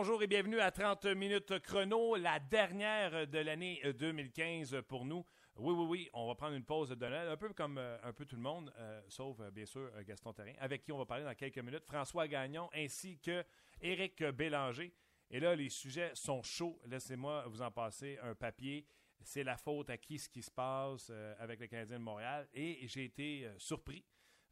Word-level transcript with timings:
Bonjour 0.00 0.22
et 0.22 0.28
bienvenue 0.28 0.60
à 0.60 0.70
30 0.70 1.06
minutes 1.06 1.58
chrono, 1.58 2.14
la 2.14 2.38
dernière 2.38 3.26
de 3.26 3.38
l'année 3.40 3.82
2015 3.98 4.82
pour 4.86 5.04
nous. 5.04 5.26
Oui, 5.56 5.74
oui, 5.74 5.86
oui, 5.88 6.10
on 6.12 6.28
va 6.28 6.36
prendre 6.36 6.54
une 6.54 6.64
pause 6.64 6.90
de 6.90 6.94
Noël, 6.94 7.28
un 7.28 7.36
peu 7.36 7.48
comme 7.52 7.78
euh, 7.78 7.98
un 8.04 8.12
peu 8.12 8.24
tout 8.24 8.36
le 8.36 8.42
monde, 8.42 8.72
euh, 8.78 9.02
sauf 9.08 9.40
euh, 9.40 9.50
bien 9.50 9.66
sûr 9.66 9.90
Gaston 10.06 10.32
Terrain, 10.32 10.52
avec 10.60 10.84
qui 10.84 10.92
on 10.92 10.98
va 10.98 11.04
parler 11.04 11.24
dans 11.24 11.34
quelques 11.34 11.58
minutes, 11.58 11.84
François 11.84 12.28
Gagnon 12.28 12.70
ainsi 12.72 13.18
que 13.18 13.44
Éric 13.80 14.22
Bélanger. 14.22 14.94
Et 15.32 15.40
là, 15.40 15.56
les 15.56 15.68
sujets 15.68 16.12
sont 16.14 16.44
chauds. 16.44 16.80
Laissez-moi 16.86 17.48
vous 17.48 17.60
en 17.60 17.72
passer 17.72 18.20
un 18.22 18.36
papier. 18.36 18.86
C'est 19.20 19.42
la 19.42 19.56
faute 19.56 19.90
à 19.90 19.96
qui 19.96 20.20
ce 20.20 20.28
qui 20.28 20.42
se 20.42 20.50
passe 20.52 21.10
avec 21.40 21.58
le 21.58 21.66
Canadien 21.66 21.98
de 21.98 22.04
Montréal. 22.04 22.48
Et 22.54 22.86
j'ai 22.86 23.06
été 23.06 23.50
surpris 23.58 24.04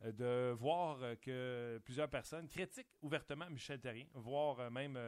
de 0.04 0.52
voir 0.52 0.98
que 1.20 1.80
plusieurs 1.84 2.08
personnes 2.08 2.46
critiquent 2.48 2.92
ouvertement 3.02 3.48
Michel 3.50 3.80
Terrien, 3.80 4.06
voire 4.14 4.70
même 4.70 4.98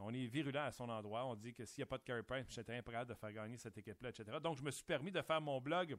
on 0.00 0.14
est 0.14 0.26
virulent 0.26 0.64
à 0.64 0.70
son 0.70 0.88
endroit. 0.88 1.24
On 1.24 1.34
dit 1.34 1.52
que 1.52 1.64
s'il 1.64 1.80
n'y 1.80 1.82
a 1.82 1.86
pas 1.86 1.98
de 1.98 2.04
Carey 2.04 2.22
Price, 2.22 2.46
Michel 2.46 2.64
Terrien 2.64 2.82
est 2.82 3.04
de 3.04 3.14
faire 3.14 3.32
gagner 3.32 3.56
cette 3.56 3.76
équipe-là, 3.76 4.10
etc. 4.10 4.38
Donc, 4.40 4.56
je 4.56 4.62
me 4.62 4.70
suis 4.70 4.84
permis 4.84 5.10
de 5.10 5.20
faire 5.22 5.40
mon 5.40 5.60
blog 5.60 5.96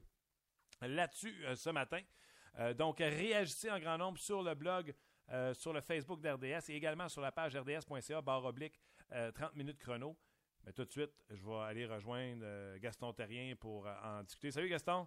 là-dessus 0.82 1.36
ce 1.56 1.70
matin. 1.70 2.02
donc, 2.78 3.00
réagissez 3.00 3.70
en 3.70 3.80
grand 3.80 3.98
nombre 3.98 4.18
sur 4.18 4.42
le 4.42 4.56
blog 4.56 4.94
euh, 5.32 5.54
sur 5.54 5.74
le 5.74 5.82
Facebook 5.82 6.22
d'RDS 6.22 6.70
et 6.70 6.76
également 6.76 7.08
sur 7.08 7.22
la 7.22 7.32
page 7.32 7.56
rds.ca, 7.56 8.22
barre 8.22 8.46
oblique, 8.46 8.80
30 9.10 9.14
euh, 9.14 9.50
minutes 9.54 9.78
chrono. 9.78 10.18
Mais 10.66 10.74
tout 10.74 10.86
de 10.86 10.92
suite, 10.92 11.12
je 11.30 11.46
vais 11.46 11.60
aller 11.60 11.86
rejoindre 11.86 12.42
euh, 12.44 12.80
Gaston 12.80 13.14
Terrien 13.14 13.56
pour 13.56 13.88
en 14.04 14.24
discuter. 14.24 14.52
Salut 14.52 14.70
Gaston. 14.70 15.06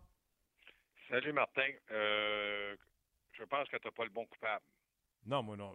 Salut 1.08 1.32
Martin. 1.32 1.70
je 1.88 3.44
pense 3.44 3.68
que 3.68 3.76
tu 3.76 3.86
n'as 3.86 3.92
pas 3.92 4.04
le 4.04 4.10
bon 4.10 4.26
coupable. 4.26 4.64
Non, 5.24 5.42
moi 5.42 5.56
non. 5.56 5.74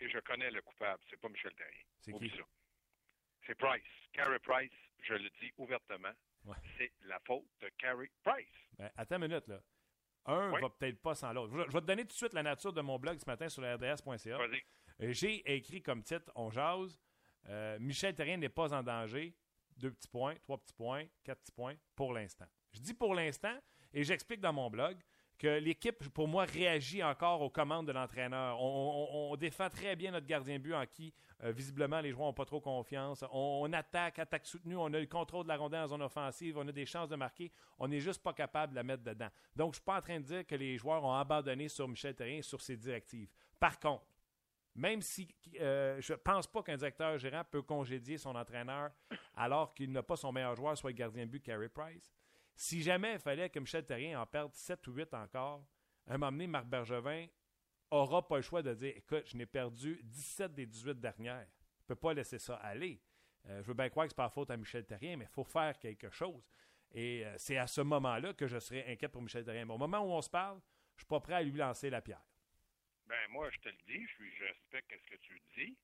Et 0.00 0.08
je, 0.08 0.18
connais 0.20 0.50
le 0.50 0.62
coupable. 0.62 1.02
C'est 1.10 1.20
pas 1.20 1.28
Michel 1.28 1.54
Terrien. 1.54 1.82
C'est 2.00 2.12
qui? 2.12 2.32
C'est 3.46 3.54
Price. 3.54 3.82
Carey 4.12 4.38
Price, 4.40 4.72
je 5.02 5.14
le 5.14 5.30
dis 5.40 5.52
ouvertement, 5.58 6.12
c'est 6.76 6.90
la 7.02 7.20
faute 7.20 7.44
de 7.60 7.68
Carey 7.78 8.10
Price. 8.24 8.46
Ben, 8.78 8.90
attends 8.96 9.16
une 9.16 9.28
minute, 9.28 9.46
là. 9.46 9.60
Un 10.26 10.50
va 10.58 10.68
peut-être 10.70 11.00
pas 11.00 11.14
sans 11.14 11.32
l'autre. 11.32 11.52
Je, 11.52 11.72
vais 11.72 11.80
te 11.80 11.86
donner 11.86 12.02
tout 12.02 12.08
de 12.08 12.12
suite 12.12 12.32
la 12.32 12.42
nature 12.42 12.72
de 12.72 12.80
mon 12.80 12.98
blog 12.98 13.18
ce 13.18 13.26
matin 13.26 13.48
sur 13.48 13.62
rds.ca. 13.62 14.38
Euh, 14.38 15.12
j'ai 15.12 15.54
écrit 15.54 15.82
comme 15.82 16.02
titre 16.02 16.32
On 16.34 16.50
jase. 16.50 17.00
Euh, 17.48 17.78
Michel 17.78 18.14
Terrien 18.14 18.36
n'est 18.36 18.48
pas 18.48 18.74
en 18.74 18.82
danger. 18.82 19.36
Deux 19.76 19.92
petits 19.92 20.08
points, 20.08 20.34
trois 20.36 20.58
petits 20.58 20.72
points, 20.72 21.04
quatre 21.22 21.40
petits 21.42 21.52
points 21.52 21.76
pour 21.94 22.12
l'instant. 22.12 22.46
Je 22.72 22.80
dis 22.80 22.94
pour 22.94 23.14
l'instant 23.14 23.56
et 23.96 24.04
j'explique 24.04 24.40
dans 24.40 24.52
mon 24.52 24.68
blog 24.68 24.98
que 25.38 25.58
l'équipe, 25.58 26.08
pour 26.10 26.28
moi, 26.28 26.44
réagit 26.44 27.02
encore 27.02 27.40
aux 27.40 27.48
commandes 27.48 27.86
de 27.86 27.92
l'entraîneur. 27.92 28.60
On, 28.60 29.34
défend 29.36 29.70
très 29.70 29.96
bien 29.96 30.10
notre 30.10 30.26
gardien 30.26 30.58
but 30.58 30.74
en 30.74 30.84
qui, 30.86 31.14
euh, 31.42 31.50
visiblement, 31.50 32.00
les 32.00 32.10
joueurs 32.10 32.26
n'ont 32.26 32.34
pas 32.34 32.44
trop 32.44 32.60
confiance. 32.60 33.24
On, 33.32 33.70
attaque, 33.72 34.18
attaque 34.18 34.46
soutenue, 34.46 34.76
on 34.76 34.92
a 34.92 35.00
le 35.00 35.06
contrôle 35.06 35.44
de 35.44 35.48
la 35.48 35.56
rondelle 35.56 35.84
en 35.84 35.88
zone 35.88 36.02
offensive, 36.02 36.58
on 36.58 36.68
a 36.68 36.72
des 36.72 36.84
chances 36.84 37.08
de 37.08 37.16
marquer. 37.16 37.50
On 37.78 37.88
n'est 37.88 38.00
juste 38.00 38.22
pas 38.22 38.34
capable 38.34 38.72
de 38.72 38.76
la 38.76 38.82
mettre 38.82 39.02
dedans. 39.02 39.28
Donc, 39.54 39.68
je 39.74 39.78
ne 39.78 39.80
suis 39.80 39.84
pas 39.84 39.96
en 39.96 40.02
train 40.02 40.20
de 40.20 40.24
dire 40.24 40.46
que 40.46 40.54
les 40.54 40.76
joueurs 40.76 41.02
ont 41.02 41.14
abandonné 41.14 41.68
sur 41.68 41.88
Michel 41.88 42.14
Terrien 42.14 42.42
sur 42.42 42.60
ses 42.60 42.76
directives. 42.76 43.30
Par 43.58 43.80
contre, 43.80 44.04
même 44.74 45.00
si 45.00 45.26
euh, 45.58 45.98
je 46.02 46.12
ne 46.12 46.18
pense 46.18 46.46
pas 46.46 46.62
qu'un 46.62 46.76
directeur 46.76 47.16
gérant 47.16 47.44
peut 47.50 47.62
congédier 47.62 48.18
son 48.18 48.34
entraîneur 48.34 48.90
alors 49.34 49.72
qu'il 49.72 49.90
n'a 49.90 50.02
pas 50.02 50.16
son 50.16 50.32
meilleur 50.32 50.54
joueur, 50.54 50.76
soit 50.76 50.90
le 50.90 50.96
gardien 50.96 51.24
but 51.24 51.42
Carey 51.42 51.70
Price, 51.70 52.12
si 52.56 52.82
jamais 52.82 53.14
il 53.14 53.18
fallait 53.18 53.50
que 53.50 53.58
Michel 53.58 53.84
Terrien 53.84 54.20
en 54.20 54.26
perde 54.26 54.52
7 54.54 54.86
ou 54.88 54.92
8 54.92 55.14
encore, 55.14 55.64
un 56.06 56.18
moment 56.18 56.32
donné, 56.32 56.46
Marc 56.46 56.66
Bergevin 56.66 57.26
n'aura 57.92 58.26
pas 58.26 58.36
le 58.36 58.42
choix 58.42 58.62
de 58.62 58.74
dire 58.74 58.94
Écoute, 58.96 59.24
je 59.26 59.36
n'ai 59.36 59.46
perdu 59.46 60.00
17 60.02 60.54
des 60.54 60.66
18 60.66 60.98
dernières. 60.98 61.46
Je 61.78 61.84
ne 61.84 61.88
peux 61.88 61.96
pas 61.96 62.14
laisser 62.14 62.38
ça 62.38 62.56
aller. 62.56 63.00
Euh, 63.48 63.62
je 63.62 63.68
veux 63.68 63.74
bien 63.74 63.88
croire 63.90 64.06
que 64.06 64.10
ce 64.10 64.14
n'est 64.14 64.24
pas 64.24 64.30
faute 64.30 64.50
à 64.50 64.56
Michel 64.56 64.84
Terrien, 64.86 65.16
mais 65.16 65.26
il 65.26 65.34
faut 65.34 65.44
faire 65.44 65.78
quelque 65.78 66.10
chose. 66.10 66.42
Et 66.92 67.24
euh, 67.26 67.34
c'est 67.36 67.58
à 67.58 67.66
ce 67.66 67.82
moment-là 67.82 68.32
que 68.32 68.46
je 68.46 68.58
serais 68.58 68.90
inquiet 68.90 69.08
pour 69.08 69.22
Michel 69.22 69.44
Terrien. 69.44 69.66
Mais 69.66 69.74
au 69.74 69.78
moment 69.78 70.00
où 70.00 70.10
on 70.10 70.22
se 70.22 70.30
parle, 70.30 70.58
je 70.96 71.00
ne 71.00 71.04
suis 71.04 71.06
pas 71.06 71.20
prêt 71.20 71.34
à 71.34 71.42
lui 71.42 71.52
lancer 71.52 71.90
la 71.90 72.00
pierre. 72.00 72.24
Ben 73.06 73.28
moi, 73.30 73.48
je 73.50 73.58
te 73.58 73.68
le 73.68 73.76
dis, 73.86 74.06
je, 74.18 74.44
respecte 74.44 74.92
ce 75.04 75.10
que 75.14 75.20
tu 75.20 75.40
dis, 75.54 75.76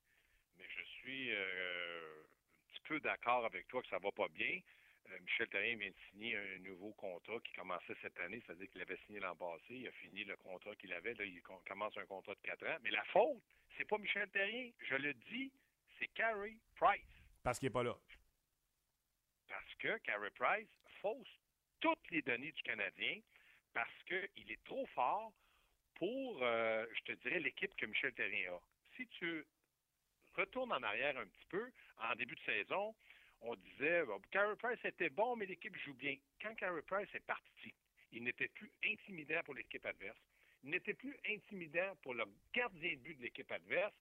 mais 0.57 0.65
je 0.69 0.83
suis 0.83 1.31
euh, 1.33 2.23
un 2.23 2.73
petit 2.73 2.81
peu 2.85 3.01
d'accord 3.01 3.45
avec 3.45 3.69
toi 3.69 3.83
que 3.83 3.89
ça 3.89 3.99
va 3.99 4.11
pas 4.11 4.29
bien. 4.29 4.61
Euh, 5.11 5.19
Michel 5.21 5.49
Terrien 5.49 5.77
vient 5.77 5.91
de 5.91 5.97
signer 6.11 6.37
un 6.37 6.59
nouveau 6.61 6.93
contrat 6.93 7.41
qui 7.41 7.53
commençait 7.53 7.97
cette 8.03 8.19
année, 8.21 8.43
c'est-à-dire 8.47 8.71
qu'il 8.71 8.81
avait 8.81 8.99
signé 9.07 9.21
l'an 9.21 9.35
passé, 9.37 9.65
il 9.71 9.89
a 9.89 9.93
fini 9.93 10.25
le 10.25 10.37
contrat 10.37 10.75
qu'il 10.77 10.93
avait, 10.93 11.15
là, 11.15 11.25
il 11.25 11.43
commence 11.43 11.97
un 11.97 12.07
contrat 12.07 12.35
de 12.35 12.41
quatre 12.41 12.67
ans. 12.67 12.79
Mais 12.83 12.91
la 12.91 13.05
faute, 13.07 13.43
c'est 13.77 13.85
pas 13.85 13.99
Michel 13.99 14.29
Terrien, 14.31 14.71
je 14.79 14.95
le 14.95 15.15
dis, 15.15 15.53
c'est 15.99 16.09
Carey 16.09 16.57
Price. 16.77 17.03
Parce 17.43 17.59
qu'il 17.59 17.67
n'est 17.67 17.73
pas 17.73 17.83
là. 17.83 17.97
Parce 19.49 19.75
que 19.75 19.99
Carey 19.99 20.31
Price 20.31 20.69
fausse 21.01 21.41
toutes 21.81 22.11
les 22.11 22.23
données 22.23 22.53
du 22.53 22.63
Canadien 22.63 23.21
parce 23.75 24.03
qu'il 24.07 24.51
est 24.51 24.65
trop 24.65 24.87
fort 24.87 25.33
pour, 25.97 26.43
euh, 26.43 26.87
je 26.95 27.13
te 27.13 27.13
dirais, 27.23 27.41
l'équipe 27.41 27.75
que 27.77 27.87
Michel 27.87 28.13
Terrien 28.15 28.53
a. 28.53 28.61
Si 28.97 29.07
tu 29.09 29.45
retournes 30.35 30.73
en 30.73 30.83
arrière 30.83 31.17
un 31.19 31.27
petit 31.27 31.47
peu, 31.49 31.71
en 31.99 32.15
début 32.15 32.35
de 32.35 32.41
saison, 32.41 32.95
on 33.43 33.57
disait, 33.57 34.05
Carey 34.31 34.57
Price 34.57 34.85
était 34.85 35.11
bon, 35.11 35.37
mais 35.37 35.47
l'équipe 35.47 35.77
joue 35.85 35.95
bien. 35.95 36.17
Quand 36.41 36.55
Carey 36.55 36.83
Price 36.83 37.09
est 37.15 37.27
parti, 37.27 37.75
il 38.13 38.23
n'était 38.23 38.49
plus 38.49 38.71
intimidant 38.85 39.43
pour 39.45 39.55
l'équipe 39.55 39.85
adverse. 39.85 40.19
Il 40.63 40.71
n'était 40.71 40.95
plus 40.95 41.17
intimidant 41.29 41.97
pour 42.03 42.15
le 42.15 42.25
gardien 42.55 42.93
de 42.93 43.01
but 43.01 43.19
de 43.19 43.23
l'équipe 43.23 43.51
adverse. 43.51 43.95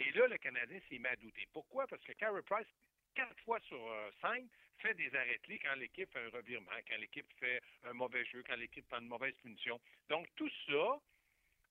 Et 0.00 0.10
là, 0.12 0.26
le 0.26 0.38
Canadien 0.38 0.80
s'est 0.88 0.98
mis 0.98 1.06
à 1.06 1.16
douter. 1.16 1.46
Pourquoi? 1.52 1.86
Parce 1.86 2.02
que 2.02 2.12
Carey 2.12 2.42
Price, 2.42 2.66
quatre 3.14 3.38
fois 3.44 3.60
sur 3.60 3.80
euh, 3.80 4.10
cinq, 4.20 4.44
fait 4.78 4.94
des 4.94 5.14
arrêts 5.14 5.38
clés 5.38 5.58
quand 5.58 5.74
l'équipe 5.74 6.10
fait 6.12 6.24
un 6.24 6.30
revirement, 6.30 6.70
quand 6.88 6.96
l'équipe 6.98 7.26
fait 7.38 7.60
un 7.84 7.92
mauvais 7.92 8.24
jeu, 8.26 8.42
quand 8.46 8.56
l'équipe 8.56 8.86
prend 8.88 9.00
une 9.00 9.08
mauvaise 9.08 9.34
punition. 9.42 9.80
Donc, 10.08 10.26
tout 10.36 10.50
ça, 10.66 11.00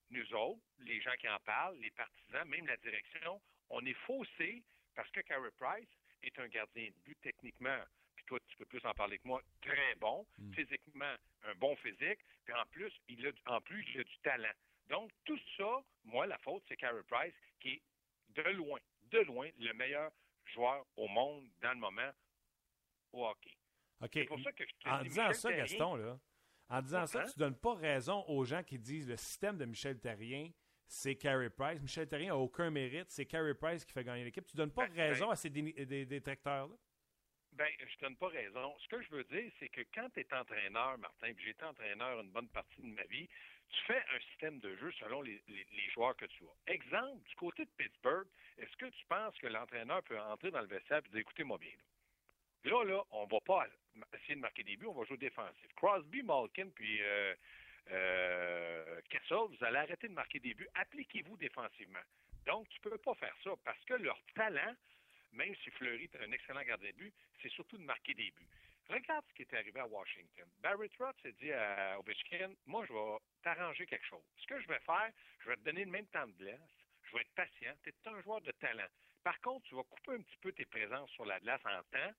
nous 0.09 0.33
autres, 0.33 0.61
les 0.79 1.01
gens 1.01 1.15
qui 1.19 1.27
en 1.27 1.39
parlent, 1.39 1.77
les 1.79 1.91
partisans, 1.91 2.47
même 2.47 2.67
la 2.67 2.77
direction, 2.77 3.41
on 3.69 3.85
est 3.85 3.97
faussés 4.05 4.63
parce 4.95 5.09
que 5.11 5.21
Carey 5.21 5.51
Price 5.57 5.89
est 6.23 6.37
un 6.39 6.47
gardien 6.47 6.87
de 6.87 6.95
but 7.05 7.17
techniquement, 7.21 7.79
puis 8.15 8.25
toi, 8.25 8.39
tu 8.47 8.57
peux 8.57 8.65
plus 8.65 8.85
en 8.85 8.93
parler 8.93 9.19
que 9.19 9.27
moi, 9.27 9.41
très 9.61 9.95
bon, 9.95 10.25
hmm. 10.37 10.53
physiquement, 10.53 11.15
un 11.43 11.55
bon 11.55 11.75
physique, 11.77 12.19
puis 12.45 12.53
en 12.53 12.65
plus, 12.71 12.91
il 13.07 13.25
a, 13.27 13.31
en 13.55 13.61
plus, 13.61 13.85
il 13.93 14.01
a 14.01 14.03
du 14.03 14.17
talent. 14.23 14.53
Donc, 14.89 15.11
tout 15.25 15.39
ça, 15.57 15.83
moi, 16.05 16.25
la 16.27 16.37
faute, 16.39 16.63
c'est 16.67 16.77
Carey 16.77 17.03
Price, 17.07 17.33
qui 17.59 17.69
est 17.69 17.81
de 18.29 18.49
loin, 18.51 18.79
de 19.11 19.19
loin, 19.19 19.49
le 19.59 19.73
meilleur 19.73 20.11
joueur 20.45 20.85
au 20.95 21.07
monde 21.07 21.49
dans 21.61 21.71
le 21.71 21.79
moment 21.79 22.11
au 23.13 23.25
hockey. 23.25 23.57
OK. 24.01 24.09
C'est 24.13 24.25
pour 24.25 24.39
ça 24.41 24.51
que 24.51 24.63
je 24.65 24.89
en 24.89 25.03
disant 25.03 25.33
ça, 25.33 25.53
Gaston, 25.53 25.95
là, 25.95 26.19
en 26.69 26.81
disant 26.81 27.05
ça, 27.05 27.23
tu 27.23 27.39
ne 27.39 27.45
donnes 27.45 27.57
pas 27.57 27.73
raison 27.73 28.23
aux 28.27 28.43
gens 28.45 28.63
qui 28.63 28.77
disent 28.77 29.07
le 29.07 29.17
système 29.17 29.57
de 29.57 29.65
Michel 29.65 29.99
Terrien 29.99 30.49
c'est 30.87 31.15
Carey 31.15 31.49
Price. 31.49 31.81
Michel 31.81 32.07
Terrien 32.07 32.29
n'a 32.29 32.37
aucun 32.37 32.69
mérite. 32.69 33.09
C'est 33.09 33.25
Carey 33.25 33.53
Price 33.53 33.85
qui 33.85 33.93
fait 33.93 34.03
gagner 34.03 34.23
l'équipe. 34.23 34.45
Tu 34.45 34.55
ne 34.55 34.57
donnes 34.57 34.71
pas 34.71 34.87
ben, 34.87 34.93
raison 34.95 35.25
ben, 35.27 35.31
à 35.31 35.35
ces 35.35 35.49
détracteurs-là? 35.49 36.75
Ben, 37.53 37.67
je 37.79 37.85
ne 37.85 38.01
donne 38.01 38.15
pas 38.17 38.27
raison. 38.27 38.75
Ce 38.79 38.87
que 38.87 39.01
je 39.01 39.09
veux 39.09 39.23
dire, 39.25 39.51
c'est 39.59 39.69
que 39.69 39.81
quand 39.93 40.09
tu 40.13 40.19
es 40.19 40.33
entraîneur, 40.33 40.97
Martin, 40.97 41.33
puis 41.33 41.45
j'étais 41.45 41.63
entraîneur 41.63 42.19
une 42.21 42.29
bonne 42.29 42.49
partie 42.49 42.81
de 42.81 42.87
ma 42.87 43.03
vie, 43.03 43.27
tu 43.69 43.81
fais 43.85 44.01
un 44.15 44.19
système 44.31 44.59
de 44.59 44.75
jeu 44.77 44.91
selon 44.99 45.21
les, 45.21 45.41
joueurs 45.93 46.15
que 46.15 46.25
tu 46.25 46.43
as. 46.43 46.71
Exemple, 46.71 47.21
du 47.27 47.35
côté 47.35 47.65
de 47.65 47.71
Pittsburgh, 47.77 48.27
est-ce 48.57 48.75
que 48.77 48.85
tu 48.85 49.05
penses 49.07 49.37
que 49.39 49.47
l'entraîneur 49.47 50.03
peut 50.03 50.19
entrer 50.19 50.51
dans 50.51 50.61
le 50.61 50.67
vestiaire 50.67 51.01
et 51.05 51.09
dire 51.09 51.19
écoutez-moi 51.19 51.57
bien, 51.57 51.71
là. 51.71 52.83
Là, 52.83 53.03
on 53.11 53.25
va 53.25 53.39
pas 53.41 53.65
essayer 54.13 54.35
de 54.35 54.41
marquer 54.41 54.63
des 54.63 54.75
buts, 54.75 54.87
on 54.87 54.93
va 54.93 55.05
jouer 55.05 55.17
défensif. 55.17 55.67
Crosby, 55.75 56.21
Malkin, 56.21 56.69
puis 56.75 57.01
euh, 57.01 57.33
euh, 57.91 59.01
Kessel, 59.09 59.37
vous 59.49 59.63
allez 59.63 59.77
arrêter 59.77 60.07
de 60.07 60.13
marquer 60.13 60.39
des 60.39 60.53
buts. 60.53 60.67
Appliquez-vous 60.75 61.37
défensivement. 61.37 62.03
Donc, 62.45 62.67
tu 62.69 62.79
ne 62.83 62.89
peux 62.89 62.97
pas 62.97 63.15
faire 63.15 63.35
ça 63.43 63.51
parce 63.63 63.83
que 63.85 63.95
leur 63.95 64.19
talent, 64.35 64.75
même 65.33 65.55
si 65.63 65.69
Fleury 65.71 66.03
est 66.03 66.15
un 66.21 66.31
excellent 66.31 66.63
gardien 66.63 66.89
de 66.91 66.95
but, 66.95 67.13
c'est 67.41 67.51
surtout 67.51 67.77
de 67.77 67.83
marquer 67.83 68.13
des 68.13 68.31
buts. 68.31 68.47
Regarde 68.89 69.25
ce 69.29 69.33
qui 69.33 69.41
est 69.41 69.53
arrivé 69.53 69.79
à 69.79 69.87
Washington. 69.87 70.47
Barry 70.59 70.89
Trotz 70.91 71.15
s'est 71.21 71.33
dit 71.33 71.51
à 71.51 71.99
Ovechkin, 71.99 72.53
moi, 72.65 72.85
je 72.87 72.93
vais 72.93 73.17
t'arranger 73.43 73.85
quelque 73.85 74.05
chose. 74.05 74.23
Ce 74.37 74.47
que 74.47 74.59
je 74.61 74.67
vais 74.67 74.79
faire, 74.79 75.11
je 75.39 75.49
vais 75.49 75.57
te 75.57 75.61
donner 75.61 75.83
le 75.83 75.91
même 75.91 76.07
temps 76.07 76.25
de 76.25 76.31
glace, 76.33 76.59
je 77.03 77.15
vais 77.15 77.21
être 77.21 77.35
patient, 77.35 77.73
tu 77.83 77.89
es 77.89 78.09
un 78.09 78.21
joueur 78.21 78.41
de 78.41 78.51
talent. 78.51 78.87
Par 79.23 79.39
contre, 79.41 79.67
tu 79.67 79.75
vas 79.75 79.83
couper 79.83 80.13
un 80.13 80.21
petit 80.21 80.37
peu 80.37 80.53
tes 80.53 80.65
présences 80.65 81.09
sur 81.11 81.25
la 81.25 81.39
glace 81.41 81.61
en 81.65 81.83
temps, 81.91 82.13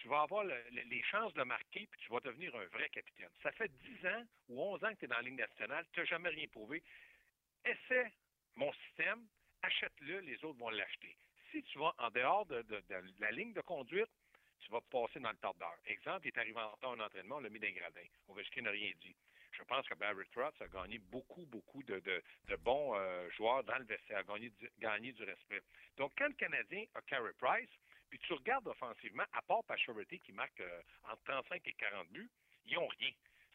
tu 0.00 0.08
vas 0.08 0.22
avoir 0.22 0.44
les 0.44 1.02
chances 1.04 1.32
de 1.34 1.42
marquer, 1.42 1.86
puis 1.90 2.00
tu 2.00 2.12
vas 2.12 2.20
devenir 2.20 2.54
un 2.56 2.64
vrai 2.66 2.88
capitaine. 2.90 3.28
Ça 3.42 3.52
fait 3.52 3.68
10 3.68 4.06
ans 4.06 4.24
ou 4.48 4.62
11 4.62 4.84
ans 4.84 4.94
que 4.94 4.98
tu 4.98 5.04
es 5.04 5.08
dans 5.08 5.16
la 5.16 5.22
Ligue 5.22 5.38
nationale, 5.38 5.86
tu 5.92 6.00
n'as 6.00 6.06
jamais 6.06 6.28
rien 6.30 6.46
prouvé. 6.48 6.82
Essaie 7.64 8.12
mon 8.56 8.72
système, 8.72 9.26
achète-le, 9.62 10.20
les 10.20 10.44
autres 10.44 10.58
vont 10.58 10.70
l'acheter. 10.70 11.16
Si 11.50 11.62
tu 11.64 11.78
vas 11.78 11.94
en 11.98 12.10
dehors 12.10 12.46
de, 12.46 12.64
la 13.18 13.30
ligne 13.30 13.52
de 13.52 13.60
conduite, 13.60 14.10
tu 14.60 14.70
vas 14.70 14.80
passer 14.80 15.20
dans 15.20 15.30
le 15.30 15.36
tordeur. 15.36 15.74
Exemple, 15.86 16.26
il 16.26 16.28
est 16.28 16.38
arrivé 16.38 16.58
en 16.58 16.76
temps 16.78 16.92
en 16.92 17.00
entraînement, 17.00 17.36
on 17.36 17.40
l'a 17.40 17.48
mis 17.48 17.60
dans 17.60 17.66
les 17.66 17.72
gradins. 17.72 18.00
Ovechkin 18.28 18.62
n'a 18.62 18.70
rien 18.70 18.92
dit. 19.00 19.14
Je 19.52 19.62
pense 19.62 19.86
que 19.88 19.94
Barry 19.94 20.26
Trotz 20.32 20.60
a 20.60 20.66
gagné 20.66 20.98
beaucoup, 20.98 21.46
beaucoup 21.46 21.82
de, 21.84 22.02
bons 22.58 22.96
euh, 22.96 23.30
joueurs 23.30 23.62
dans 23.64 23.78
le 23.78 23.84
vestiaire, 23.84 24.18
a 24.18 24.22
gagné, 24.24 24.52
gagné 24.78 25.12
du 25.12 25.22
respect. 25.22 25.62
Donc, 25.96 26.12
quand 26.18 26.26
le 26.26 26.34
Canadien 26.34 26.84
a 26.94 27.02
Carey 27.02 27.32
Price, 27.38 27.70
puis 28.14 28.28
tu 28.28 28.32
regardes 28.34 28.68
offensivement, 28.68 29.24
à 29.32 29.42
part 29.42 29.64
Pacioretty 29.64 30.20
qui 30.20 30.30
marque 30.30 30.60
euh, 30.60 30.82
entre 31.10 31.24
35 31.24 31.66
et 31.66 31.72
40 31.72 32.08
buts, 32.10 32.30
ils 32.64 32.74
n'ont 32.74 32.86
rien. 32.86 33.10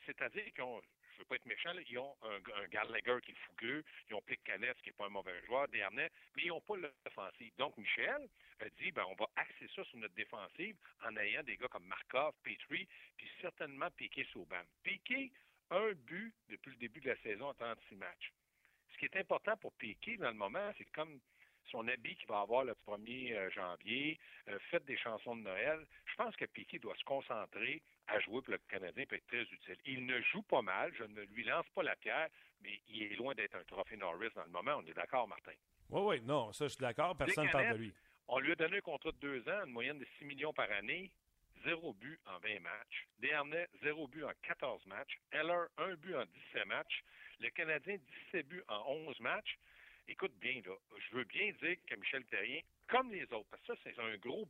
C'est-à-dire 0.05 0.43
qu'ils 0.51 0.63
ont, 0.63 0.81
je 0.81 1.13
ne 1.13 1.19
veux 1.19 1.25
pas 1.29 1.35
être 1.35 1.45
méchant, 1.45 1.71
ils 1.89 1.97
ont 1.97 2.13
un, 2.23 2.67
Gallagher 2.67 3.19
qui 3.23 3.31
est 3.31 3.37
fougueux, 3.45 3.85
ils 4.09 4.15
ont 4.15 4.21
Plick 4.21 4.43
Canet 4.43 4.75
qui 4.81 4.89
n'est 4.89 4.93
pas 4.95 5.05
un 5.05 5.11
mauvais 5.11 5.41
joueur, 5.45 5.69
Dernay, 5.69 6.09
mais 6.35 6.43
ils 6.43 6.47
n'ont 6.49 6.59
pas 6.59 6.75
l'offensive. 6.75 7.53
Donc, 7.57 7.77
Michel 7.77 8.27
a 8.59 8.69
dit, 8.81 8.91
ben, 8.91 9.05
on 9.07 9.15
va 9.15 9.29
axer 9.37 9.69
ça 9.73 9.81
sur 9.85 9.97
notre 9.97 10.15
défensive 10.15 10.75
en 11.05 11.15
ayant 11.15 11.43
des 11.43 11.55
gars 11.55 11.69
comme 11.69 11.85
Markov, 11.85 12.33
Petrie, 12.43 12.85
puis 13.15 13.31
certainement 13.39 13.89
Piquet 13.91 14.27
Sauban. 14.33 14.63
Piquet, 14.83 15.31
un 15.69 15.93
but 15.93 16.35
depuis 16.49 16.71
le 16.71 16.77
début 16.77 16.99
de 16.99 17.11
la 17.11 17.17
saison 17.21 17.47
en 17.47 17.53
36 17.53 17.95
matchs. 17.95 18.33
Ce 18.91 18.97
qui 18.97 19.05
est 19.05 19.15
important 19.15 19.55
pour 19.55 19.71
Piquet 19.75 20.17
dans 20.17 20.31
le 20.31 20.35
moment, 20.35 20.69
c'est 20.77 20.91
comme 20.91 21.21
son 21.71 21.87
habit 21.87 22.15
qu'il 22.15 22.27
va 22.27 22.41
avoir 22.41 22.63
le 22.63 22.73
1er 22.87 23.33
euh, 23.33 23.49
janvier, 23.51 24.19
euh, 24.47 24.57
faites 24.69 24.85
des 24.85 24.97
chansons 24.97 25.35
de 25.35 25.41
Noël. 25.41 25.79
Je 26.05 26.15
pense 26.15 26.35
que 26.35 26.45
Piquet 26.45 26.79
doit 26.79 26.95
se 26.95 27.03
concentrer 27.03 27.81
à 28.07 28.19
jouer 28.21 28.41
pour 28.41 28.51
le 28.51 28.57
Canadien 28.69 29.05
peut 29.05 29.15
être 29.15 29.27
très 29.27 29.41
utile. 29.41 29.77
Il 29.85 30.05
ne 30.05 30.19
joue 30.21 30.41
pas 30.43 30.61
mal, 30.61 30.91
je 30.97 31.03
ne 31.03 31.21
lui 31.21 31.43
lance 31.43 31.65
pas 31.75 31.83
la 31.83 31.95
pierre, 31.95 32.27
mais 32.61 32.79
il 32.87 33.03
est 33.03 33.15
loin 33.15 33.33
d'être 33.35 33.55
un 33.55 33.63
trophée 33.63 33.97
Norris 33.97 34.29
dans 34.35 34.43
le 34.43 34.51
moment. 34.51 34.75
On 34.77 34.85
est 34.85 34.93
d'accord, 34.93 35.27
Martin? 35.27 35.53
Oui, 35.89 36.01
oui, 36.01 36.21
non, 36.21 36.51
ça 36.53 36.65
je 36.65 36.73
suis 36.73 36.81
d'accord. 36.81 37.15
Personne 37.15 37.45
ne 37.45 37.51
parle 37.51 37.73
de 37.73 37.77
lui. 37.77 37.93
On 38.27 38.39
lui 38.39 38.51
a 38.51 38.55
donné 38.55 38.77
un 38.77 38.81
contrat 38.81 39.11
de 39.11 39.17
deux 39.17 39.49
ans, 39.49 39.65
une 39.65 39.71
moyenne 39.71 39.97
de 39.97 40.07
6 40.19 40.25
millions 40.25 40.53
par 40.53 40.71
année. 40.71 41.11
Zéro 41.65 41.93
but 41.93 42.19
en 42.25 42.39
20 42.39 42.61
matchs. 42.61 43.07
Dernay, 43.19 43.67
zéro 43.83 44.07
but 44.07 44.23
en 44.23 44.31
14 44.43 44.85
matchs. 44.85 45.19
Heller, 45.31 45.67
un 45.77 45.95
but 45.95 46.15
en 46.15 46.25
17 46.53 46.65
matchs. 46.67 47.03
Le 47.39 47.49
Canadien, 47.49 47.97
17 48.31 48.47
buts 48.47 48.63
en 48.67 48.83
11 49.07 49.19
matchs. 49.19 49.57
Écoute 50.09 50.33
bien, 50.41 50.59
là, 50.65 50.75
je 50.97 51.15
veux 51.15 51.23
bien 51.23 51.51
dire 51.61 51.77
que 51.85 51.95
Michel 51.95 52.25
Terrien, 52.25 52.61
comme 52.87 53.11
les 53.11 53.31
autres, 53.31 53.47
parce 53.51 53.61
que 53.61 53.75
ça, 53.75 53.79
c'est 53.83 53.99
un 53.99 54.17
gros 54.17 54.49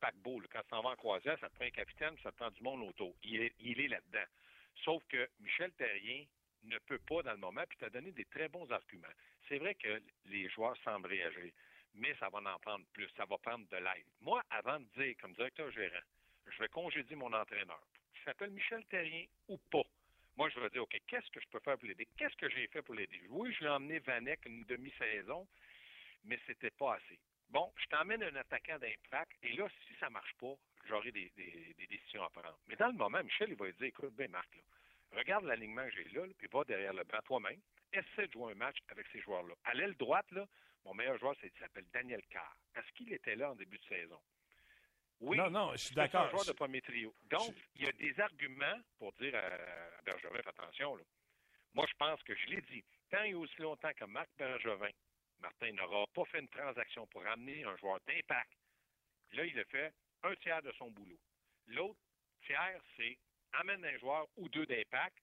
paquebot. 0.00 0.40
Quand 0.50 0.62
tu 0.62 0.68
t'en 0.68 0.80
vas 0.80 0.90
en 0.90 0.96
croisière, 0.96 1.38
ça 1.38 1.50
prend 1.50 1.66
un 1.66 1.70
capitaine, 1.70 2.16
ça 2.22 2.32
prend 2.32 2.50
du 2.50 2.62
monde 2.62 2.80
autour. 2.82 3.14
Il 3.22 3.42
est, 3.42 3.52
il 3.60 3.78
est 3.78 3.88
là-dedans. 3.88 4.24
Sauf 4.84 5.02
que 5.10 5.28
Michel 5.40 5.70
Terrien 5.72 6.24
ne 6.64 6.78
peut 6.78 6.98
pas 7.06 7.22
dans 7.22 7.32
le 7.32 7.38
moment, 7.38 7.62
puis 7.68 7.76
tu 7.76 7.84
as 7.84 7.90
donné 7.90 8.10
des 8.10 8.24
très 8.24 8.48
bons 8.48 8.70
arguments. 8.72 9.06
C'est 9.48 9.58
vrai 9.58 9.74
que 9.74 10.02
les 10.24 10.48
joueurs 10.48 10.76
semblent 10.78 11.08
réagir, 11.08 11.52
mais 11.94 12.14
ça 12.14 12.30
va 12.30 12.38
en 12.38 12.58
prendre 12.58 12.86
plus, 12.94 13.08
ça 13.18 13.26
va 13.26 13.36
prendre 13.36 13.68
de 13.68 13.76
l'aide. 13.76 14.06
Moi, 14.22 14.42
avant 14.48 14.80
de 14.80 14.86
dire, 14.96 15.14
comme 15.20 15.34
directeur 15.34 15.70
gérant, 15.72 16.04
je 16.46 16.58
vais 16.58 16.68
congédier 16.68 17.16
mon 17.16 17.32
entraîneur, 17.34 17.82
qui 18.14 18.22
s'appelle 18.24 18.50
Michel 18.50 18.82
Terrien 18.86 19.26
ou 19.48 19.58
pas, 19.70 19.84
moi, 20.36 20.48
je 20.50 20.60
vais 20.60 20.70
dire, 20.70 20.82
OK, 20.82 20.96
qu'est-ce 21.06 21.30
que 21.30 21.40
je 21.40 21.48
peux 21.48 21.60
faire 21.60 21.78
pour 21.78 21.88
l'aider? 21.88 22.06
Qu'est-ce 22.16 22.36
que 22.36 22.48
j'ai 22.50 22.66
fait 22.68 22.82
pour 22.82 22.94
l'aider? 22.94 23.20
Oui, 23.30 23.52
je 23.54 23.64
l'ai 23.64 23.70
emmené 23.70 23.98
Vanek 24.00 24.44
une 24.46 24.64
demi-saison, 24.64 25.46
mais 26.24 26.38
c'était 26.46 26.70
pas 26.70 26.94
assez. 26.94 27.18
Bon, 27.48 27.72
je 27.76 27.86
t'emmène 27.86 28.22
un 28.22 28.34
attaquant 28.36 28.78
d'impact, 28.78 29.32
et 29.42 29.52
là, 29.52 29.68
si 29.86 29.94
ça 29.98 30.10
marche 30.10 30.34
pas, 30.34 30.54
j'aurai 30.88 31.12
des, 31.12 31.32
décisions 31.88 32.24
à 32.24 32.30
prendre. 32.30 32.58
Mais 32.66 32.76
dans 32.76 32.88
le 32.88 32.94
moment, 32.94 33.22
Michel, 33.22 33.50
il 33.50 33.56
va 33.56 33.70
dire, 33.70 33.86
écoute, 33.86 34.14
ben 34.14 34.30
Marc, 34.30 34.54
là, 34.56 34.62
regarde 35.18 35.44
l'alignement 35.44 35.84
que 35.84 35.92
j'ai 35.92 36.08
là, 36.10 36.26
puis 36.36 36.48
va 36.52 36.64
derrière 36.64 36.92
le 36.92 37.04
banc 37.04 37.20
toi-même, 37.24 37.60
essaie 37.92 38.26
de 38.26 38.32
jouer 38.32 38.52
un 38.52 38.56
match 38.56 38.76
avec 38.88 39.06
ces 39.12 39.20
joueurs-là. 39.20 39.54
À 39.64 39.74
l'aile 39.74 39.94
droite, 39.94 40.30
là, 40.32 40.46
mon 40.84 40.94
meilleur 40.94 41.18
joueur, 41.18 41.34
il 41.42 41.50
s'appelle 41.58 41.86
Daniel 41.92 42.22
Carr. 42.28 42.56
Est-ce 42.74 42.92
qu'il 42.92 43.12
était 43.12 43.36
là 43.36 43.52
en 43.52 43.54
début 43.54 43.78
de 43.78 43.84
saison? 43.84 44.20
Oui, 45.20 45.36
non, 45.36 45.50
non, 45.50 45.72
je 45.72 45.78
suis 45.78 45.94
d'accord. 45.94 46.22
C'est 46.22 46.26
un 46.26 46.30
joueur 46.30 46.44
de 46.44 46.52
premier 46.52 46.80
trio. 46.82 47.14
Donc, 47.30 47.54
il 47.74 47.84
y 47.84 47.88
a 47.88 47.92
des 47.92 48.18
arguments 48.20 48.80
pour 48.98 49.12
dire 49.14 49.34
à 49.34 50.02
Bergevin, 50.02 50.40
attention, 50.46 50.96
là. 50.96 51.04
Moi, 51.74 51.86
je 51.88 51.94
pense 51.98 52.22
que 52.22 52.34
je 52.34 52.46
l'ai 52.46 52.62
dit, 52.62 52.84
tant 53.10 53.22
et 53.22 53.34
aussi 53.34 53.60
longtemps 53.60 53.92
que 53.94 54.04
Marc 54.04 54.28
Bergevin, 54.38 54.90
Martin 55.40 55.72
n'aura 55.72 56.06
pas 56.14 56.24
fait 56.26 56.40
une 56.40 56.48
transaction 56.48 57.06
pour 57.08 57.26
amener 57.26 57.64
un 57.64 57.76
joueur 57.76 57.98
d'impact, 58.06 58.52
là, 59.32 59.44
il 59.44 59.58
a 59.58 59.64
fait 59.66 59.92
un 60.22 60.34
tiers 60.36 60.62
de 60.62 60.72
son 60.72 60.90
boulot. 60.90 61.18
L'autre 61.66 62.00
tiers, 62.46 62.80
c'est 62.96 63.18
amène 63.52 63.84
un 63.84 63.98
joueur 63.98 64.26
ou 64.36 64.48
deux 64.48 64.66
d'impact 64.66 65.16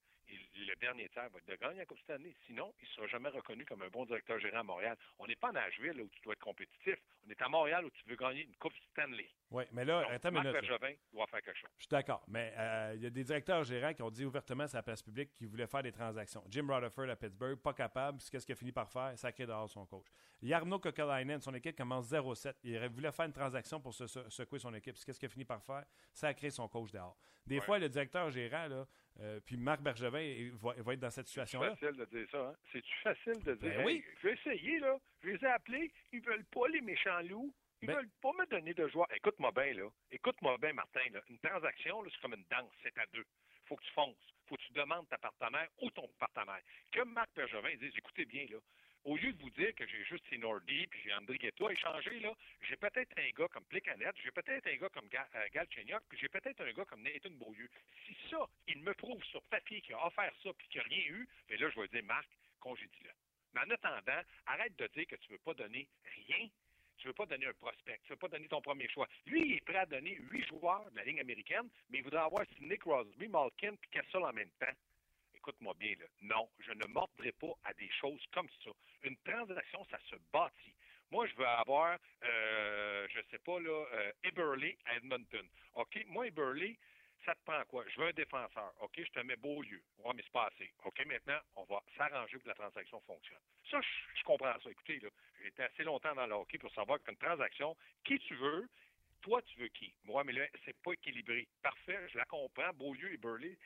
le 0.56 0.76
dernier 0.76 1.10
tiers 1.10 1.30
va 1.30 1.40
être 1.40 1.48
de 1.48 1.56
gagner 1.56 1.80
la 1.80 1.86
Coupe 1.86 2.00
cette 2.00 2.16
année. 2.16 2.36
Sinon, 2.46 2.74
il 2.82 2.88
ne 2.88 2.94
sera 2.94 3.08
jamais 3.08 3.30
reconnu 3.30 3.66
comme 3.66 3.82
un 3.82 3.90
bon 3.90 4.06
directeur 4.06 4.40
gérant 4.40 4.60
à 4.60 4.64
Montréal. 4.64 4.98
On 5.20 5.28
n'est 5.28 5.36
pas 5.36 5.50
en 5.50 5.54
Nashville 5.54 6.02
où 6.02 6.10
tu 6.10 6.22
dois 6.22 6.34
être 6.34 6.40
compétitif. 6.40 6.96
On 7.26 7.30
est 7.30 7.42
à 7.42 7.50
Montréal 7.50 7.86
où 7.86 7.90
tu 7.90 8.04
veux 8.08 8.16
gagner 8.16 8.44
une 8.44 8.56
Coupe 8.56 8.74
Stanley. 8.92 9.30
Oui, 9.52 9.64
mais 9.72 9.86
là, 9.86 10.06
attends 10.10 10.30
une 10.30 10.40
minute. 10.40 10.52
Bergevin 10.52 10.94
doit 11.12 11.28
faire 11.28 11.42
quelque 11.42 11.58
chose. 11.58 11.70
Je 11.78 11.84
suis 11.84 11.90
d'accord, 11.90 12.24
mais 12.28 12.54
euh, 12.58 12.94
il 12.96 13.04
y 13.04 13.06
a 13.06 13.10
des 13.10 13.24
directeurs 13.24 13.64
gérants 13.64 13.94
qui 13.94 14.02
ont 14.02 14.10
dit 14.10 14.26
ouvertement 14.26 14.68
sur 14.68 14.78
la 14.78 14.84
place 14.84 15.02
publique 15.02 15.34
qu'ils 15.34 15.48
voulaient 15.48 15.68
faire 15.68 15.84
des 15.84 15.92
transactions. 15.92 16.44
Jim 16.50 16.68
Rutherford 16.68 17.10
à 17.10 17.16
Pittsburgh, 17.16 17.60
pas 17.60 17.74
capable. 17.74 18.20
Qu'est-ce 18.32 18.46
qu'il 18.46 18.54
a 18.54 18.56
fini 18.56 18.72
par 18.72 18.90
faire? 18.90 19.14
Sacré 19.18 19.46
dehors 19.46 19.70
son 19.70 19.86
coach. 19.86 20.08
Yarno 20.42 20.80
Kokalainen, 20.80 21.40
son 21.40 21.54
équipe 21.54 21.78
commence 21.78 22.12
0-7. 22.12 22.56
Il 22.64 22.80
voulait 22.90 23.12
faire 23.12 23.26
une 23.26 23.34
transaction 23.34 23.80
pour 23.80 23.94
secouer 23.94 24.60
son 24.60 24.74
équipe. 24.74 24.96
Qu'est-ce 25.06 25.20
qu'il 25.20 25.28
a 25.28 25.30
fini 25.30 25.46
par 25.46 25.64
faire? 25.64 25.86
Sacré 26.14 26.50
son 26.50 26.68
coach 26.68 26.92
dehors. 26.92 27.18
Des 27.46 27.60
fois, 27.60 27.78
le 27.78 27.90
directeur 27.90 28.30
gérant, 28.32 28.68
là, 28.68 28.88
euh, 29.20 29.40
puis 29.46 29.58
Marc 29.58 29.82
Bergevin 29.82 30.50
va, 30.54 30.74
va, 30.78 30.94
être 30.94 31.00
dans 31.00 31.10
cette 31.10 31.28
situation-là. 31.28 31.76
C'est 31.80 31.88
facile 31.88 32.00
de 32.00 32.06
dire 32.06 32.28
ça, 32.32 32.48
hein? 32.48 32.56
C'est-tu 32.72 32.94
facile 33.04 33.44
de 33.44 33.54
dire, 33.56 33.78
ben 33.78 33.86
oui. 33.86 34.04
je 34.22 34.28
vais 34.28 34.34
essayer, 34.34 34.80
là. 34.80 34.98
Je 35.22 35.30
les 35.30 35.44
ai 35.44 35.48
appelés. 35.48 35.92
Ils 36.12 36.22
veulent 36.22 36.46
pas, 36.46 36.68
les 36.70 36.82
méchants 36.82 37.22
loups. 37.22 37.54
Ils 37.82 37.88
ben 37.88 37.96
veulent 37.96 38.10
pas 38.22 38.32
me 38.34 38.46
donner 38.48 38.74
de 38.74 38.88
joie. 38.88 39.08
Écoute-moi 39.16 39.52
bien, 39.52 39.74
là. 39.74 39.90
Écoute-moi 40.12 40.58
bien, 40.58 40.74
Martin, 40.74 41.08
là. 41.12 41.22
Une 41.30 41.40
transaction, 41.40 42.04
c'est 42.06 42.22
comme 42.22 42.34
une 42.34 42.46
danse. 42.50 42.72
C'est 42.82 42.98
à 42.98 43.06
deux. 43.14 43.26
Faut 43.66 43.76
que 43.76 43.84
tu 43.84 43.92
fonces. 43.92 44.34
Faut 44.48 44.56
que 44.56 44.62
tu 44.62 44.74
demandes 44.74 45.08
ta 45.10 45.18
partenaire 45.18 45.68
ou 45.82 45.92
ton 45.92 46.10
partenaire. 46.20 46.62
Comme 46.94 47.14
Marc 47.14 47.30
Bergevin 47.36 47.76
dit, 47.76 47.92
écoutez 47.96 48.26
bien, 48.26 48.46
là 48.50 48.58
au 49.06 49.18
lieu 49.18 49.34
de 49.34 49.42
vous 49.42 49.50
dire 49.52 49.74
que 49.76 49.86
j'ai 49.88 50.04
juste 50.06 50.26
Sinordi 50.30 50.88
puis 50.88 51.02
j'ai 51.04 51.14
André 51.14 51.38
Guetta 51.38 51.72
échangé, 51.72 52.20
là, 52.20 52.34
j'ai 52.62 52.78
peut-être 52.78 53.12
un 53.18 53.30
gars 53.32 53.48
comme 53.50 53.66
Plicanet, 53.66 54.12
j'ai 54.24 54.32
peut-être 54.32 54.68
un 54.68 54.76
gars 54.78 54.90
comme 54.90 55.08
Gal, 55.10 55.28
euh, 55.36 56.00
puis 56.10 56.18
j'ai 56.20 56.30
peut-être 56.30 56.62
un 56.62 56.72
gars 56.72 56.86
comme 56.86 57.04
Nathan 57.04 57.32
Beaulieu. 57.32 57.70
Si 58.06 58.16
ça, 58.30 58.48
il 58.68 58.82
me 58.82 58.94
prouve 58.94 59.24
sur 59.26 59.42
papier 59.44 59.82
qu'il 59.82 59.96
a 59.96 60.06
offert 60.06 60.32
ça 60.42 60.54
puis 60.54 60.68
qu'il 60.70 60.82
n'a 60.82 60.88
rien 60.88 61.06
eu, 61.08 61.28
bien 61.48 61.58
là, 61.58 61.70
je 61.70 61.80
vais 61.80 61.88
dire, 61.90 62.04
Marc, 62.04 62.28
congédie-le. 62.60 63.12
Mais 63.54 63.62
en 63.62 63.70
attendant, 63.70 64.22
arrête 64.46 64.76
de 64.78 64.88
dire 64.88 65.08
que 65.08 65.16
tu 65.16 65.28
ne 65.28 65.34
veux 65.34 65.44
pas 65.44 65.54
donner 65.54 65.88
rien. 66.28 66.48
Tu 66.98 67.08
ne 67.08 67.10
veux 67.10 67.16
pas 67.16 67.26
donner 67.26 67.48
un 67.48 67.54
prospect. 67.54 68.00
Tu 68.04 68.12
ne 68.12 68.16
veux 68.16 68.20
pas 68.20 68.30
donner 68.30 68.48
ton 68.48 68.62
premier 68.62 68.88
choix. 68.88 69.08
Lui, 69.26 69.42
il 69.42 69.54
est 69.58 69.66
prêt 69.66 69.78
à 69.78 69.86
donner 69.86 70.16
huit 70.32 70.46
joueurs 70.48 70.90
de 70.92 70.96
la 70.96 71.04
ligne 71.04 71.20
américaine, 71.20 71.70
mais 71.90 72.00
il 72.00 72.04
voudrait 72.04 72.22
avoir 72.22 72.46
Nick 72.62 72.80
Crosby, 72.80 73.28
Malkin 73.28 73.76
puis 73.76 73.90
Kessel 73.92 74.24
en 74.24 74.34
même 74.34 74.50
temps 74.60 74.74
écoute-moi 75.44 75.74
bien, 75.78 75.94
là. 76.00 76.06
non, 76.22 76.50
je 76.60 76.72
ne 76.72 76.86
mordrai 76.88 77.34
pas 77.34 77.54
à 77.66 77.74
des 77.74 77.90
choses 78.00 78.24
comme 78.32 78.48
ça. 78.64 78.72
Une 79.04 79.18
transaction, 79.18 79.86
ça 79.92 80.00
se 80.10 80.16
bâtit. 80.32 80.74
Moi, 81.12 81.28
je 81.28 81.36
veux 81.36 81.46
avoir, 81.46 82.00
euh, 82.24 83.08
je 83.10 83.20
sais 83.30 83.40
pas, 83.40 83.60
là, 83.60 83.86
euh, 83.94 84.12
Eberly 84.24 84.78
à 84.86 84.96
Edmonton. 84.96 85.46
OK? 85.76 86.06
Moi, 86.08 86.28
Eberly, 86.28 86.78
ça 87.26 87.36
te 87.36 87.44
prend 87.46 87.62
quoi? 87.66 87.84
Je 87.90 88.00
veux 88.00 88.08
un 88.08 88.14
défenseur. 88.14 88.74
OK? 88.80 88.94
Je 88.98 89.12
te 89.12 89.20
mets 89.20 89.36
Beaulieu. 89.36 89.82
Ouais, 90.00 90.14
mais 90.16 90.24
c'est. 90.58 90.72
OK? 90.86 91.06
Maintenant, 91.06 91.40
on 91.58 91.66
va 91.66 91.84
s'arranger 91.98 92.38
pour 92.38 92.44
que 92.44 92.50
la 92.50 92.56
transaction 92.56 93.02
fonctionne. 93.02 93.44
Ça, 93.70 93.80
je, 93.82 94.24
comprends 94.24 94.60
ça. 94.64 94.72
Écoutez, 94.72 95.00
là, 95.00 95.10
j'ai 95.42 95.48
été 95.50 95.64
assez 95.64 95.84
longtemps 95.84 96.16
dans 96.16 96.26
le 96.26 96.36
hockey 96.36 96.58
pour 96.58 96.74
savoir 96.74 97.02
qu'une 97.04 97.18
transaction, 97.18 97.76
qui 98.06 98.18
tu 98.20 98.36
veux, 98.36 98.68
toi, 99.22 99.42
tu 99.42 99.60
veux 99.60 99.70
qui? 99.70 99.94
Moi, 100.06 100.24
mais 100.24 100.34
là, 100.34 100.46
c'est 100.66 100.76
pas 100.82 100.94
équilibré. 100.94 101.48
Parfait, 101.62 102.00
je 102.12 102.18
la 102.18 102.26
comprends. 102.26 102.74
Beaulieu 102.74 103.14
et 103.14 103.18
Burley, 103.18 103.58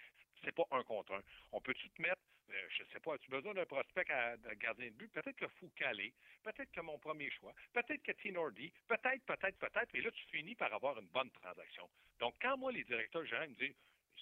c'est 0.44 0.56
pas 0.56 0.66
un 0.72 0.84
contre 0.84 1.14
un. 1.14 1.22
On 1.52 1.62
peut-tu 1.62 1.90
te 1.90 2.02
mettre, 2.02 2.22
euh, 2.50 2.68
je 2.70 2.84
sais 2.86 3.00
pas, 3.00 3.16
as-tu 3.16 3.30
besoin 3.30 3.54
d'un 3.54 3.66
prospect 3.66 4.10
à, 4.12 4.38
gardien 4.56 4.88
de 4.88 4.94
but? 4.94 5.12
Peut-être 5.12 5.36
que 5.36 5.48
Foucault, 5.48 6.14
peut-être 6.44 6.72
que 6.72 6.82
mon 6.82 6.98
premier 7.00 7.30
choix, 7.32 7.54
peut-être 7.74 8.04
que 8.04 8.12
Tinordi, 8.14 8.72
peut-être, 8.88 9.24
peut-être, 9.26 9.58
peut-être, 9.58 9.90
mais 9.94 10.02
là, 10.02 10.12
tu 10.12 10.26
finis 10.28 10.56
par 10.56 10.74
avoir 10.74 10.98
une 11.00 11.08
bonne 11.08 11.32
transaction. 11.32 11.90
Donc, 12.20 12.36
quand 12.42 12.58
moi, 12.58 12.72
les 12.72 12.84
directeurs 12.84 13.26
gérants 13.26 13.48
me 13.48 13.56
disent, 13.56 13.76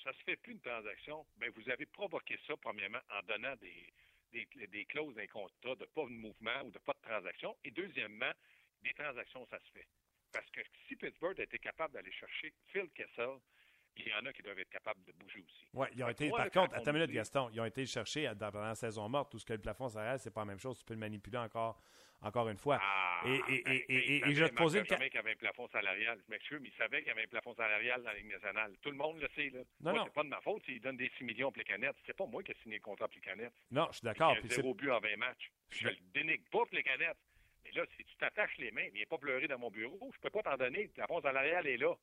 ça 0.03 0.13
se 0.13 0.23
fait 0.23 0.35
plus 0.35 0.53
une 0.53 0.61
transaction, 0.61 1.25
bien, 1.37 1.49
vous 1.55 1.69
avez 1.69 1.85
provoqué 1.85 2.37
ça, 2.45 2.55
premièrement, 2.57 2.99
en 3.09 3.21
donnant 3.23 3.55
des, 3.55 3.93
des, 4.31 4.85
clauses 4.85 5.15
d'un 5.15 5.27
contrat 5.27 5.75
de 5.75 5.85
pas 5.85 6.03
de 6.03 6.09
mouvement 6.09 6.61
ou 6.63 6.71
de 6.71 6.79
pas 6.79 6.93
de 6.93 7.07
transaction, 7.07 7.55
et 7.63 7.71
deuxièmement, 7.71 8.31
des 8.81 8.93
transactions, 8.93 9.45
ça 9.47 9.59
se 9.59 9.71
fait. 9.71 9.87
Parce 10.31 10.49
que 10.51 10.61
si 10.87 10.95
Pittsburgh 10.95 11.39
était 11.39 11.59
capable 11.59 11.93
d'aller 11.93 12.11
chercher 12.11 12.53
Phil 12.67 12.89
Kessel, 12.91 13.39
il 13.97 14.07
y 14.09 14.13
en 14.13 14.25
a 14.25 14.33
qui 14.33 14.41
doivent 14.41 14.59
être 14.59 14.69
capables 14.69 15.03
de 15.05 15.11
bouger 15.13 15.39
aussi. 15.39 15.67
Oui, 15.73 15.87
ils 15.95 16.03
ont 16.03 16.09
été, 16.09 16.29
par 16.29 16.49
contre, 16.51 16.75
attends 16.75 16.91
une 16.91 16.97
minute, 16.97 17.11
Gaston, 17.11 17.49
ils 17.51 17.59
ont 17.59 17.65
été 17.65 17.85
cherchés 17.85 18.29
dans 18.35 18.51
la 18.51 18.75
saison 18.75 19.07
morte, 19.09 19.31
tout 19.31 19.39
ce 19.39 19.45
que 19.45 19.53
le 19.53 19.59
plafond 19.59 19.89
salarial, 19.89 20.19
c'est 20.19 20.31
pas 20.31 20.41
la 20.41 20.45
même 20.45 20.59
chose, 20.59 20.77
tu 20.79 20.85
peux 20.85 20.93
le 20.93 20.99
manipuler 20.99 21.37
encore, 21.37 21.81
encore 22.21 22.49
une 22.49 22.57
fois. 22.57 22.79
Ah, 22.81 23.21
et, 23.25 23.41
et, 23.49 24.27
et, 24.27 24.33
je 24.33 24.43
vais 24.43 24.49
te 24.49 24.55
poser 24.55 24.79
le 24.79 24.85
cas. 24.85 24.97
qu'il 24.97 25.13
y 25.13 25.17
avait 25.17 25.31
un 25.31 25.35
plafond 25.35 25.67
salarial, 25.69 26.19
je 26.25 26.31
m'excuse, 26.31 26.59
mais 26.61 26.69
il 26.69 26.77
savait 26.77 26.99
qu'il 26.99 27.07
y 27.07 27.11
avait 27.11 27.23
un 27.23 27.27
plafond 27.27 27.53
salarial 27.55 28.01
dans 28.01 28.09
la 28.09 28.17
Ligue 28.17 28.31
nationale. 28.31 28.73
Tout 28.81 28.91
le 28.91 28.97
monde 28.97 29.19
le 29.19 29.29
sait, 29.35 29.49
là. 29.49 29.59
Non, 29.81 29.91
moi, 29.91 30.03
c'est 30.05 30.13
pas 30.13 30.23
de 30.23 30.29
ma 30.29 30.41
faute 30.41 30.63
s'il 30.65 30.81
donne 30.81 30.97
des 30.97 31.11
6 31.17 31.23
millions 31.23 31.51
pour 31.51 31.59
les 31.59 31.65
canettes. 31.65 31.95
C'est 32.05 32.15
pas 32.15 32.25
moi 32.25 32.43
qui 32.43 32.51
ai 32.51 32.55
signé 32.63 32.75
le 32.75 32.81
contrat 32.81 33.07
pour 33.07 33.15
les 33.15 33.21
canettes. 33.21 33.53
Non, 33.71 33.87
je 33.91 33.97
suis 33.97 34.05
d'accord. 34.05 34.35
Il 34.43 34.49
y 34.49 34.53
a 34.53 34.55
zéro 34.55 34.73
but 34.73 34.91
en 34.91 34.99
20 34.99 35.17
matchs. 35.17 35.51
Je 35.69 35.87
le 35.87 35.97
dénigre 36.13 36.43
pas 36.51 36.65
pour 36.65 36.73
les 36.73 36.83
canettes. 36.83 37.17
Mais 37.63 37.71
là, 37.71 37.83
si 37.97 38.03
tu 38.03 38.15
t'attaches 38.17 38.57
les 38.57 38.71
mains, 38.71 38.87
viens 38.93 39.05
pas 39.09 39.17
pleurer 39.17 39.47
dans 39.47 39.57
mon 39.57 39.71
bureau, 39.71 40.11
je 40.13 40.19
peux 40.19 40.29
pas 40.29 40.43
t'en 40.43 40.57
donner. 40.57 40.83
Le 40.83 40.89
plafond 40.89 41.21
salarial 41.21 41.65
est 41.67 41.77
là. 41.77 41.95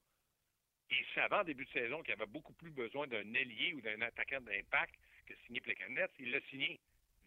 Et 0.92 1.06
c'est 1.14 1.20
avant 1.20 1.42
début 1.42 1.64
de 1.64 1.70
saison 1.70 2.02
qu'il 2.02 2.12
avait 2.12 2.26
beaucoup 2.26 2.52
plus 2.52 2.70
besoin 2.70 3.06
d'un 3.06 3.34
ailier 3.34 3.72
ou 3.74 3.80
d'un 3.80 4.00
attaquant 4.02 4.40
d'impact 4.42 4.94
qui 5.26 5.32
a 5.32 5.36
signé 5.46 5.60
Plekanec, 5.60 6.10
il 6.18 6.30
l'a 6.30 6.40
signé. 6.50 6.78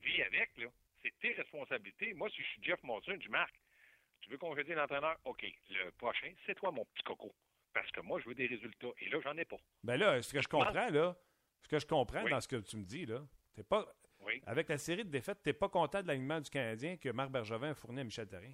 Vis 0.03 0.22
avec, 0.22 0.55
là. 0.57 0.67
C'est 1.01 1.17
tes 1.19 1.34
responsabilités. 1.34 2.13
Moi, 2.13 2.29
si 2.29 2.41
je 2.43 2.48
suis 2.48 2.63
Jeff 2.63 2.81
Monson, 2.84 3.13
je 3.13 3.25
dis, 3.25 3.29
Marc, 3.29 3.53
tu 4.22 4.29
veux 4.29 4.38
congédier 4.38 4.75
l'entraîneur? 4.75 5.17
OK. 5.25 5.45
Le 5.69 5.91
prochain, 5.91 6.31
c'est 6.45 6.55
toi, 6.55 6.72
mon 6.72 6.86
petit 6.86 7.03
coco. 7.03 7.34
Parce 7.74 7.89
que 7.91 8.01
moi, 8.01 8.19
je 8.19 8.29
veux 8.29 8.36
des 8.36 8.48
résultats. 8.48 8.91
Et 9.00 9.10
là, 9.10 9.19
j'en 9.24 9.36
ai 9.38 9.45
pas. 9.45 9.57
Ben 9.84 9.98
là, 9.98 10.22
ce 10.22 10.31
que 10.31 10.41
je 10.41 10.48
comprends, 10.48 10.89
là, 10.89 11.15
ce 11.62 11.67
que 11.67 11.79
je 11.79 11.86
comprends 11.86 12.24
dans 12.24 12.39
ce 12.41 12.48
que 12.48 12.55
tu 12.57 12.77
me 12.77 12.84
dis, 12.86 13.05
là, 13.05 13.22
t'es 13.55 13.63
pas. 13.63 13.86
Avec 14.48 14.69
la 14.69 14.77
série 14.77 15.05
de 15.05 15.10
défaites, 15.10 15.41
tu 15.43 15.50
n'es 15.50 15.53
pas 15.53 15.69
content 15.69 16.01
de 16.01 16.07
l'alignement 16.07 16.41
du 16.41 16.50
Canadien 16.50 16.98
que 16.98 17.10
Marc 17.10 17.29
Bergevin 17.29 17.72
a 17.72 17.75
fourni 17.75 18.01
à 18.01 18.03
Michel 18.03 18.27
Terrien? 18.27 18.53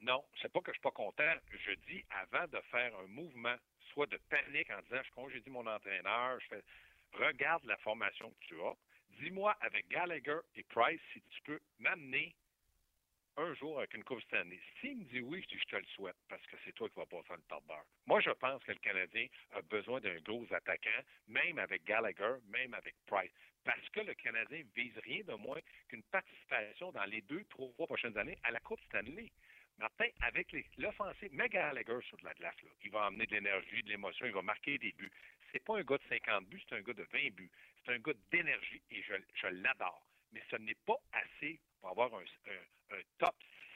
Non, 0.00 0.24
c'est 0.40 0.50
pas 0.52 0.60
que 0.60 0.72
je 0.72 0.76
suis 0.76 0.82
pas 0.82 0.90
content. 0.90 1.32
Je 1.52 1.72
dis 1.86 2.04
avant 2.10 2.48
de 2.48 2.60
faire 2.70 2.96
un 2.98 3.06
mouvement, 3.06 3.54
soit 3.92 4.06
de 4.06 4.18
panique 4.28 4.70
en 4.70 4.80
disant 4.82 5.02
je 5.02 5.10
congédie 5.12 5.50
mon 5.50 5.66
entraîneur, 5.66 6.40
je 6.40 6.46
fais 6.48 6.62
regarde 7.12 7.64
la 7.64 7.76
formation 7.78 8.30
que 8.30 8.46
tu 8.46 8.60
as. 8.60 8.74
Dis-moi 9.20 9.56
avec 9.60 9.88
Gallagher 9.88 10.38
et 10.54 10.62
Price 10.64 11.00
si 11.12 11.20
tu 11.30 11.42
peux 11.42 11.60
m'amener 11.78 12.34
un 13.36 13.54
jour 13.54 13.78
avec 13.78 13.94
une 13.94 14.04
Coupe 14.04 14.22
Stanley. 14.22 14.60
S'il 14.80 14.98
me 14.98 15.04
dit 15.04 15.20
oui, 15.20 15.44
je 15.50 15.58
je 15.58 15.64
te 15.64 15.76
le 15.76 15.84
souhaite 15.94 16.16
parce 16.28 16.44
que 16.46 16.56
c'est 16.64 16.72
toi 16.72 16.88
qui 16.88 16.96
vas 16.96 17.06
passer 17.06 17.32
le 17.32 17.42
top 17.48 17.64
beurre. 17.66 17.84
Moi, 18.06 18.20
je 18.20 18.30
pense 18.30 18.62
que 18.64 18.72
le 18.72 18.78
Canadien 18.78 19.26
a 19.52 19.62
besoin 19.62 20.00
d'un 20.00 20.18
gros 20.20 20.46
attaquant, 20.52 21.02
même 21.28 21.58
avec 21.58 21.84
Gallagher, 21.84 22.36
même 22.48 22.74
avec 22.74 22.94
Price. 23.06 23.30
Parce 23.64 23.88
que 23.90 24.00
le 24.00 24.14
Canadien 24.14 24.62
vise 24.74 24.96
rien 25.04 25.22
de 25.24 25.34
moins 25.34 25.60
qu'une 25.88 26.02
participation 26.04 26.92
dans 26.92 27.04
les 27.04 27.22
deux, 27.22 27.44
trois 27.44 27.86
prochaines 27.86 28.16
années 28.16 28.38
à 28.42 28.50
la 28.50 28.60
Coupe 28.60 28.80
Stanley. 28.82 29.30
Martin, 29.80 30.08
avec 30.20 30.54
l'offensive, 30.76 31.30
mais 31.32 31.48
Gallagher 31.48 31.98
sur 32.02 32.18
de 32.18 32.24
la 32.24 32.34
glace, 32.34 32.54
il 32.84 32.90
va 32.90 33.06
amener 33.06 33.24
de 33.24 33.32
l'énergie, 33.32 33.82
de 33.82 33.88
l'émotion, 33.88 34.26
il 34.26 34.32
va 34.32 34.42
marquer 34.42 34.76
des 34.76 34.92
buts. 34.92 35.10
C'est 35.50 35.64
pas 35.64 35.78
un 35.78 35.82
gars 35.82 35.96
de 35.96 36.02
50 36.06 36.46
buts, 36.48 36.62
c'est 36.68 36.74
un 36.74 36.82
gars 36.82 36.92
de 36.92 37.06
20 37.10 37.30
buts. 37.30 37.50
C'est 37.82 37.92
un 37.92 37.98
gars 37.98 38.12
d'énergie 38.30 38.82
et 38.90 39.02
je, 39.02 39.46
l'adore. 39.46 40.06
Mais 40.32 40.42
ce 40.50 40.56
n'est 40.56 40.76
pas 40.86 40.98
assez 41.12 41.58
pour 41.80 41.88
avoir 41.88 42.14
un, 42.14 43.00
top 43.18 43.34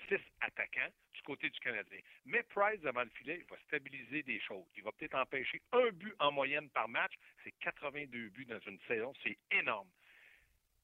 6 0.08 0.16
attaquant 0.42 0.90
du 1.14 1.22
côté 1.22 1.48
du 1.48 1.58
Canadien. 1.60 2.00
Mais 2.26 2.42
Price 2.42 2.80
devant 2.82 3.02
le 3.02 3.10
filet, 3.10 3.38
il 3.40 3.46
va 3.46 3.56
stabiliser 3.66 4.22
des 4.24 4.40
choses. 4.40 4.66
Il 4.76 4.82
va 4.82 4.92
peut-être 4.92 5.14
empêcher 5.14 5.62
un 5.72 5.90
but 5.90 6.14
en 6.18 6.30
moyenne 6.32 6.68
par 6.68 6.86
match. 6.86 7.14
C'est 7.42 7.52
82 7.60 8.28
buts 8.28 8.44
dans 8.44 8.60
une 8.60 8.78
saison. 8.80 9.14
C'est 9.22 9.38
énorme. 9.52 9.88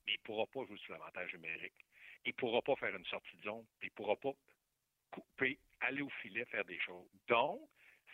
Mais 0.07 0.15
il 0.15 0.19
ne 0.19 0.25
pourra 0.25 0.47
pas 0.47 0.65
jouer 0.65 0.79
sur 0.79 0.95
l'avantage 0.95 1.35
numérique. 1.35 1.85
Il 2.25 2.31
ne 2.31 2.37
pourra 2.37 2.63
pas 2.63 2.77
faire 2.77 2.97
une 2.97 3.05
sortie 3.05 3.37
de 3.37 3.43
zone. 3.43 3.67
Il 3.83 3.87
ne 3.89 3.91
pourra 3.91 4.17
pas 4.17 4.33
couper, 5.11 5.59
aller 5.81 6.03
au 6.03 6.09
filet, 6.23 6.45
faire 6.47 6.65
des 6.65 6.79
choses. 6.81 7.07
Donc, 7.29 7.61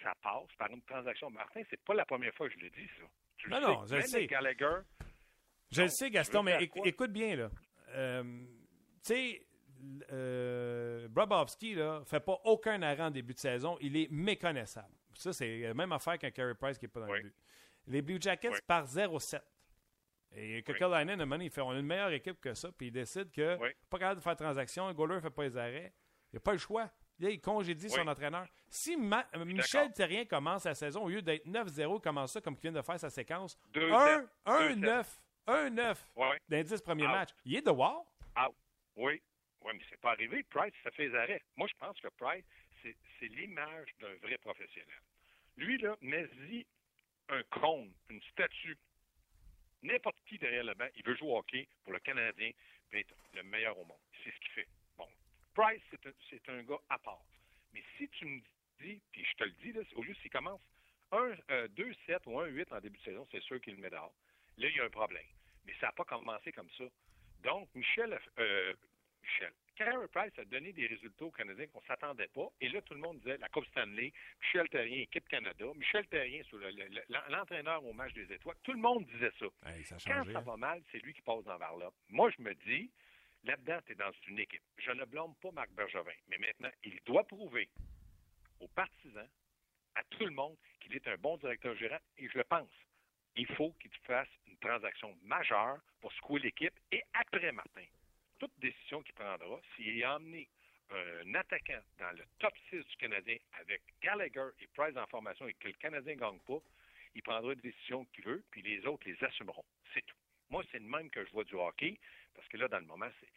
ça 0.03 0.15
passe 0.23 0.49
par 0.59 0.71
une 0.71 0.83
transaction. 0.83 1.31
Martin, 1.31 1.63
c'est 1.71 1.83
pas 1.83 1.95
la 1.95 2.05
première 2.05 2.35
fois 2.35 2.49
que 2.49 2.55
je 2.55 2.61
le 2.61 2.71
dis, 2.71 2.89
ça. 2.99 3.49
non, 3.49 3.61
non, 3.61 3.87
je 3.87 3.97
le 3.97 4.03
sais. 4.03 4.29
je 5.71 5.83
le 5.83 5.89
sais, 5.89 6.11
Gaston, 6.11 6.43
mais 6.43 6.71
écoute 6.85 7.13
bien, 7.13 7.37
là. 7.37 7.51
Euh, 7.91 8.23
tu 8.23 9.15
sais, 9.15 9.47
euh, 10.13 11.09
Brabowski 11.09 11.77
ne 11.77 12.03
fait 12.05 12.21
pas 12.21 12.39
aucun 12.45 12.81
arrêt 12.83 13.05
en 13.05 13.11
début 13.11 13.35
de 13.35 13.39
saison. 13.39 13.77
Il 13.81 13.97
est 13.97 14.11
méconnaissable. 14.11 14.95
Ça, 15.15 15.33
c'est 15.33 15.61
la 15.61 15.75
même 15.75 15.93
affaire 15.93 16.19
qu'un 16.19 16.31
Carey 16.31 16.55
Price 16.55 16.79
qui 16.79 16.85
n'est 16.85 16.91
pas 16.91 17.01
dans 17.01 17.13
le 17.13 17.23
but. 17.23 17.35
Les 17.87 18.03
Blue 18.03 18.19
Jackets 18.21 18.61
par 18.67 18.85
0-7. 18.85 19.41
Et 20.35 20.63
Kekalainen, 20.63 21.23
oui. 21.23 21.51
fait 21.51 21.61
on 21.61 21.71
a 21.71 21.79
une 21.79 21.87
meilleure 21.87 22.11
équipe 22.11 22.41
que 22.41 22.53
ça, 22.53 22.71
puis 22.73 22.89
il 22.89 22.91
décide 22.91 23.31
que 23.31 23.57
pas 23.89 23.99
capable 23.99 24.21
de 24.21 24.23
faire 24.23 24.37
transaction, 24.37 24.87
un 24.87 24.93
goaler 24.93 25.15
ne 25.15 25.21
fait 25.21 25.31
pas 25.31 25.45
les 25.45 25.57
arrêts. 25.57 25.93
Il 26.33 26.37
n'y 26.37 26.39
a 26.39 26.41
pas 26.41 26.53
le 26.53 26.59
choix. 26.59 26.91
il 27.19 27.41
congédie 27.41 27.89
son 27.89 28.07
entraîneur. 28.07 28.47
Si 28.69 28.97
Michel 28.97 29.93
Terrien 29.93 30.25
commence 30.25 30.65
la 30.65 30.75
saison, 30.75 31.05
au 31.05 31.09
lieu 31.09 31.23
d'être 31.23 31.47
9-0, 31.47 32.01
commence 32.01 32.33
ça 32.33 32.41
comme 32.41 32.55
il 32.55 32.61
vient 32.61 32.73
de 32.73 32.83
faire 32.83 32.99
sa 32.99 33.11
séquence, 33.11 33.59
1-9, 33.75 35.07
1-9 35.47 35.97
dans 36.17 36.35
les 36.49 36.65
10 36.65 36.83
premiers 36.83 37.07
matchs, 37.07 37.31
il 37.45 37.57
est 37.57 37.63
de 37.67 37.71
war? 37.71 38.03
Ah, 38.35 38.49
oui. 38.97 39.23
Oui, 39.63 39.73
mais 39.75 39.85
c'est 39.89 40.01
pas 40.01 40.13
arrivé. 40.13 40.43
Price, 40.45 40.75
ça 40.85 40.91
fait 40.93 41.09
les 41.09 41.15
arrêts. 41.17 41.43
Moi, 41.57 41.67
je 41.69 41.75
pense 41.79 41.99
que 42.01 42.09
Price, 42.19 42.45
c'est 42.83 43.29
l'image 43.29 43.89
d'un 44.01 44.15
vrai 44.23 44.39
professionnel. 44.39 45.01
Lui, 45.57 45.79
là, 45.79 45.97
mets-y 46.03 46.67
un 47.29 47.43
cône, 47.45 47.93
une 48.11 48.23
statue, 48.31 48.77
n'importe 49.83 50.17
qui 50.27 50.39
derrière 50.39 50.65
le 50.65 50.75
banc, 50.75 50.87
il 50.95 51.03
veut 51.05 51.17
jouer 51.17 51.31
au 51.31 51.39
hockey 51.39 51.67
pour 51.83 51.93
le 51.93 51.99
Canadien, 52.01 52.51
puis 52.91 53.01
être 53.01 53.15
le 53.35 53.43
meilleur 53.43 53.77
au 53.79 53.85
monde. 53.85 53.99
C'est 54.23 54.31
ce 54.31 54.39
qu'il 54.39 54.51
fait. 54.51 54.69
Price, 55.57 55.83
c'est 56.29 56.49
un, 56.51 56.63
gars 56.65 56.79
à 56.91 56.99
part. 56.99 57.25
Mais 57.73 57.83
si 57.97 58.07
tu 58.11 58.27
me 58.27 58.41
dis, 58.81 59.01
puis 59.11 59.25
je 59.25 59.35
te 59.37 59.45
le 59.45 59.51
dis, 59.63 59.73
là, 59.73 59.81
au 59.95 60.03
lieu 60.03 60.15
s'il 60.17 60.31
commence 60.31 60.61
1, 61.13 61.69
2, 61.69 61.95
7 62.05 62.27
ou 62.27 62.39
1, 62.39 62.47
8 62.49 62.73
en 62.73 62.81
début 62.81 62.99
de 62.99 63.03
saison, 63.03 63.27
c'est 63.31 63.43
sûr 63.43 63.59
qu'il 63.63 63.75
le 63.77 63.81
met 63.81 63.89
dehors. 63.89 64.13
Là, 64.59 64.69
il 64.69 64.77
y 64.77 64.81
a 64.81 64.85
un 64.85 64.91
problème. 64.91 65.25
Mais 65.65 65.73
ça 65.81 65.87
n'a 65.87 65.93
pas 65.93 66.05
commencé 66.05 66.53
comme 66.53 66.69
ça. 66.77 66.85
Donc, 67.43 67.69
Michel, 67.75 68.19
euh, 68.39 68.75
Michel, 69.23 69.53
Carey 69.77 70.09
Price 70.09 70.39
a 70.39 70.45
donné 70.45 70.73
des 70.75 70.87
résultats 70.87 71.25
aux 71.25 71.31
Canadiens 71.31 71.67
qu'on 71.69 71.81
ne 71.81 71.87
s'attendait 71.87 72.29
pas. 72.29 72.49
Et 72.61 72.69
là, 72.69 72.83
tout 72.83 72.95
le 72.95 73.01
monde 73.01 73.19
disait 73.19 73.39
la 73.39 73.49
Coupe 73.49 73.67
Stanley, 73.67 74.13
Michel 74.43 74.69
Terrien, 74.69 75.03
équipe 75.03 75.29
Canada, 75.29 75.65
Michel 75.75 76.07
Terrien, 76.09 76.43
l'entraîneur 77.31 77.83
au 77.85 77.95
match 77.95 78.13
des 78.13 78.31
étoiles. 78.31 78.57
Tout 78.63 78.73
le 78.73 78.81
monde 78.81 79.07
disait 79.07 79.33
ça. 79.39 79.47
Quand 80.07 80.33
ça 80.33 80.41
va 80.41 80.57
mal, 80.57 80.83
c'est 80.93 80.99
lui 80.99 81.15
qui 81.15 81.23
passe 81.23 81.45
dans 81.45 81.59
là. 81.59 81.91
Moi, 82.11 82.31
je 82.37 82.43
me 82.43 82.55
dis, 82.67 82.91
Là-dedans, 83.47 83.79
tu 83.87 83.93
es 83.93 83.95
dans 83.95 84.11
une 84.27 84.41
équipe. 84.41 84.63
Je 84.79 84.91
ne 84.91 85.05
blâme 85.05 85.35
pas 85.37 85.53
Marc 85.53 85.71
Bergevin, 85.71 86.11
mais 86.29 86.39
maintenant, 86.39 86.71
il 86.83 87.01
doit 87.05 87.23
prouver 87.23 87.69
aux 88.59 88.67
partisans, 88.69 89.29
à 89.95 90.03
tout 90.05 90.25
le 90.25 90.33
monde, 90.33 90.57
qu'il 90.81 90.97
est 90.97 91.07
un 91.07 91.17
bon 91.17 91.37
directeur 91.37 91.77
gérant, 91.77 92.01
et 92.19 92.29
je 92.29 92.39
le 92.39 92.45
pense. 92.45 92.69
Il 93.37 93.47
faut 93.55 93.73
qu'il 93.75 93.95
fasse 94.03 94.29
une 94.49 94.57
transaction 94.57 95.17
majeure 95.23 95.79
pour 96.01 96.13
secouer 96.15 96.41
l'équipe, 96.41 96.75
et 96.91 97.03
après 97.15 97.53
Martin, 97.53 97.85
toute 98.41 98.59
décision 98.59 99.01
qu'il 99.05 99.15
prendra, 99.15 99.61
s'il 99.77 100.03
a 100.03 100.17
emmené 100.17 100.49
un 100.91 101.35
attaquant 101.35 101.83
dans 101.99 102.17
le 102.17 102.25
top 102.41 102.55
6 102.71 102.79
du 102.85 102.97
Canadien 102.97 103.37
avec 103.61 103.83
Gallagher 104.03 104.49
et 104.61 104.67
Price 104.69 104.97
en 104.97 105.07
formation 105.07 105.47
et 105.47 105.55
que 105.55 105.69
le 105.69 105.75
Canadien 105.75 106.15
ne 106.15 106.21
gagne 106.21 106.41
pas, 106.41 106.59
il 107.15 107.23
prendra 107.23 107.53
une 107.53 107.61
décision 107.61 108.05
qu'il 108.07 108.25
veut, 108.25 108.45
puis 108.51 108.63
les 108.63 108.85
autres 108.87 109.09
les 109.09 109.23
assumeront. 109.23 109.65
C'est 109.95 110.05
tout. 110.05 110.17
Moi, 110.51 110.63
c'est 110.71 110.79
le 110.79 110.89
même 110.89 111.11
que 111.11 111.25
je 111.25 111.31
vois 111.31 111.45
du 111.45 111.55
hockey. 111.55 111.99
Parce 112.35 112.47
que 112.49 112.57
là, 112.57 112.69
dans 112.69 112.79
le 112.79 112.87
moment, 112.87 113.09
c'est. 113.21 113.29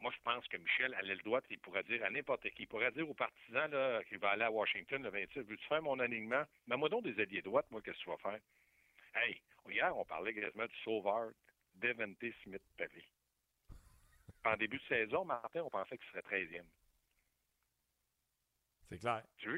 Moi, 0.00 0.12
je 0.14 0.20
pense 0.22 0.46
que 0.48 0.56
Michel 0.56 0.92
allait 0.94 1.14
le 1.14 1.22
droit, 1.22 1.40
il 1.48 1.58
pourrait 1.58 1.84
dire 1.84 2.04
à 2.04 2.10
n'importe 2.10 2.50
qui. 2.50 2.62
Il 2.62 2.66
pourrait 2.66 2.90
dire 2.90 3.08
aux 3.08 3.14
partisans 3.14 3.70
là, 3.70 4.02
qu'il 4.04 4.18
va 4.18 4.30
aller 4.30 4.42
à 4.42 4.50
Washington 4.50 5.02
le 5.02 5.08
26 5.08 5.40
Veux-tu 5.40 5.66
faire 5.66 5.82
mon 5.82 5.98
alignement? 6.00 6.44
Mais 6.66 6.76
moi 6.76 6.88
donc 6.88 7.04
des 7.04 7.18
alliés 7.20 7.42
droites, 7.42 7.70
moi, 7.70 7.80
qu'est-ce 7.80 7.98
que 7.98 8.02
tu 8.04 8.10
vas 8.10 8.18
faire? 8.18 8.40
Hey, 9.14 9.40
hier, 9.68 9.96
on 9.96 10.04
parlait 10.04 10.34
quasiment 10.34 10.66
du 10.66 10.76
sauveur 10.82 11.30
Devante 11.76 12.24
Smith-Pelly. 12.42 13.04
En 14.44 14.56
début 14.56 14.78
de 14.78 14.84
saison, 14.84 15.24
Martin, 15.24 15.62
on 15.62 15.70
pensait 15.70 15.96
qu'il 15.96 16.06
serait 16.08 16.42
13e. 16.42 16.64
C'est 18.90 18.98
clair. 18.98 19.22
Tu 19.38 19.48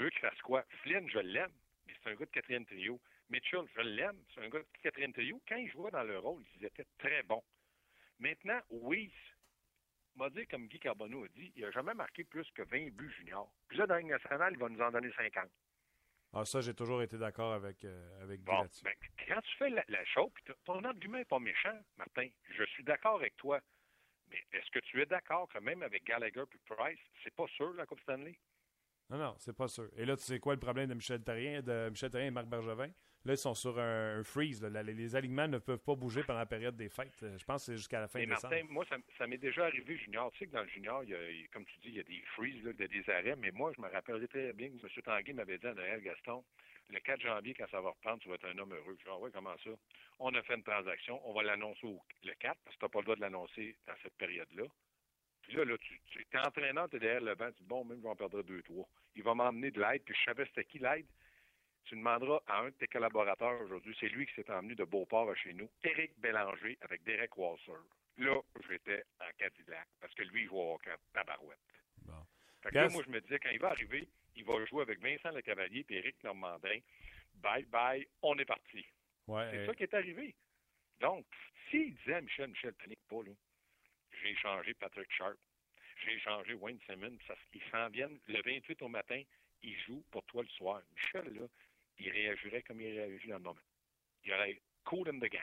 veux 0.00 0.10
qu'il 0.10 0.20
fasse 0.20 0.40
quoi? 0.42 0.64
Flynn, 0.82 1.08
je 1.08 1.20
l'aime, 1.20 1.52
mais 1.86 1.94
c'est 2.02 2.10
un 2.10 2.14
gars 2.14 2.24
de 2.24 2.30
quatrième 2.30 2.66
trio. 2.66 3.00
Mitchell, 3.30 3.64
je 3.74 3.80
l'aime, 3.80 4.22
c'est 4.34 4.42
un 4.42 4.48
gars 4.48 4.58
de 4.58 4.66
quatrième 4.82 5.12
trio. 5.12 5.40
Quand 5.48 5.56
il 5.56 5.70
jouait 5.70 5.90
dans 5.90 6.02
le 6.02 6.18
rôle, 6.18 6.42
il 6.56 6.64
était 6.64 6.86
très 6.98 7.22
bon. 7.22 7.42
Maintenant, 8.18 8.60
Weiss 8.70 9.12
m'a 10.16 10.30
dit, 10.30 10.46
comme 10.46 10.68
Guy 10.68 10.78
Carbonneau 10.78 11.24
a 11.24 11.28
dit, 11.28 11.52
il 11.56 11.62
n'a 11.62 11.70
jamais 11.70 11.94
marqué 11.94 12.24
plus 12.24 12.48
que 12.52 12.62
20 12.62 12.90
buts 12.90 13.12
juniors. 13.18 13.52
Puis 13.68 13.78
là, 13.78 13.86
dans 13.86 13.96
la 13.96 14.02
nationale, 14.02 14.52
il 14.52 14.58
va 14.58 14.68
nous 14.68 14.80
en 14.80 14.90
donner 14.90 15.10
50. 15.16 15.50
Ah, 16.36 16.44
ça, 16.44 16.60
j'ai 16.60 16.74
toujours 16.74 17.02
été 17.02 17.16
d'accord 17.16 17.52
avec, 17.52 17.84
euh, 17.84 18.22
avec 18.22 18.40
Guy 18.40 18.46
bon, 18.46 18.66
ben, 18.82 18.92
quand 19.28 19.40
tu 19.40 19.56
fais 19.56 19.70
la, 19.70 20.04
chose, 20.04 20.30
ton 20.64 20.82
argument 20.82 21.18
n'est 21.18 21.24
pas 21.24 21.38
méchant, 21.38 21.78
Martin. 21.96 22.28
Je 22.56 22.64
suis 22.64 22.82
d'accord 22.82 23.16
avec 23.16 23.36
toi. 23.36 23.60
Mais 24.28 24.42
est-ce 24.52 24.70
que 24.70 24.80
tu 24.80 25.00
es 25.00 25.06
d'accord 25.06 25.48
que 25.48 25.58
même 25.58 25.82
avec 25.82 26.04
Gallagher 26.04 26.42
et 26.42 26.74
Price, 26.74 26.98
c'est 27.22 27.34
pas 27.34 27.46
sûr 27.48 27.72
la 27.74 27.86
Coupe 27.86 28.00
Stanley? 28.00 28.36
Non, 29.10 29.18
non, 29.18 29.34
c'est 29.38 29.56
pas 29.56 29.68
sûr. 29.68 29.88
Et 29.96 30.04
là, 30.04 30.16
tu 30.16 30.24
sais 30.24 30.40
quoi 30.40 30.54
le 30.54 30.60
problème 30.60 30.88
de 30.88 30.94
Michel 30.94 31.22
Terrien, 31.22 31.62
de 31.62 31.88
Michel 31.90 32.10
Terrien 32.10 32.28
et 32.28 32.32
Marc 32.32 32.46
Bergevin? 32.46 32.90
Là, 33.24 33.32
ils 33.32 33.38
sont 33.38 33.54
sur 33.54 33.78
un, 33.78 34.22
freeze. 34.22 34.62
Les 34.62 35.16
alignements 35.16 35.48
ne 35.48 35.58
peuvent 35.58 35.82
pas 35.82 35.94
bouger 35.94 36.22
pendant 36.24 36.40
la 36.40 36.46
période 36.46 36.76
des 36.76 36.90
fêtes. 36.90 37.24
Je 37.38 37.44
pense 37.44 37.62
que 37.62 37.72
c'est 37.72 37.76
jusqu'à 37.78 38.00
la 38.00 38.08
fin 38.08 38.20
de 38.20 38.26
décembre. 38.26 38.52
Martin, 38.52 38.66
moi, 38.68 38.84
ça, 39.16 39.26
m'est 39.26 39.38
déjà 39.38 39.64
arrivé 39.64 39.96
junior. 39.96 40.30
Tu 40.32 40.40
sais 40.40 40.46
que 40.46 40.52
dans 40.52 40.62
le 40.62 40.68
junior, 40.68 41.02
il 41.04 41.10
y 41.10 41.14
a, 41.14 41.18
comme 41.50 41.64
tu 41.64 41.78
dis, 41.80 41.88
il 41.88 41.94
y 41.94 42.00
a 42.00 42.02
des 42.02 42.22
freezes, 42.36 42.62
là, 42.62 42.72
des 42.74 43.10
arrêts. 43.10 43.36
Mais 43.36 43.50
moi, 43.50 43.72
je 43.74 43.80
me 43.80 43.88
rappellerai 43.88 44.28
très 44.28 44.52
bien 44.52 44.68
que 44.68 44.74
M. 44.74 45.02
Tanguy 45.02 45.32
m'avait 45.32 45.56
dit 45.56 45.66
à 45.66 45.72
Noël 45.72 46.02
Gaston, 46.02 46.44
le 46.90 47.00
4 47.00 47.22
janvier, 47.22 47.54
quand 47.54 47.68
ça 47.70 47.80
va 47.80 47.90
reprendre, 47.90 48.18
tu 48.20 48.28
vas 48.28 48.34
être 48.34 48.46
un 48.46 48.58
homme 48.58 48.74
heureux. 48.74 48.94
Je 48.98 49.04
dis, 49.04 49.10
ah 49.10 49.16
ouais, 49.16 49.30
comment 49.32 49.56
ça? 49.64 49.70
On 50.18 50.34
a 50.34 50.42
fait 50.42 50.56
une 50.56 50.62
transaction. 50.62 51.18
On 51.26 51.32
va 51.32 51.42
l'annoncer 51.44 51.96
le 52.24 52.34
4 52.34 52.58
parce 52.62 52.76
que 52.76 52.80
tu 52.80 52.84
n'as 52.84 52.88
pas 52.90 52.98
le 52.98 53.04
droit 53.04 53.16
de 53.16 53.22
l'annoncer 53.22 53.74
dans 53.86 53.94
cette 54.02 54.16
période-là. 54.16 54.64
Puis 55.40 55.56
là, 55.56 55.64
là 55.64 55.78
tu, 55.78 55.98
tu 56.10 56.20
es 56.20 56.38
entraînant, 56.38 56.88
tu 56.88 56.96
es 56.96 56.98
derrière 56.98 57.22
le 57.22 57.34
banc, 57.34 57.50
tu 57.52 57.62
dis, 57.62 57.68
bon, 57.68 57.86
même, 57.86 57.98
je 57.98 58.02
vais 58.02 58.08
en 58.10 58.16
perdre 58.16 58.42
deux, 58.42 58.62
trois. 58.62 58.86
Il 59.16 59.22
va 59.22 59.34
m'emmener 59.34 59.70
de 59.70 59.80
l'aide, 59.80 60.02
puis 60.04 60.14
je 60.14 60.24
savais 60.24 60.44
c'était 60.44 60.64
qui 60.64 60.78
l'aide 60.78 61.06
tu 61.84 61.96
demanderas 61.96 62.40
à 62.46 62.60
un 62.60 62.66
de 62.66 62.74
tes 62.74 62.86
collaborateurs 62.86 63.60
aujourd'hui, 63.60 63.96
c'est 63.98 64.08
lui 64.08 64.26
qui 64.26 64.34
s'est 64.34 64.50
emmené 64.50 64.74
de 64.74 64.84
Beauport 64.84 65.34
chez 65.36 65.52
nous, 65.52 65.68
Éric 65.82 66.18
Bélanger 66.18 66.78
avec 66.80 67.02
Derek 67.04 67.36
Walser. 67.36 67.72
Là, 68.18 68.40
j'étais 68.68 69.04
en 69.20 69.30
Cadillac 69.38 69.88
parce 70.00 70.14
que 70.14 70.22
lui, 70.22 70.42
il 70.42 70.48
joue 70.48 70.58
au 70.58 70.80
tabarouette. 71.12 71.58
Bon. 72.02 72.12
Fait 72.62 72.70
que 72.70 72.74
là, 72.76 72.88
moi, 72.88 73.02
je 73.04 73.10
me 73.10 73.20
disais, 73.20 73.38
quand 73.38 73.50
il 73.50 73.58
va 73.58 73.70
arriver, 73.70 74.08
il 74.36 74.44
va 74.44 74.64
jouer 74.66 74.82
avec 74.82 75.00
Vincent 75.00 75.30
Le 75.30 75.42
Cavalier 75.42 75.84
et 75.88 75.96
Éric 75.96 76.22
Normandin. 76.22 76.78
Bye 77.34 77.64
bye, 77.64 78.06
on 78.22 78.38
est 78.38 78.44
parti. 78.44 78.84
c'est 79.26 79.66
ça 79.66 79.74
qui 79.74 79.82
est 79.82 79.94
arrivé. 79.94 80.34
Donc, 81.00 81.26
s'il 81.70 81.94
disait 81.96 82.14
à 82.14 82.20
Michel, 82.20 82.48
Michel, 82.48 82.72
panique 82.74 83.02
pas, 83.08 83.22
là, 83.22 83.32
j'ai 84.22 84.30
échangé 84.30 84.74
Patrick 84.74 85.12
Sharp, 85.12 85.36
j'ai 86.04 86.14
échangé 86.14 86.54
Wayne 86.54 86.78
Simmons, 86.86 87.18
parce 87.26 87.40
qu'ils 87.52 87.62
s'en 87.70 87.88
viennent 87.88 88.18
le 88.28 88.40
28 88.42 88.80
au 88.82 88.88
matin, 88.88 89.20
ils 89.62 89.76
jouent 89.80 90.04
pour 90.10 90.24
toi 90.24 90.42
le 90.42 90.48
soir. 90.50 90.80
Michel, 90.94 91.34
là, 91.34 91.46
il 91.98 92.10
réagirait 92.10 92.62
comme 92.62 92.80
il 92.80 92.98
réagit 92.98 93.28
dans 93.28 93.38
le 93.38 93.42
moment. 93.42 93.60
Il 94.24 94.32
aurait 94.32 94.60
cool 94.84 95.08
in 95.08 95.18
the 95.18 95.30
gang. 95.30 95.42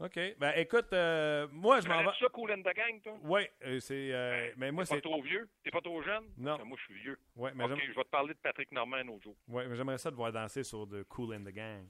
OK. 0.00 0.18
Ben, 0.38 0.52
écoute, 0.56 0.92
euh, 0.92 1.48
moi, 1.50 1.80
je 1.80 1.88
m'en 1.88 2.04
vais. 2.04 2.10
ça, 2.20 2.28
cool 2.32 2.52
in 2.52 2.62
the 2.62 2.74
gang, 2.74 3.00
toi? 3.02 3.18
Oui, 3.22 3.42
euh, 3.64 3.80
c'est. 3.80 4.12
Euh, 4.12 4.52
mais 4.56 4.70
moi, 4.70 4.84
c'est. 4.84 4.94
pas 4.94 5.00
trop 5.00 5.20
vieux? 5.20 5.48
T'es 5.64 5.70
pas 5.70 5.80
trop 5.80 6.00
jeune? 6.02 6.24
Non. 6.36 6.64
moi, 6.64 6.78
je 6.78 6.84
suis 6.84 7.02
vieux. 7.02 7.18
Ouais, 7.34 7.50
mais 7.54 7.64
OK, 7.64 7.80
je 7.84 7.92
vais 7.92 8.04
te 8.04 8.08
parler 8.08 8.34
de 8.34 8.38
Patrick 8.38 8.70
Normand 8.70 8.98
un 8.98 9.08
autre 9.08 9.24
jour. 9.24 9.36
Oui, 9.48 9.64
mais 9.66 9.74
j'aimerais 9.74 9.98
ça 9.98 10.10
te 10.10 10.16
voir 10.16 10.32
danser 10.32 10.62
sur 10.62 10.86
de 10.86 11.02
Cool 11.02 11.34
in 11.34 11.40
the 11.40 11.52
Gang. 11.52 11.88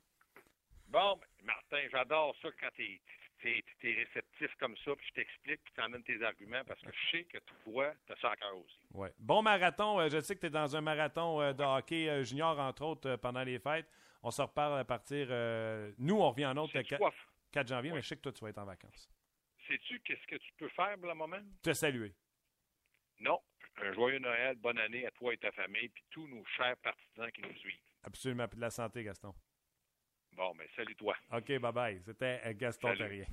Bon, 0.87 1.17
ben, 1.17 1.27
Martin, 1.45 1.87
j'adore 1.91 2.35
ça 2.41 2.49
quand 2.59 2.71
t'es 2.77 2.99
es, 3.45 3.65
réceptif 3.83 4.55
comme 4.59 4.77
ça, 4.79 4.97
puis 4.97 5.07
je 5.09 5.15
t'explique, 5.15 5.63
puis 5.65 5.73
tu 5.75 5.81
emmènes 5.81 6.03
tes 6.03 6.23
arguments, 6.23 6.65
parce 6.67 6.81
que 6.81 6.91
je 6.93 7.17
sais 7.17 7.25
que 7.25 7.39
toi, 7.65 7.93
tu 8.07 8.13
as 8.13 8.17
ça 8.17 8.31
à 8.33 8.37
cœur 8.37 8.57
aussi. 8.57 8.79
Ouais. 8.93 9.13
Bon 9.19 9.43
marathon. 9.43 10.09
je 10.09 10.21
sais 10.21 10.35
que 10.35 10.41
tu 10.41 10.47
es 10.47 10.51
dans 10.51 10.75
un 10.77 10.81
marathon 10.81 11.53
de 11.53 11.63
hockey 11.63 12.25
junior, 12.25 12.59
entre 12.59 12.85
autres, 12.85 13.17
pendant 13.17 13.45
les 13.45 13.59
fêtes. 13.59 13.89
On 14.23 14.31
se 14.31 14.43
reparle 14.43 14.81
à 14.81 14.85
partir. 14.85 15.29
nous, 15.99 16.17
on 16.17 16.31
revient 16.31 16.47
en 16.47 16.57
autre. 16.57 16.73
4 17.53 17.69
janvier, 17.69 17.93
mais 17.93 18.03
je 18.03 18.09
sais 18.09 18.17
que 18.17 18.23
toi, 18.23 18.33
tu 18.33 18.41
vas 18.41 18.51
être 18.51 18.59
en 18.59 18.65
vacances. 18.65 19.09
Sais-tu 19.67 20.01
qu'est-ce 20.01 20.27
que 20.27 20.37
tu 20.37 20.53
peux 20.57 20.69
faire 20.71 20.97
pour 20.99 21.09
le 21.09 21.15
moment? 21.15 21.41
Te 21.63 21.73
saluer. 21.73 22.15
Non. 23.21 23.41
Un 23.77 23.93
joyeux 23.93 24.19
Noël, 24.19 24.57
bonne 24.57 24.79
année 24.79 25.07
à 25.07 25.11
toi 25.13 25.33
et 25.33 25.39
ta 25.39 25.53
famille, 25.53 25.89
puis 25.89 26.03
tous 26.11 26.27
nos 26.27 26.45
chers 26.57 26.77
partisans 26.79 27.31
qui 27.31 27.43
nous 27.43 27.55
suivent. 27.55 27.81
Absolument. 28.03 28.49
Puis 28.49 28.57
de 28.57 28.63
la 28.63 28.71
santé, 28.71 29.05
Gaston. 29.05 29.35
Bon, 30.39 30.53
mais 30.57 30.67
ben, 30.67 30.71
salut 30.77 30.95
toi. 30.95 31.17
OK, 31.37 31.49
bye-bye. 31.49 32.01
C'était 32.07 32.41
Gaston 32.55 32.95
Terrier. 32.97 33.27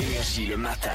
Énergie 0.00 0.46
le 0.46 0.56
matin. 0.56 0.90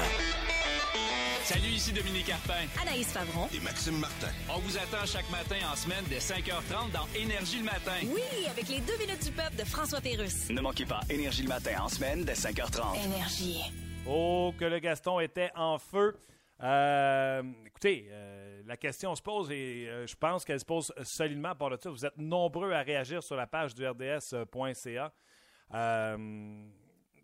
Salut, 1.42 1.68
ici 1.68 1.90
Dominique 1.94 2.26
Carpin. 2.26 2.66
Anaïs 2.82 3.10
Favron. 3.10 3.48
Et 3.54 3.60
Maxime 3.60 3.98
Martin. 3.98 4.28
On 4.50 4.58
vous 4.58 4.76
attend 4.76 5.06
chaque 5.06 5.28
matin 5.30 5.56
en 5.72 5.74
semaine 5.74 6.04
dès 6.10 6.18
5h30 6.18 6.92
dans 6.92 7.06
Énergie 7.18 7.60
le 7.60 7.64
matin. 7.64 7.96
Oui, 8.04 8.46
avec 8.50 8.68
les 8.68 8.80
deux 8.80 8.98
minutes 8.98 9.24
du 9.24 9.32
peuple 9.32 9.56
de 9.56 9.64
François 9.64 10.02
Pérusse. 10.02 10.50
Ne 10.50 10.60
manquez 10.60 10.84
pas 10.84 11.00
Énergie 11.08 11.44
le 11.44 11.48
matin 11.48 11.80
en 11.80 11.88
semaine 11.88 12.22
dès 12.22 12.34
5h30. 12.34 13.02
Énergie. 13.06 13.62
Oh, 14.06 14.52
que 14.58 14.66
le 14.66 14.80
Gaston 14.80 15.18
était 15.20 15.50
en 15.54 15.78
feu. 15.78 16.14
Euh, 16.62 17.42
écoutez, 17.64 18.08
euh, 18.10 18.62
la 18.66 18.76
question 18.76 19.14
se 19.14 19.22
pose 19.22 19.50
et 19.50 19.88
euh, 19.88 20.06
je 20.06 20.14
pense 20.14 20.44
qu'elle 20.44 20.60
se 20.60 20.64
pose 20.64 20.92
solidement 21.02 21.54
par 21.54 21.70
le 21.70 21.78
ça. 21.78 21.88
Vous 21.90 22.04
êtes 22.04 22.18
nombreux 22.18 22.72
à 22.72 22.82
réagir 22.82 23.22
sur 23.22 23.36
la 23.36 23.46
page 23.46 23.74
du 23.74 23.86
RDS.ca. 23.86 25.12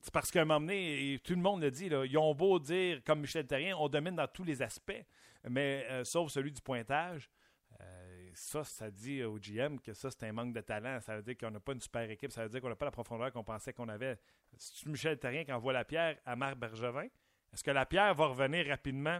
C'est 0.00 0.12
parce 0.12 0.30
qu'à 0.30 0.42
un 0.42 0.44
moment 0.44 0.60
donné, 0.60 1.20
tout 1.22 1.34
le 1.34 1.40
monde 1.40 1.62
le 1.62 1.70
dit, 1.70 1.86
ils 1.86 2.18
ont 2.18 2.34
beau 2.34 2.58
dire, 2.58 3.02
comme 3.04 3.20
Michel 3.20 3.46
Terrien, 3.46 3.76
on 3.76 3.88
domine 3.88 4.14
dans 4.14 4.28
tous 4.28 4.44
les 4.44 4.62
aspects, 4.62 5.04
mais 5.48 5.84
sauf 6.04 6.30
celui 6.30 6.52
du 6.52 6.62
pointage. 6.62 7.28
Ça, 8.32 8.64
ça 8.64 8.90
dit 8.90 9.24
au 9.24 9.38
GM 9.38 9.78
que 9.78 9.94
ça, 9.94 10.10
c'est 10.10 10.24
un 10.24 10.32
manque 10.32 10.52
de 10.52 10.60
talent. 10.60 11.00
Ça 11.00 11.16
veut 11.16 11.22
dire 11.22 11.38
qu'on 11.38 11.50
n'a 11.50 11.58
pas 11.58 11.72
une 11.72 11.80
super 11.80 12.08
équipe. 12.10 12.30
Ça 12.30 12.42
veut 12.42 12.50
dire 12.50 12.60
qu'on 12.60 12.68
n'a 12.68 12.76
pas 12.76 12.84
la 12.84 12.90
profondeur 12.90 13.32
qu'on 13.32 13.42
pensait 13.42 13.72
qu'on 13.72 13.88
avait. 13.88 14.18
C'est 14.58 14.86
Michel 14.86 15.18
Terrien 15.18 15.42
qui 15.42 15.52
envoie 15.52 15.72
la 15.72 15.86
pierre 15.86 16.18
à 16.24 16.36
Marc 16.36 16.56
Bergevin? 16.56 17.08
Est-ce 17.56 17.64
que 17.64 17.70
la 17.70 17.86
pierre 17.86 18.14
va 18.14 18.26
revenir 18.26 18.66
rapidement 18.66 19.18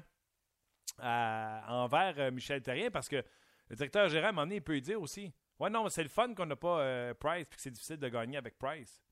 envers 0.98 2.14
euh, 2.18 2.30
Michel 2.30 2.60
Terrien? 2.60 2.90
Parce 2.90 3.08
que 3.08 3.24
le 3.68 3.76
directeur 3.76 4.10
gérant, 4.10 4.26
à 4.26 4.28
un 4.28 4.32
moment 4.32 4.42
donné, 4.42 4.56
il 4.56 4.62
peut 4.62 4.78
dire 4.78 5.00
aussi 5.00 5.32
Ouais, 5.58 5.70
non, 5.70 5.88
c'est 5.88 6.02
le 6.02 6.10
fun 6.10 6.34
qu'on 6.34 6.44
n'a 6.44 6.54
pas 6.54 7.14
Price 7.14 7.48
et 7.50 7.54
que 7.54 7.60
c'est 7.62 7.70
difficile 7.70 7.96
de 7.96 8.08
gagner 8.10 8.36
avec 8.36 8.58
Price. 8.58 9.02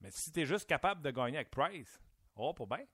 Mais 0.00 0.12
si 0.12 0.30
tu 0.30 0.40
es 0.40 0.46
juste 0.46 0.68
capable 0.68 1.02
de 1.02 1.10
gagner 1.10 1.38
avec 1.38 1.50
Price, 1.50 2.00
oh, 2.36 2.54
pas 2.54 2.76
bien. 2.76 2.86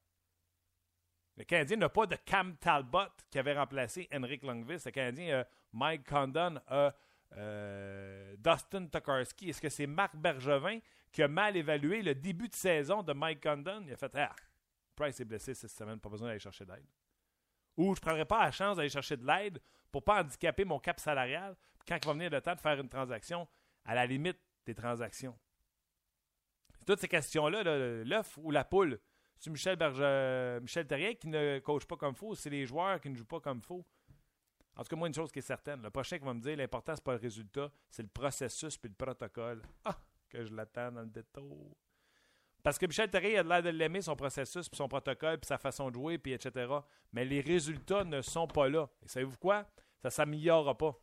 Le 1.37 1.45
Canadien 1.45 1.77
n'a 1.77 1.91
pas 1.91 2.07
de 2.07 2.17
Cam 2.17 2.57
Talbot 2.57 3.13
qui 3.31 3.39
avait 3.39 3.53
remplacé 3.53 4.09
Henrik 4.15 4.43
Lundqvist. 4.45 4.87
Le 4.87 4.93
Canadien 4.93 5.41
a 5.41 5.47
Mike 5.75 6.09
Condon, 6.09 6.59
a 6.69 6.95
euh, 7.37 8.35
Dustin 8.39 8.87
Tokarski. 8.87 9.51
Est-ce 9.51 9.61
que 9.61 9.69
c'est 9.69 9.87
Marc 9.87 10.17
Bergevin 10.17 10.79
qui 11.11 11.23
a 11.23 11.29
mal 11.29 11.55
évalué 11.55 12.01
le 12.01 12.15
début 12.15 12.49
de 12.49 12.55
saison 12.55 13.03
de 13.03 13.13
Mike 13.13 13.43
Condon? 13.43 13.83
Il 13.87 13.93
a 13.93 13.97
fait 13.97 14.15
Ah, 14.15 14.35
Price 15.03 15.21
est 15.21 15.25
blessé 15.25 15.55
cette 15.55 15.71
semaine, 15.71 15.99
pas 15.99 16.09
besoin 16.09 16.29
d'aller 16.29 16.41
chercher 16.41 16.65
d'aide. 16.65 16.87
Ou 17.77 17.95
je 17.95 18.01
ne 18.01 18.05
prendrais 18.05 18.25
pas 18.25 18.45
la 18.45 18.51
chance 18.51 18.77
d'aller 18.77 18.89
chercher 18.89 19.17
de 19.17 19.27
l'aide 19.27 19.61
pour 19.91 20.03
ne 20.03 20.05
pas 20.05 20.21
handicaper 20.21 20.65
mon 20.65 20.79
cap 20.79 21.01
salarial. 21.01 21.57
quand 21.87 21.99
il 22.01 22.07
va 22.07 22.13
venir 22.13 22.31
le 22.31 22.41
temps 22.41 22.55
de 22.55 22.61
faire 22.61 22.79
une 22.79 22.89
transaction, 22.89 23.49
à 23.85 23.95
la 23.95 24.07
limite 24.07 24.39
des 24.65 24.75
transactions 24.75 25.37
toutes 26.85 27.01
ces 27.01 27.09
questions-là, 27.09 27.63
l'œuf 28.05 28.39
ou 28.39 28.51
la 28.51 28.65
poule. 28.65 28.99
C'est 29.39 29.51
Michel, 29.51 29.77
Berger, 29.77 30.61
Michel 30.61 30.87
Terrien 30.87 31.15
qui 31.15 31.29
ne 31.29 31.59
coach 31.59 31.85
pas 31.85 31.97
comme 31.97 32.15
faux, 32.15 32.35
c'est 32.35 32.51
les 32.51 32.65
joueurs 32.67 33.01
qui 33.01 33.11
ne 33.11 33.17
jouent 33.17 33.25
pas 33.25 33.41
comme 33.41 33.61
faux. 33.61 33.85
En 34.77 34.83
tout 34.83 34.89
cas, 34.89 34.97
moi, 34.97 35.09
une 35.09 35.15
chose 35.15 35.31
qui 35.31 35.41
est 35.41 35.43
certaine, 35.43 35.83
le 35.83 35.91
prochain 35.91 36.19
qui 36.19 36.25
va 36.25 36.33
me 36.33 36.41
dire 36.41 36.57
l'important, 36.57 36.95
c'est 36.95 37.05
pas 37.05 37.13
le 37.13 37.19
résultat, 37.19 37.71
c'est 37.91 38.03
le 38.03 38.09
processus 38.09 38.79
puis 38.79 38.89
le 38.89 38.95
protocole. 38.95 39.63
Ah, 39.85 39.99
que 40.29 40.45
je 40.45 40.55
l'attends 40.55 40.93
dans 40.93 41.03
le 41.03 41.09
détour. 41.09 41.77
Parce 42.63 42.79
que 42.79 42.87
Michel 42.87 43.11
Terrien 43.11 43.41
a 43.41 43.43
l'air 43.43 43.63
de 43.63 43.71
l'aimer, 43.71 44.03
son 44.03 44.15
processus, 44.15 44.69
puis 44.69 44.77
son 44.77 44.89
protocole, 44.89 45.39
puis 45.39 45.49
sa 45.49 45.59
façon 45.59 45.89
de 45.91 45.95
jouer, 45.95 46.19
puis 46.19 46.33
etc. 46.33 46.73
Mais 47.13 47.25
les 47.25 47.41
résultats 47.41 48.05
ne 48.05 48.23
sont 48.23 48.47
pas 48.47 48.69
là. 48.69 48.89
Et 49.05 49.09
savez-vous 49.09 49.37
quoi? 49.39 49.65
Ça 50.01 50.09
ne 50.09 50.11
s'améliorera 50.11 50.77
pas. 50.77 50.97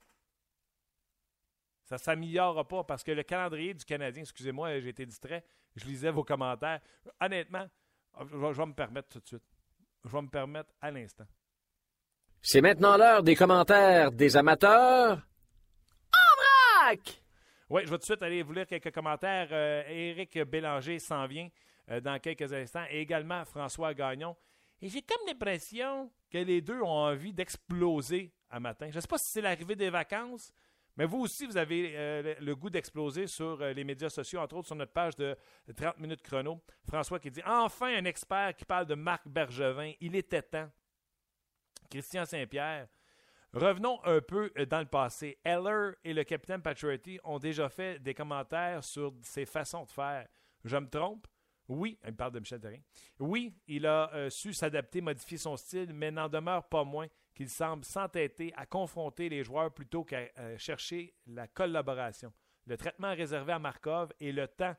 Ça 1.83 1.95
ne 1.95 1.99
s'améliorera 1.99 2.67
pas 2.67 2.83
parce 2.83 3.03
que 3.03 3.11
le 3.11 3.23
calendrier 3.23 3.73
du 3.73 3.83
Canadien, 3.83 4.21
excusez-moi, 4.21 4.79
j'ai 4.79 4.89
été 4.89 5.05
distrait, 5.05 5.43
je 5.75 5.85
lisais 5.85 6.11
vos 6.11 6.23
commentaires. 6.23 6.79
Honnêtement, 7.19 7.67
je 8.19 8.37
vais, 8.37 8.65
me 8.65 8.73
permettre 8.73 9.09
tout 9.09 9.19
de 9.19 9.27
suite. 9.27 9.43
Je 10.05 10.09
vais 10.09 10.21
me 10.21 10.29
permettre 10.29 10.71
à 10.81 10.91
l'instant. 10.91 11.25
C'est 12.41 12.61
maintenant 12.61 12.95
l'heure 12.95 13.23
des 13.23 13.35
commentaires 13.35 14.11
des 14.11 14.37
amateurs. 14.37 15.17
En 16.13 16.85
vrac! 16.85 17.21
Oui, 17.69 17.83
je 17.85 17.89
vais 17.91 17.97
tout 17.97 17.99
de 17.99 18.05
suite 18.05 18.23
aller 18.23 18.41
vous 18.41 18.53
lire 18.53 18.65
quelques 18.65 18.91
commentaires. 18.91 19.47
Euh, 19.51 19.83
Éric 19.87 20.39
Bélanger 20.39 20.97
s'en 20.97 21.27
vient 21.27 21.49
euh, 21.91 22.01
dans 22.01 22.17
quelques 22.19 22.51
instants 22.51 22.85
et 22.89 22.99
également 22.99 23.45
François 23.45 23.93
Gagnon. 23.93 24.35
Et 24.81 24.89
j'ai 24.89 25.03
comme 25.03 25.27
l'impression 25.27 26.11
que 26.31 26.39
les 26.39 26.61
deux 26.61 26.81
ont 26.81 26.87
envie 26.87 27.31
d'exploser 27.31 28.33
à 28.49 28.59
matin. 28.59 28.87
Je 28.89 28.95
ne 28.95 29.01
sais 29.01 29.07
pas 29.07 29.19
si 29.19 29.29
c'est 29.29 29.41
l'arrivée 29.41 29.75
des 29.75 29.91
vacances, 29.91 30.51
mais 30.97 31.05
vous 31.05 31.19
aussi, 31.19 31.45
vous 31.45 31.57
avez 31.57 31.93
euh, 31.95 32.33
le 32.39 32.55
goût 32.55 32.71
d'exploser 32.71 33.27
sur 33.27 33.59
les 33.59 33.83
médias 33.83 34.09
sociaux, 34.09 34.39
entre 34.39 34.55
autres 34.55 34.67
sur 34.67 34.75
notre 34.75 34.91
page 34.91 35.15
de 35.15 35.37
30 35.75 35.99
minutes 35.99 36.23
chrono. 36.23 36.59
François 36.87 37.19
qui 37.19 37.29
dit 37.29 37.43
Enfin 37.45 37.95
un 37.95 38.05
expert 38.05 38.55
qui 38.55 38.65
parle 38.65 38.87
de 38.87 38.95
Marc 38.95 39.27
Bergevin. 39.27 39.93
Il 40.01 40.15
était 40.15 40.41
temps. 40.41 40.71
Christian 41.87 42.25
Saint-Pierre. 42.25 42.87
Revenons 43.53 43.99
un 44.03 44.21
peu 44.21 44.51
euh, 44.57 44.65
dans 44.65 44.79
le 44.79 44.85
passé. 44.85 45.37
Heller 45.43 45.95
et 46.03 46.13
le 46.13 46.23
capitaine 46.23 46.61
Patriotty 46.61 47.19
ont 47.23 47.39
déjà 47.39 47.69
fait 47.69 47.99
des 47.99 48.13
commentaires 48.13 48.83
sur 48.83 49.13
ses 49.21 49.45
façons 49.45 49.85
de 49.85 49.91
faire. 49.91 50.27
Je 50.63 50.77
me 50.77 50.87
trompe? 50.87 51.27
Oui, 51.67 51.99
il 52.05 52.15
parle 52.15 52.31
de 52.31 52.39
Michel. 52.39 52.61
Oui, 53.19 53.55
il 53.67 53.85
a 53.85 54.29
su 54.31 54.53
s'adapter, 54.53 55.01
modifier 55.01 55.37
son 55.37 55.55
style, 55.55 55.93
mais 55.93 56.09
n'en 56.09 56.27
demeure 56.27 56.67
pas 56.67 56.83
moins 56.83 57.07
qu'il 57.39 57.49
semble 57.49 57.85
s'entêter 57.85 58.51
à 58.57 58.65
confronter 58.65 59.29
les 59.29 59.45
joueurs 59.45 59.73
plutôt 59.73 60.03
qu'à 60.03 60.27
euh, 60.39 60.57
chercher 60.57 61.15
la 61.25 61.47
collaboration. 61.47 62.33
Le 62.65 62.75
traitement 62.75 63.15
réservé 63.15 63.53
à 63.53 63.59
Markov 63.59 64.11
et 64.19 64.33
le 64.33 64.45
temps 64.45 64.75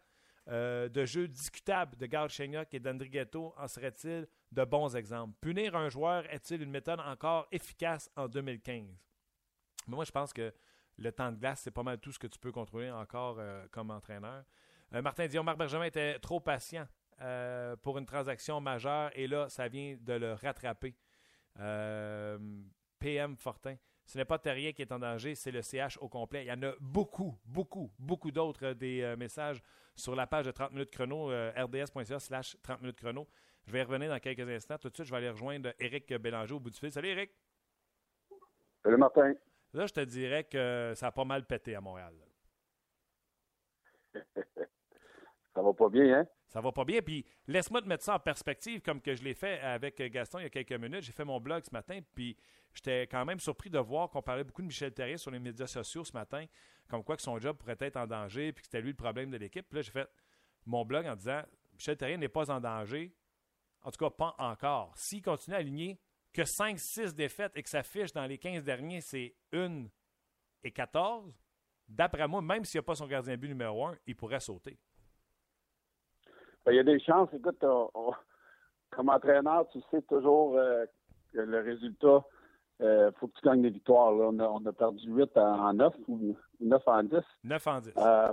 euh, 0.50 0.88
de 0.88 1.04
jeu 1.04 1.28
discutable 1.28 1.96
de 1.96 2.06
Galchenyuk 2.06 2.72
et 2.74 2.80
d'Andrighetto 2.80 3.54
en 3.56 3.68
serait-il 3.68 4.26
de 4.52 4.64
bons 4.64 4.94
exemples? 4.96 5.34
Punir 5.40 5.76
un 5.76 5.88
joueur 5.88 6.24
est-il 6.32 6.62
une 6.62 6.70
méthode 6.70 7.00
encore 7.00 7.46
efficace 7.52 8.10
en 8.16 8.28
2015? 8.28 8.86
moi, 9.86 10.04
je 10.04 10.12
pense 10.12 10.32
que 10.32 10.52
le 10.98 11.10
temps 11.10 11.32
de 11.32 11.36
glace, 11.36 11.62
c'est 11.62 11.70
pas 11.70 11.82
mal 11.82 11.98
tout 11.98 12.12
ce 12.12 12.18
que 12.18 12.26
tu 12.26 12.38
peux 12.38 12.52
contrôler 12.52 12.90
encore 12.90 13.36
euh, 13.38 13.66
comme 13.70 13.90
entraîneur. 13.90 14.44
Martin 14.92 15.26
Dion, 15.28 15.44
Marc 15.44 15.56
Bergevin 15.56 15.84
était 15.84 16.18
trop 16.18 16.40
patient 16.40 16.86
pour 17.82 17.98
une 17.98 18.06
transaction 18.06 18.60
majeure 18.60 19.10
et 19.14 19.28
là, 19.28 19.48
ça 19.48 19.68
vient 19.68 19.96
de 20.00 20.14
le 20.14 20.32
rattraper. 20.32 20.96
Euh, 21.58 22.38
PM 22.98 23.36
Fortin. 23.36 23.76
Ce 24.10 24.18
n'est 24.18 24.24
pas 24.24 24.40
Terrien 24.40 24.72
qui 24.72 24.82
est 24.82 24.90
en 24.90 24.98
danger, 24.98 25.36
c'est 25.36 25.52
le 25.52 25.62
CH 25.62 25.96
au 26.00 26.08
complet. 26.08 26.42
Il 26.44 26.48
y 26.48 26.52
en 26.52 26.60
a 26.64 26.72
beaucoup, 26.80 27.38
beaucoup, 27.44 27.92
beaucoup 27.96 28.32
d'autres 28.32 28.66
euh, 28.66 28.74
des 28.74 29.02
euh, 29.02 29.14
messages 29.16 29.62
sur 29.94 30.16
la 30.16 30.26
page 30.26 30.46
de 30.46 30.50
30 30.50 30.72
minutes 30.72 30.90
chrono, 30.90 31.28
rds.ca 31.28 32.18
slash 32.18 32.56
30 32.60 32.80
minutes 32.80 32.98
chrono. 32.98 33.28
Je 33.68 33.70
vais 33.70 33.78
y 33.78 33.82
revenir 33.84 34.10
dans 34.10 34.18
quelques 34.18 34.48
instants. 34.48 34.78
Tout 34.78 34.88
de 34.88 34.94
suite, 34.94 35.06
je 35.06 35.12
vais 35.12 35.18
aller 35.18 35.30
rejoindre 35.30 35.72
Éric 35.78 36.12
Bélanger 36.14 36.54
au 36.54 36.58
bout 36.58 36.70
du 36.70 36.78
fil. 36.80 36.90
Salut 36.90 37.06
Éric. 37.06 37.30
Salut 38.82 38.96
Martin. 38.96 39.32
Là, 39.74 39.86
je 39.86 39.92
te 39.92 40.00
dirais 40.00 40.42
que 40.42 40.92
ça 40.96 41.06
a 41.06 41.12
pas 41.12 41.24
mal 41.24 41.46
pété 41.46 41.76
à 41.76 41.80
Montréal. 41.80 42.14
ça 45.54 45.62
va 45.62 45.72
pas 45.72 45.88
bien, 45.88 46.18
hein? 46.18 46.26
Ça 46.50 46.60
va 46.60 46.72
pas 46.72 46.84
bien. 46.84 47.00
Puis 47.00 47.24
laisse-moi 47.46 47.80
te 47.80 47.86
mettre 47.86 48.04
ça 48.04 48.16
en 48.16 48.18
perspective, 48.18 48.82
comme 48.82 49.00
que 49.00 49.14
je 49.14 49.22
l'ai 49.22 49.34
fait 49.34 49.60
avec 49.60 50.02
Gaston 50.02 50.40
il 50.40 50.42
y 50.42 50.46
a 50.46 50.50
quelques 50.50 50.72
minutes. 50.72 51.02
J'ai 51.02 51.12
fait 51.12 51.24
mon 51.24 51.40
blog 51.40 51.62
ce 51.64 51.72
matin, 51.72 52.00
puis 52.14 52.36
j'étais 52.74 53.06
quand 53.06 53.24
même 53.24 53.38
surpris 53.38 53.70
de 53.70 53.78
voir 53.78 54.10
qu'on 54.10 54.20
parlait 54.20 54.42
beaucoup 54.42 54.62
de 54.62 54.66
Michel 54.66 54.92
Terrier 54.92 55.16
sur 55.16 55.30
les 55.30 55.38
médias 55.38 55.68
sociaux 55.68 56.04
ce 56.04 56.12
matin, 56.12 56.44
comme 56.88 57.04
quoi 57.04 57.16
que 57.16 57.22
son 57.22 57.38
job 57.38 57.56
pourrait 57.56 57.76
être 57.78 57.96
en 57.96 58.06
danger, 58.06 58.52
puis 58.52 58.62
que 58.62 58.66
c'était 58.66 58.80
lui 58.80 58.90
le 58.90 58.96
problème 58.96 59.30
de 59.30 59.36
l'équipe. 59.36 59.64
Puis 59.68 59.76
là, 59.76 59.82
j'ai 59.82 59.92
fait 59.92 60.08
mon 60.66 60.84
blog 60.84 61.06
en 61.06 61.14
disant 61.14 61.42
Michel 61.72 61.96
Terrien 61.96 62.16
n'est 62.16 62.28
pas 62.28 62.50
en 62.50 62.60
danger. 62.60 63.14
En 63.82 63.92
tout 63.92 64.04
cas, 64.04 64.10
pas 64.10 64.34
encore. 64.38 64.92
S'il 64.96 65.22
continue 65.22 65.54
à 65.54 65.60
aligner 65.60 66.00
que 66.32 66.42
5-6 66.42 67.14
défaites 67.14 67.52
et 67.56 67.62
que 67.62 67.70
sa 67.70 67.84
fiche 67.84 68.12
dans 68.12 68.26
les 68.26 68.38
15 68.38 68.64
derniers, 68.64 69.00
c'est 69.00 69.36
1 69.52 69.86
et 70.64 70.72
14, 70.72 71.32
d'après 71.88 72.26
moi, 72.26 72.42
même 72.42 72.64
s'il 72.64 72.78
n'y 72.78 72.84
a 72.84 72.86
pas 72.86 72.96
son 72.96 73.06
gardien 73.06 73.36
but 73.36 73.48
numéro 73.48 73.86
1, 73.86 73.98
il 74.06 74.16
pourrait 74.16 74.40
sauter. 74.40 74.78
Ben, 76.64 76.72
il 76.72 76.76
y 76.76 76.80
a 76.80 76.84
des 76.84 77.00
chances. 77.00 77.28
Écoute, 77.32 77.64
comme 78.90 79.08
entraîneur, 79.08 79.66
tu 79.68 79.80
sais 79.90 80.02
toujours 80.02 80.56
euh, 80.56 80.84
que 81.32 81.40
le 81.40 81.60
résultat, 81.60 82.24
il 82.80 82.86
euh, 82.86 83.12
faut 83.12 83.28
que 83.28 83.38
tu 83.38 83.46
gagnes 83.46 83.62
des 83.62 83.70
victoires. 83.70 84.12
On, 84.12 84.66
a, 84.66 84.72
perdu 84.72 85.08
8 85.08 85.36
en 85.36 85.74
9 85.74 85.94
ou 86.08 86.36
9 86.60 86.82
en 86.86 87.02
10. 87.04 87.16
9 87.44 87.66
en 87.66 87.80
10. 87.80 87.92
Euh, 87.96 88.32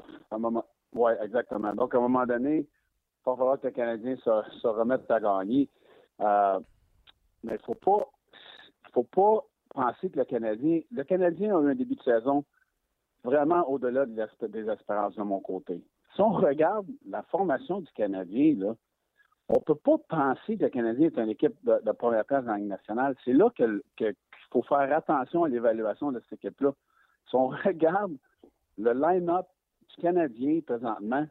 oui, 0.93 1.11
exactement. 1.21 1.73
Donc, 1.73 1.93
à 1.93 1.97
un 1.97 2.01
moment 2.01 2.25
donné, 2.25 2.59
il 2.59 2.65
va 3.25 3.35
falloir 3.35 3.59
que 3.59 3.67
le 3.67 3.73
Canadien 3.73 4.15
se, 4.17 4.57
se 4.61 4.67
remette 4.67 5.09
à 5.11 5.19
gagner. 5.19 5.69
Mais 6.19 6.63
il 7.43 7.51
ne 7.53 7.57
faut 7.59 7.75
pas, 7.75 8.09
faut 8.93 9.03
pas 9.03 9.45
penser 9.69 10.09
que 10.09 10.17
le 10.17 10.25
Canadien. 10.25 10.81
Le 10.91 11.03
Canadien 11.03 11.57
a 11.57 11.61
eu 11.61 11.71
un 11.71 11.75
début 11.75 11.95
de 11.95 12.03
saison 12.03 12.43
vraiment 13.23 13.69
au-delà 13.69 14.05
des 14.05 14.69
espérances 14.69 15.15
de 15.15 15.23
mon 15.23 15.39
côté. 15.39 15.83
Si 16.17 16.21
on 16.23 16.31
regarde 16.31 16.87
la 17.07 17.21
formation 17.21 17.79
du 17.79 17.91
Canadien, 17.91 18.55
on 19.49 19.53
ne 19.53 19.59
peut 19.59 19.75
pas 19.75 19.99
penser 20.09 20.57
que 20.57 20.63
le 20.63 20.69
Canadien 20.69 21.09
est 21.09 21.17
une 21.19 21.29
équipe 21.29 21.53
de, 21.63 21.91
première 21.91 22.25
place 22.25 22.43
dans 22.43 22.53
la 22.53 22.57
nationale. 22.57 23.15
C'est 23.23 23.33
là 23.33 23.51
qu'il 23.55 24.15
faut 24.51 24.63
faire 24.63 24.91
attention 24.97 25.43
à 25.43 25.47
l'évaluation 25.47 26.11
de 26.11 26.19
cette 26.21 26.43
équipe-là. 26.43 26.73
Si 27.29 27.35
on 27.35 27.49
regarde 27.63 28.17
le 28.79 28.93
line-up 28.93 29.45
du 29.89 30.01
Canadien 30.01 30.59
présentement, 30.65 31.27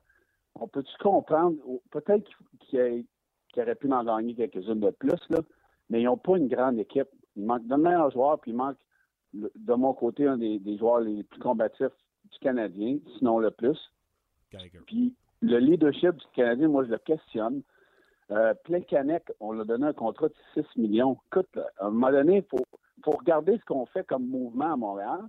on 0.55 0.69
peut-tu 0.69 0.97
comprendre, 0.99 1.57
peut-être 1.91 2.31
qu'il 2.61 3.05
aurait 3.57 3.75
pu 3.75 3.93
en 3.93 4.05
gagner 4.05 4.37
quelques-unes 4.37 4.79
de 4.79 4.91
plus, 4.91 5.21
mais 5.91 6.01
ils 6.01 6.05
n'ont 6.05 6.17
pas 6.17 6.37
une 6.37 6.47
grande 6.47 6.79
équipe. 6.79 7.09
Il 7.35 7.45
manque 7.45 7.67
de 7.67 7.75
meilleurs 7.75 8.13
joueurs, 8.13 8.39
puis 8.39 8.53
il 8.53 8.57
manque, 8.57 8.79
de 9.33 9.75
mon 9.75 9.95
côté, 9.95 10.29
un 10.29 10.39
des, 10.39 10.79
joueurs 10.79 11.01
les 11.01 11.25
plus 11.25 11.41
combatifs 11.41 11.89
du 12.31 12.39
Canadien, 12.39 12.99
sinon 13.19 13.41
le 13.41 13.51
plus. 13.51 13.77
Puis 14.87 15.15
le 15.43 15.59
leadership 15.59 16.15
du 16.17 16.25
Canadien, 16.35 16.69
moi, 16.69 16.85
je 16.85 16.91
le 16.91 16.99
questionne. 16.99 17.63
Euh, 18.31 18.55
Plekanec, 18.65 19.31
on 19.39 19.53
lui 19.53 19.61
a 19.61 19.65
donné 19.65 19.87
un 19.87 19.93
contrat 19.93 20.29
de 20.29 20.35
6 20.55 20.65
millions. 20.77 21.19
Écoute, 21.27 21.59
à 21.79 21.87
un 21.87 21.91
moment 21.91 22.11
donné, 22.11 22.39
il 22.39 22.45
faut, 22.45 22.65
regarder 23.05 23.57
ce 23.59 23.65
qu'on 23.65 23.87
fait 23.87 24.05
comme 24.05 24.27
mouvement 24.27 24.73
à 24.73 24.77
Montréal. 24.77 25.21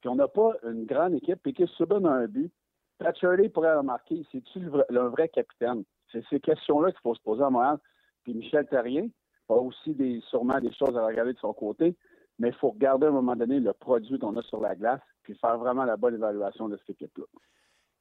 Puis 0.00 0.10
on 0.10 0.16
n'a 0.16 0.28
pas 0.28 0.52
une 0.64 0.84
grande 0.84 1.14
équipe. 1.14 1.38
Puis 1.42 1.54
que 1.54 1.66
Subban 1.66 2.04
a 2.04 2.10
un 2.10 2.26
but? 2.26 2.52
Pat 2.98 3.16
Shirley 3.18 3.48
pourrait 3.48 3.74
remarquer, 3.74 4.24
c'est-tu 4.30 4.60
le, 4.60 5.00
vrai 5.08 5.28
capitaine? 5.28 5.84
C'est 6.12 6.24
ces 6.28 6.38
questions-là 6.38 6.92
qu'il 6.92 7.00
faut 7.00 7.14
se 7.14 7.22
poser 7.22 7.42
à 7.42 7.50
Montréal. 7.50 7.78
Puis 8.22 8.34
Michel 8.34 8.66
Terrien 8.66 9.08
a 9.48 9.54
aussi 9.54 9.96
sûrement 10.28 10.60
des 10.60 10.72
choses 10.74 10.96
à 10.96 11.06
regarder 11.06 11.32
de 11.32 11.38
son 11.38 11.52
côté. 11.54 11.96
Mais 12.38 12.48
il 12.48 12.54
faut 12.54 12.70
regarder 12.70 13.06
à 13.06 13.08
un 13.08 13.12
moment 13.12 13.36
donné 13.36 13.58
le 13.58 13.72
produit 13.72 14.18
qu'on 14.18 14.36
a 14.36 14.42
sur 14.42 14.60
la 14.60 14.74
glace, 14.74 15.00
puis 15.22 15.34
faire 15.36 15.56
vraiment 15.56 15.84
la 15.84 15.96
bonne 15.96 16.14
évaluation 16.14 16.68
de 16.68 16.76
cette 16.78 16.90
équipe-là. 16.90 17.24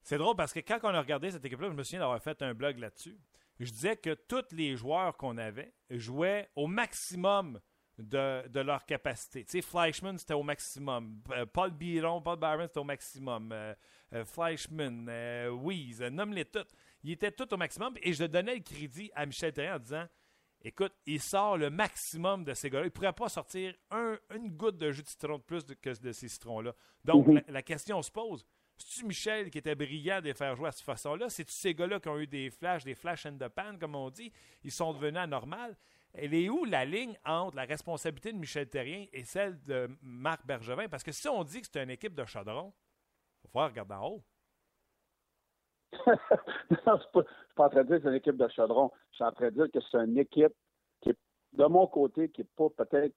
C'est 0.03 0.17
drôle 0.17 0.35
parce 0.35 0.53
que 0.53 0.59
quand 0.59 0.79
on 0.83 0.89
a 0.89 0.99
regardé 1.01 1.31
cette 1.31 1.45
équipe-là, 1.45 1.69
je 1.69 1.73
me 1.73 1.83
souviens 1.83 1.99
d'avoir 1.99 2.21
fait 2.21 2.41
un 2.41 2.53
blog 2.53 2.77
là-dessus 2.77 3.17
je 3.59 3.71
disais 3.71 3.95
que 3.95 4.13
tous 4.13 4.51
les 4.51 4.75
joueurs 4.75 5.15
qu'on 5.17 5.37
avait 5.37 5.73
jouaient 5.89 6.49
au 6.55 6.67
maximum 6.67 7.59
de, 7.97 8.59
leur 8.59 8.85
capacité. 8.85 9.45
Tu 9.45 9.51
sais, 9.51 9.61
Fleischmann, 9.61 10.17
c'était 10.17 10.33
au 10.33 10.41
maximum. 10.41 11.21
Euh, 11.31 11.45
Paul 11.45 11.71
Biron, 11.71 12.21
Paul 12.21 12.39
Byron, 12.39 12.67
c'était 12.67 12.79
au 12.79 12.83
maximum. 12.83 13.51
Euh, 13.51 13.75
euh, 14.13 14.25
Fleischmann, 14.25 15.05
Weiss, 15.63 15.99
nomme-les 15.99 16.45
tous. 16.45 16.65
Ils 17.03 17.11
étaient 17.11 17.31
tous 17.31 17.53
au 17.53 17.57
maximum 17.57 17.93
et 18.01 18.13
je 18.13 18.23
donnais 18.25 18.55
le 18.55 18.61
crédit 18.61 19.11
à 19.13 19.25
Michel 19.25 19.53
Terrien 19.53 19.75
en 19.75 19.79
disant 19.79 20.05
Écoute, 20.65 20.93
il 21.05 21.19
sort 21.19 21.57
le 21.57 21.69
maximum 21.69 22.45
de 22.45 22.53
ces 22.53 22.69
gars-là. 22.69 22.85
Il 22.85 22.87
ne 22.87 22.91
pourrait 22.91 23.13
pas 23.13 23.27
sortir 23.27 23.73
une 24.33 24.49
goutte 24.49 24.77
de 24.77 24.91
jus 24.91 25.03
de 25.03 25.09
citron 25.09 25.37
de 25.37 25.43
plus 25.43 25.63
que 25.81 26.01
de 26.01 26.11
ces 26.13 26.29
citrons-là. 26.29 26.73
Donc, 27.03 27.27
mhm. 27.27 27.43
la 27.49 27.61
question 27.61 28.01
se 28.01 28.09
pose 28.09 28.45
c'est-tu 28.77 29.05
Michel 29.05 29.49
qui 29.49 29.57
était 29.57 29.75
brillant 29.75 30.21
de 30.21 30.33
faire 30.33 30.55
jouer 30.55 30.69
à 30.69 30.71
cette 30.71 30.85
façon-là? 30.85 31.29
C'est-tu 31.29 31.53
ces 31.53 31.73
gars-là 31.73 31.99
qui 31.99 32.09
ont 32.09 32.19
eu 32.19 32.27
des 32.27 32.49
flashs, 32.49 32.83
des 32.83 32.95
flash 32.95 33.25
in 33.25 33.37
the 33.37 33.47
pan, 33.47 33.77
comme 33.79 33.95
on 33.95 34.09
dit? 34.09 34.31
Ils 34.63 34.71
sont 34.71 34.93
devenus 34.93 35.19
anormaux. 35.19 35.73
Elle 36.13 36.33
est 36.33 36.49
où 36.49 36.63
la 36.65 36.85
ligne 36.85 37.17
entre 37.25 37.55
la 37.55 37.63
responsabilité 37.63 38.31
de 38.31 38.37
Michel 38.37 38.69
Terrien 38.69 39.05
et 39.11 39.23
celle 39.23 39.61
de 39.63 39.89
Marc 40.01 40.45
Bergevin? 40.45 40.87
Parce 40.87 41.03
que 41.03 41.11
si 41.11 41.27
on 41.27 41.43
dit 41.43 41.61
que 41.61 41.67
c'est 41.71 41.83
une 41.83 41.89
équipe 41.89 42.13
de 42.13 42.25
chaudron, 42.25 42.73
il 43.43 43.47
va 43.47 43.49
falloir 43.51 43.69
regarder 43.69 43.95
en 43.95 44.07
haut. 44.07 44.23
non, 46.07 46.15
je 46.85 47.19
ne 47.19 47.23
suis 47.23 47.55
pas 47.55 47.65
en 47.65 47.69
train 47.69 47.83
de 47.83 47.87
dire 47.87 47.97
que 47.97 48.03
c'est 48.03 48.09
une 48.09 48.15
équipe 48.15 48.37
de 48.37 48.47
chaudron. 48.49 48.91
Je 49.11 49.15
suis 49.15 49.23
en 49.23 49.31
train 49.31 49.45
de 49.45 49.51
dire 49.51 49.71
que 49.71 49.79
c'est 49.91 49.97
une 49.97 50.17
équipe 50.17 50.53
qui 51.01 51.11
de 51.53 51.65
mon 51.65 51.87
côté, 51.87 52.29
qui 52.29 52.41
n'est 52.41 52.47
pas 52.55 52.69
peut-être 52.69 53.15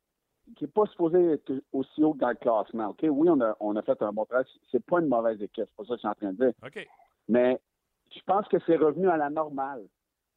qui 0.55 0.65
n'est 0.65 0.71
pas 0.71 0.87
supposé 0.87 1.33
être 1.33 1.53
aussi 1.73 2.05
haut 2.05 2.15
dans 2.15 2.29
le 2.29 2.35
classement. 2.35 2.89
OK? 2.89 3.05
Oui, 3.09 3.29
on 3.29 3.41
a, 3.41 3.57
on 3.61 3.75
a 3.77 3.83
fait 3.83 4.01
un 4.03 4.13
bon 4.13 4.25
travail. 4.25 4.47
C'est 4.71 4.85
pas 4.85 5.01
une 5.01 5.09
mauvaise 5.09 5.41
équipe. 5.43 5.65
C'est 5.69 5.77
pas 5.77 5.85
ça 5.85 5.89
que 5.89 5.95
je 5.95 5.99
suis 5.99 6.09
en 6.09 6.15
train 6.15 6.33
de 6.33 6.45
dire. 6.45 6.53
OK. 6.65 6.87
Mais 7.29 7.61
je 8.15 8.21
pense 8.27 8.47
que 8.49 8.59
c'est 8.67 8.77
revenu 8.77 9.09
à 9.09 9.17
la 9.17 9.31
normale. 9.31 9.83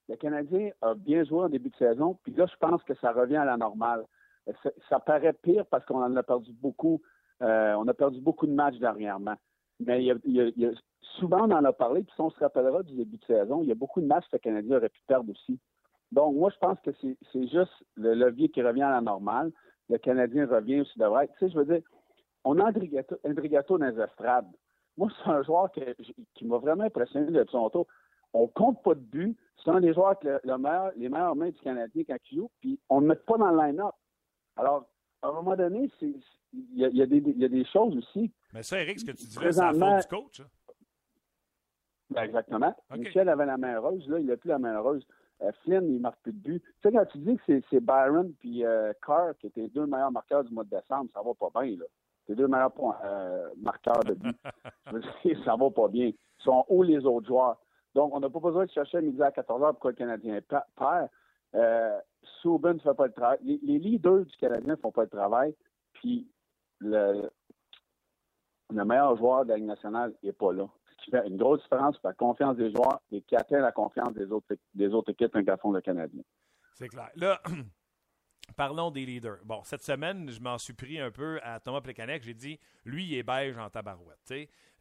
Le 0.08 0.16
Canadien 0.16 0.72
a 0.82 0.96
bien 0.96 1.24
joué 1.24 1.44
en 1.44 1.50
début 1.50 1.70
de 1.70 1.76
saison, 1.76 2.18
puis 2.24 2.34
là, 2.34 2.48
je 2.48 2.56
pense 2.58 2.82
que 2.84 2.96
ça 2.96 3.12
revient 3.12 3.38
à 3.38 3.46
la 3.46 3.58
normale. 3.58 4.06
Ça, 4.90 5.00
paraît 5.00 5.34
pire 5.34 5.66
parce 5.68 5.86
qu'on 5.86 6.02
en 6.02 6.16
a 6.16 6.24
perdu 6.24 6.52
beaucoup. 6.54 7.00
Euh, 7.44 7.76
on 7.76 7.88
a 7.88 7.94
perdu 7.94 8.20
beaucoup 8.20 8.48
de 8.48 8.54
matchs 8.54 8.80
dernièrement. 8.80 9.36
Mais 9.80 10.04
il 10.04 10.54
y 10.58 10.66
a, 10.66 10.72
souvent, 11.20 11.48
on 11.48 11.52
en 11.52 11.64
a 11.64 11.72
parlé, 11.72 12.04
puis 12.04 12.12
si 12.16 12.22
on 12.22 12.32
se 12.32 12.40
rappellera 12.40 12.82
du 12.82 12.96
début 12.96 13.18
de 13.18 13.26
saison, 13.26 13.62
il 13.62 13.70
y 13.70 13.72
a 13.72 13.76
beaucoup 13.76 14.02
de 14.02 14.08
matchs 14.08 14.26
que 14.26 14.38
le 14.38 14.40
Canadien 14.40 14.78
aurait 14.78 14.90
pu 14.90 15.02
perdre 15.08 15.32
aussi. 15.32 15.60
Donc, 16.12 16.36
moi, 16.36 16.50
je 16.50 16.58
pense 16.58 16.80
que 16.82 16.90
c'est 17.02 17.48
juste 17.48 17.86
le 17.96 18.16
levier 18.16 18.50
qui 18.50 18.64
revient 18.64 18.82
à 18.82 18.90
la 18.90 19.02
normale 19.02 19.52
le 19.90 19.98
Canadien 19.98 20.46
revient 20.48 20.82
aussi 20.82 20.98
devrait 20.98 21.28
Tu 21.28 21.34
sais, 21.40 21.50
je 21.50 21.58
veux 21.58 21.66
dire, 21.66 21.82
on 22.44 22.60
a 22.60 22.66
Andrigato, 22.66 23.78
dans 23.78 23.86
les 23.86 24.02
estrades. 24.02 24.48
Moi, 24.98 25.10
c'est 25.24 25.30
un 25.30 25.44
joueur 25.44 25.72
qui 25.72 26.46
m'a 26.46 26.58
vraiment 26.58 26.84
impressionné 26.84 27.32
de 27.32 27.46
son 27.50 27.70
tour. 27.70 27.88
On 28.34 28.48
compte 28.48 28.82
pas 28.84 28.96
de 28.96 29.00
but. 29.00 29.38
C'est 29.64 29.72
un 29.72 29.82
des 29.82 29.94
joueurs 29.94 30.10
avec 30.22 30.44
le, 30.44 30.58
meilleur, 30.58 30.92
les 30.96 31.10
meilleures 31.10 31.36
mains 31.36 31.50
du 31.50 31.60
Canadien 31.60 32.04
quand 32.08 32.18
il 32.32 32.38
joue, 32.38 32.52
puis 32.62 32.80
on 32.90 33.02
ne 33.02 33.08
met 33.08 33.16
pas 33.16 33.38
dans 33.38 33.50
le 33.50 33.58
line-up. 33.58 33.96
Alors, 34.56 34.86
à 35.22 35.28
un 35.28 35.34
moment 35.34 35.56
donné, 35.56 35.90
il 36.02 36.22
y, 36.76 37.02
a, 37.02 37.06
des 37.06 37.66
choses 37.66 37.98
aussi. 37.98 38.32
Mais 38.54 38.64
ça, 38.64 38.82
Eric, 38.82 39.00
ce 39.00 39.06
que 39.06 39.12
tu 39.12 39.26
disais, 39.26 39.52
c'est 39.52 39.62
la 39.62 39.74
faute 39.74 40.02
du 40.02 40.16
coach. 40.16 40.40
Hein? 40.40 40.48
Ben 42.10 42.24
exactement. 42.24 42.76
Michel 42.98 43.30
avait 43.30 43.46
la 43.46 43.58
main 43.58 43.76
heureuse, 43.76 44.08
là, 44.10 44.20
il 44.20 44.26
n'a 44.26 44.38
plus 44.38 44.48
la 44.48 44.58
main 44.58 44.74
heureuse. 44.74 45.06
Euh, 45.42 45.52
Flynn, 45.64 45.90
il 45.90 46.02
marque 46.02 46.22
plus 46.22 46.34
de 46.34 46.40
but. 46.40 46.64
Tu 46.64 46.72
sais, 46.84 46.92
quand 46.92 47.06
tu 47.06 47.18
dis 47.20 47.38
que 47.38 47.62
c'est 47.70 47.80
Byron 47.80 48.34
puis 48.40 48.66
euh, 48.66 48.92
Carr 49.06 49.38
qui 49.40 49.48
étaient 49.48 49.62
les 49.62 49.70
deux 49.70 49.86
meilleurs 49.86 50.12
marqueurs 50.12 50.44
du 50.44 50.54
mois 50.54 50.66
de 50.66 50.70
décembre, 50.70 51.10
ça 51.14 51.22
va 51.22 51.34
pas 51.34 51.62
bien, 51.62 51.78
là. 51.78 51.86
Les 52.28 52.36
deux 52.36 52.48
meilleurs 52.48 52.74
euh, 53.04 53.50
marqueurs 53.58 54.04
de 54.04 54.14
but. 54.14 54.38
Je 54.88 54.92
veux 54.92 55.02
dire, 55.02 55.44
ça 55.46 55.56
va 55.56 55.70
pas 55.72 55.88
bien. 55.88 56.08
Ils 56.08 56.44
sont 56.44 56.66
où 56.70 56.84
les 56.84 57.06
autres 57.06 57.28
joueurs? 57.28 57.58
Donc, 57.96 58.14
on 58.14 58.20
n'a 58.20 58.30
pas 58.30 58.40
besoin 58.40 58.66
de 58.66 58.72
chercher 58.72 59.02
midi 59.02 59.22
à 59.24 59.32
14 59.32 59.62
h 59.62 59.72
pourquoi 59.72 59.92
le 59.92 59.96
Canadien 59.96 60.40
perd. 60.76 61.10
Euh, 61.56 62.00
Subban 62.42 62.74
ne 62.76 62.80
fait 62.80 62.94
pas 62.94 63.08
le 63.08 63.14
travail. 63.14 63.40
Les, 63.42 63.80
leaders 63.80 64.26
du 64.26 64.38
Canadien 64.38 64.74
ne 64.74 64.76
font 64.76 64.92
pas 64.92 65.04
le 65.04 65.10
travail. 65.10 65.56
Puis, 65.94 66.28
le, 66.80 67.30
le 68.70 68.86
meilleur 68.86 69.18
joueur 69.18 69.46
de 69.46 69.50
la 69.50 69.56
Ligue 69.56 69.66
nationale 69.66 70.14
n'est 70.22 70.32
pas 70.32 70.54
là 70.54 70.70
qui 71.04 71.12
fait 71.12 71.28
une 71.28 71.38
grosse 71.38 71.62
différence 71.64 71.98
pour 71.98 72.10
la 72.10 72.16
confiance 72.16 72.58
des 72.58 72.72
joueurs 72.72 73.02
et 73.12 73.22
qui 73.22 73.36
atteint 73.36 73.60
la 73.60 73.72
confiance 73.72 74.14
des 74.14 74.32
autres, 74.32 74.56
des 74.74 74.88
autres 74.90 75.12
équipes 75.12 75.36
un 75.36 75.58
font 75.58 75.72
le 75.72 75.82
Canadien. 75.82 76.22
C'est 76.74 76.88
clair. 76.88 77.10
Là, 77.16 77.42
parlons 78.56 78.92
des 78.92 79.06
leaders. 79.06 79.40
Bon, 79.44 79.62
cette 79.64 79.84
semaine, 79.84 80.30
je 80.30 80.40
m'en 80.40 80.58
suis 80.58 80.74
pris 80.74 81.00
un 81.00 81.12
peu 81.12 81.40
à 81.44 81.60
Thomas 81.60 81.82
Plekanec. 81.82 82.24
J'ai 82.24 82.34
dit, 82.34 82.60
lui, 82.86 83.06
il 83.06 83.18
est 83.18 83.24
beige 83.24 83.58
en 83.58 83.70
tabarouette. 83.70 84.34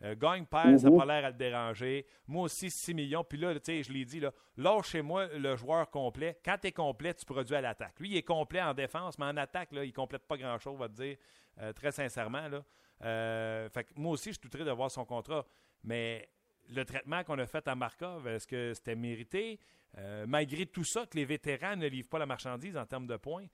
Euh, 0.04 0.14
gagne, 0.14 0.46
perd, 0.46 0.78
ça 0.78 0.88
n'a 0.88 0.94
mm-hmm. 0.94 0.98
pas 0.98 1.06
l'air 1.06 1.24
à 1.24 1.30
le 1.30 1.36
déranger. 1.36 2.06
Moi 2.28 2.44
aussi, 2.44 2.70
6 2.70 2.94
millions. 2.94 3.24
Puis 3.24 3.38
là, 3.38 3.52
je 3.54 3.92
l'ai 3.92 4.04
dit, 4.04 4.20
là, 4.20 4.32
lâchez-moi 4.56 5.26
le 5.36 5.56
joueur 5.56 5.90
complet. 5.90 6.38
Quand 6.44 6.56
tu 6.60 6.68
es 6.68 6.72
complet, 6.72 7.14
tu 7.14 7.24
produis 7.24 7.56
à 7.56 7.60
l'attaque. 7.60 7.98
Lui, 7.98 8.10
il 8.10 8.16
est 8.16 8.22
complet 8.22 8.62
en 8.62 8.74
défense, 8.74 9.18
mais 9.18 9.24
en 9.24 9.36
attaque, 9.36 9.72
là, 9.72 9.84
il 9.84 9.88
ne 9.88 9.92
complète 9.92 10.22
pas 10.26 10.36
grand-chose, 10.36 10.74
on 10.74 10.78
va 10.78 10.88
te 10.88 10.94
dire, 10.94 11.16
euh, 11.60 11.72
très 11.72 11.90
sincèrement. 11.90 12.46
Là. 12.46 12.62
Euh, 13.04 13.68
fait 13.70 13.86
moi 13.96 14.12
aussi, 14.12 14.32
je 14.32 14.38
suis 14.38 14.64
de 14.64 14.70
voir 14.70 14.90
son 14.90 15.04
contrat. 15.04 15.44
Mais 15.84 16.28
le 16.68 16.84
traitement 16.84 17.24
qu'on 17.24 17.38
a 17.38 17.46
fait 17.46 17.66
à 17.68 17.74
Markov, 17.74 18.26
est-ce 18.28 18.46
que 18.46 18.74
c'était 18.74 18.96
mérité? 18.96 19.58
Euh, 19.96 20.26
malgré 20.26 20.66
tout 20.66 20.84
ça, 20.84 21.06
que 21.06 21.16
les 21.16 21.24
vétérans 21.24 21.76
ne 21.76 21.86
livrent 21.86 22.08
pas 22.08 22.18
la 22.18 22.26
marchandise 22.26 22.76
en 22.76 22.84
termes 22.84 23.06
de 23.06 23.16
points, 23.16 23.46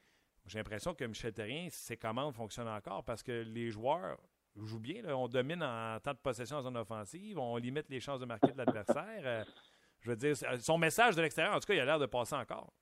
j'ai 0.47 0.59
l'impression 0.59 0.95
que 0.95 1.05
Michel 1.05 1.33
Terrien, 1.33 1.69
ses 1.71 1.97
commandes 1.97 2.35
fonctionnent 2.35 2.69
encore 2.69 3.05
parce 3.05 3.23
que 3.23 3.33
les 3.33 3.71
joueurs 3.71 4.19
jouent 4.57 4.81
bien. 4.81 5.03
On 5.15 5.29
domine 5.29 5.63
en 5.63 5.99
temps 6.01 6.13
de 6.13 6.19
possession 6.19 6.59
en 6.59 6.63
zone 6.63 6.77
offensive. 6.77 7.39
On 7.39 7.57
limite 7.57 7.89
les 7.89 8.01
chances 8.01 8.21
de 8.21 8.27
marquer 8.27 8.53
de 8.53 8.59
l'adversaire. 8.59 9.23
Euh, 9.25 9.45
je 10.01 10.11
veux 10.11 10.17
dire, 10.17 10.37
son 10.61 10.77
message 10.77 11.17
de 11.17 11.23
l'extérieur, 11.23 11.55
en 11.55 11.61
tout 11.61 11.67
cas, 11.67 11.75
il 11.75 11.81
a 11.81 11.85
l'air 11.85 11.99
de 11.99 12.07
passer 12.07 12.35
encore. 12.35 12.73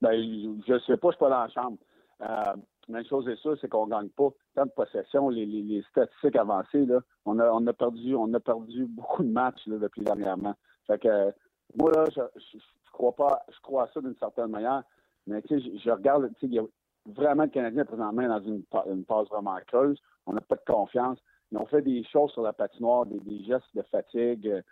Ben, 0.00 0.12
je 0.12 0.72
ne 0.72 0.78
sais 0.80 0.96
pas, 0.96 1.08
je 1.08 1.08
ne 1.08 1.12
suis 1.12 1.18
pas 1.18 1.28
dans 1.28 1.42
la 1.42 1.48
chambre. 1.50 1.78
Euh, 2.20 2.56
une 2.88 3.04
chose 3.06 3.28
est 3.28 3.36
sûre, 3.36 3.56
c'est 3.60 3.68
qu'on 3.68 3.86
ne 3.86 3.90
gagne 3.90 4.08
pas 4.08 4.28
tant 4.54 4.66
de 4.66 4.70
possession. 4.70 5.28
Les, 5.28 5.82
statistiques 5.90 6.36
avancées, 6.36 6.84
là, 6.86 7.00
on, 7.24 7.38
a, 7.38 7.50
on, 7.50 7.66
a 7.66 7.72
perdu, 7.72 8.14
on 8.14 8.32
a 8.34 8.40
perdu 8.40 8.86
beaucoup 8.86 9.22
de 9.22 9.30
matchs 9.30 9.66
depuis 9.66 10.02
dernièrement. 10.02 10.54
Moi, 10.88 11.90
là, 11.92 12.04
je, 12.14 12.20
je, 12.36 12.58
crois 12.92 13.14
pas, 13.14 13.42
je 13.50 13.60
crois 13.62 13.84
à 13.84 13.88
ça 13.92 14.00
d'une 14.00 14.16
certaine 14.16 14.48
manière, 14.48 14.82
mais 15.26 15.40
sais, 15.48 15.60
je, 15.60 15.90
regarde, 15.90 16.30
il 16.42 16.52
y 16.52 16.58
a 16.58 16.64
vraiment 17.06 17.44
le 17.44 17.48
Canadien 17.48 17.84
présentement 17.84 18.28
dans 18.28 18.42
une, 18.42 18.62
une 18.90 19.04
phase 19.04 19.28
vraiment 19.28 19.56
creuse. 19.66 19.98
On 20.26 20.32
n'a 20.32 20.40
pas 20.40 20.56
de 20.56 20.64
confiance. 20.66 21.18
Ils 21.50 21.58
ont 21.58 21.66
fait 21.66 21.82
des 21.82 22.02
choses 22.04 22.32
sur 22.32 22.42
la 22.42 22.52
patinoire, 22.52 23.06
des, 23.06 23.20
des 23.20 23.44
gestes 23.44 23.74
de 23.74 23.82
fatigue. 23.82 24.62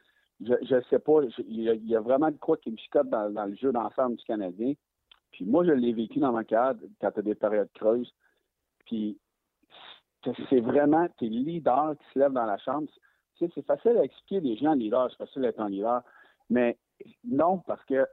Je 0.41 0.75
ne 0.75 0.81
sais 0.89 0.99
pas. 0.99 1.21
Il 1.39 1.63
y, 1.63 1.97
a 1.97 2.01
vraiment 2.01 2.31
de 2.31 2.39
quoi 2.39 2.57
qui 2.57 2.71
me 2.71 2.77
chicote 2.77 3.09
dans, 3.09 3.31
dans 3.31 3.45
le 3.45 3.55
jeu 3.55 3.73
d'ensemble 3.73 4.17
du 4.17 4.25
Canadien. 4.25 4.75
Puis 5.33 5.45
moi, 5.45 5.65
je 5.65 5.73
l'ai 5.73 5.93
vécu 5.93 6.19
dans 6.19 6.33
ma 6.33 6.45
cadre 6.45 6.81
quand 7.01 7.11
tu 7.13 7.21
as 7.21 7.23
des 7.23 7.35
périodes 7.35 7.71
creuses. 7.75 8.13
Puis 8.87 9.19
c'est 10.49 10.61
vraiment 10.61 11.09
tes 11.19 11.29
leaders 11.29 11.95
qui 11.99 12.05
se 12.13 12.19
lèvent 12.19 12.33
dans 12.33 12.47
la 12.47 12.59
chambre. 12.59 12.89
Tu 13.37 13.47
sais, 13.47 13.53
c'est 13.55 13.67
facile 13.67 13.97
à 13.97 14.05
expliquer 14.05 14.41
des 14.41 14.57
gens 14.57 14.75
leaders, 14.75 15.11
c'est 15.11 15.25
facile 15.25 15.43
d'être 15.43 15.61
un 15.61 15.69
leader. 15.69 16.03
Mais 16.51 16.79
non, 17.25 17.59
parce 17.59 17.85
que 17.85 18.07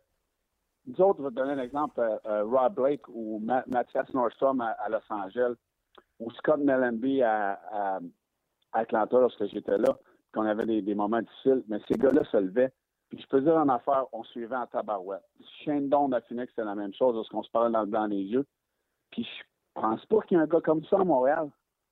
nous 0.86 1.02
autres, 1.02 1.20
je 1.20 1.24
vais 1.24 1.30
te 1.30 1.36
donner 1.36 1.52
un 1.52 1.60
exemple, 1.64 2.00
euh, 2.00 2.18
euh, 2.28 2.44
Rob 2.46 2.76
Blake 2.76 3.08
ou 3.10 3.40
Mathias 3.40 4.12
Nordstrom 4.14 4.62
à, 4.62 4.90
Los 4.90 5.00
Angeles, 5.10 5.56
ou 6.20 6.32
Scott 6.32 6.62
Mellenby 6.62 7.22
à, 7.22 7.60
à, 7.72 8.00
Atlanta 8.72 9.20
lorsque 9.20 9.46
j'étais 9.48 9.78
là, 9.78 9.98
qu'on 10.34 10.46
avait 10.46 10.66
des, 10.66 10.82
des, 10.82 10.96
moments 10.96 11.22
difficiles, 11.22 11.64
mais 11.68 11.80
ces 11.88 11.96
gars-là 11.96 12.24
se 12.32 12.38
levaient. 12.38 12.72
Puis 13.10 13.22
je 13.22 13.28
peux 13.28 13.42
dire 13.42 13.56
en 13.56 13.70
affaire, 13.70 14.06
on 14.12 14.24
suivait 14.24 14.56
en 14.56 14.68
tabarouette. 14.68 15.24
Shane 15.64 15.90
Don 15.90 16.12
à 16.12 16.22
Phoenix, 16.22 16.50
c'était 16.50 16.66
la 16.66 16.76
même 16.76 16.94
chose 16.94 17.16
lorsqu'on 17.16 17.44
se 17.44 17.52
parlait 17.52 17.72
dans 17.72 17.82
le 17.82 17.88
blanc 17.88 18.08
des 18.08 18.22
yeux. 18.22 18.46
Puis 19.12 19.24
je 19.24 19.44
pense 19.74 20.06
pas 20.06 20.22
qu'il 20.22 20.38
y 20.38 20.40
ait 20.40 20.44
un 20.44 20.48
gars 20.48 20.62
comme 20.62 20.84
ça 20.86 21.00
à 21.00 21.04
Montréal. 21.04 21.50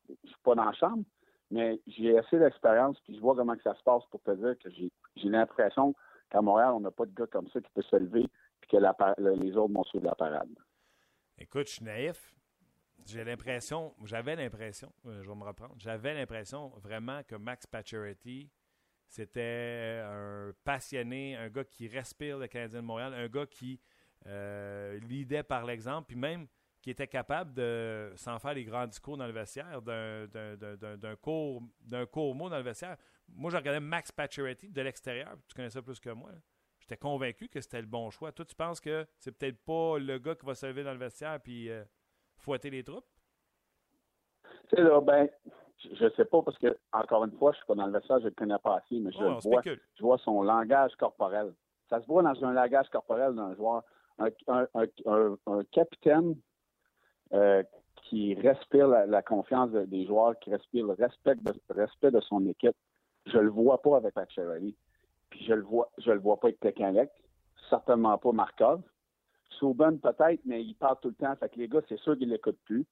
Je 0.09 0.27
suis 0.27 0.41
pas 0.43 0.55
dans 0.55 0.65
la 0.65 0.73
chambre, 0.73 1.03
mais 1.51 1.79
j'ai 1.87 2.17
assez 2.17 2.37
d'expérience, 2.37 2.99
puis 3.01 3.15
je 3.15 3.21
vois 3.21 3.35
comment 3.35 3.55
que 3.55 3.63
ça 3.63 3.75
se 3.75 3.83
passe 3.83 4.03
pour 4.11 4.21
te 4.21 4.31
dire 4.31 4.57
que 4.59 4.69
j'ai 4.69 5.29
l'impression 5.29 5.95
qu'à 6.29 6.41
Montréal, 6.41 6.73
on 6.73 6.81
n'a 6.81 6.91
pas 6.91 7.05
de 7.05 7.13
gars 7.13 7.27
comme 7.27 7.47
ça 7.49 7.61
qui 7.61 7.69
peut 7.73 7.81
se 7.81 7.95
lever 7.95 8.27
puis 8.61 8.69
que 8.69 8.77
les 8.77 9.57
autres 9.57 9.73
vont 9.73 9.83
suivre 9.83 10.05
la 10.05 10.15
parade. 10.15 10.49
Écoute, 11.37 11.67
je 11.67 11.73
suis 11.73 11.85
naïf. 11.85 12.33
J'ai 13.05 13.23
l'impression, 13.23 13.93
j'avais 14.03 14.35
l'impression, 14.35 14.91
euh, 15.05 15.21
je 15.21 15.29
vais 15.29 15.35
me 15.35 15.43
reprendre, 15.43 15.75
j'avais 15.77 16.15
l'impression 16.15 16.69
vraiment 16.77 17.21
que 17.27 17.35
Max 17.35 17.67
Pacioretty, 17.67 18.49
c'était 19.07 20.01
un 20.03 20.51
passionné, 20.63 21.35
un 21.35 21.49
gars 21.49 21.63
qui 21.63 21.87
respire 21.87 22.37
le 22.37 22.47
Canadien 22.47 22.81
de 22.81 22.85
Montréal, 22.85 23.13
un 23.13 23.27
gars 23.27 23.45
qui 23.45 23.79
euh, 24.27 24.99
lidait 24.99 25.43
par 25.43 25.65
l'exemple, 25.65 26.07
puis 26.07 26.17
même 26.17 26.47
qui 26.81 26.91
était 26.91 27.07
capable 27.07 27.53
de, 27.53 28.11
sans 28.15 28.37
faire 28.37 28.53
des 28.53 28.63
grands 28.63 28.85
discours 28.85 29.17
dans 29.17 29.25
le 29.25 29.33
vestiaire, 29.33 29.81
d'un 29.81 31.15
court, 31.19 31.63
court 32.11 32.35
mot 32.35 32.49
dans 32.49 32.57
le 32.57 32.63
vestiaire. 32.63 32.97
Moi, 33.27 33.49
je 33.49 33.57
regardais 33.57 33.79
Max 33.79 34.11
Pacioretty 34.11 34.69
de 34.69 34.81
l'extérieur, 34.81 35.35
tu 35.47 35.55
connais 35.55 35.71
ça 35.71 35.81
plus 35.81 35.99
que 35.99 36.11
moi. 36.11 36.31
J'étais 36.79 36.97
convaincu 36.97 37.47
que 37.47 37.59
c'était 37.59 37.81
le 37.81 37.87
bon 37.87 38.11
choix. 38.11 38.31
Toi, 38.31 38.45
tu 38.45 38.53
penses 38.53 38.79
que 38.79 39.07
c'est 39.17 39.31
peut-être 39.31 39.57
pas 39.65 39.97
le 39.97 40.19
gars 40.19 40.35
qui 40.35 40.45
va 40.45 40.53
se 40.53 40.67
lever 40.67 40.83
dans 40.83 40.93
le 40.93 40.99
vestiaire 40.99 41.39
puis 41.41 41.71
euh, 41.71 41.83
fouetter 42.37 42.69
les 42.69 42.83
troupes? 42.83 43.07
C'est 44.69 44.81
là, 44.81 45.01
ben, 45.01 45.27
je 45.93 46.09
sais 46.15 46.25
pas 46.25 46.41
parce 46.41 46.57
que, 46.57 46.77
encore 46.93 47.25
une 47.25 47.31
fois, 47.31 47.51
je 47.51 47.57
suis 47.57 47.65
pas 47.65 47.75
dans 47.75 47.85
le 47.85 47.91
vestiaire, 47.91 48.19
je 48.19 48.25
le 48.25 48.31
connais 48.31 48.57
pas 48.59 48.77
assez, 48.77 48.99
mais 48.99 49.11
je, 49.11 49.17
vois, 49.17 49.61
je 49.63 50.03
vois 50.03 50.17
son 50.19 50.41
langage 50.43 50.95
corporel. 50.95 51.53
Ça 51.89 52.01
se 52.01 52.07
voit 52.07 52.23
dans 52.23 52.45
un 52.45 52.53
langage 52.53 52.89
corporel 52.89 53.35
d'un 53.35 53.55
joueur. 53.55 53.83
Un, 54.17 55.61
capitaine 55.73 56.35
euh, 57.33 57.63
qui 58.03 58.33
respire 58.35 58.87
la, 58.87 59.21
confiance 59.21 59.71
des 59.71 60.05
joueurs, 60.05 60.39
qui 60.39 60.51
respire 60.51 60.85
le 60.85 60.93
respect 60.93 61.35
de, 61.35 61.53
respect 61.69 62.11
de 62.11 62.21
son 62.21 62.45
équipe. 62.47 62.75
Je 63.25 63.37
le 63.37 63.49
vois 63.49 63.81
pas 63.81 63.97
avec 63.97 64.13
Pacioretty 64.13 64.75
je 65.41 65.53
le 65.53 65.61
vois, 65.61 65.91
je 65.97 66.11
le 66.11 66.19
vois 66.19 66.39
pas 66.39 66.47
avec 66.47 66.59
Tekanec, 66.59 67.09
certainement 67.69 68.17
pas 68.17 68.31
Markov. 68.31 68.81
Souben 69.59 69.99
peut-être, 69.99 70.41
mais 70.45 70.63
il 70.63 70.75
parle 70.75 70.97
tout 71.01 71.09
le 71.09 71.15
temps, 71.15 71.35
fait 71.35 71.49
que 71.49 71.57
les 71.57 71.67
gars, 71.67 71.81
c'est 71.87 71.99
sûr 71.99 72.17
qu'ils 72.17 72.29
l'écoutent 72.29 72.59
plus. 72.65 72.85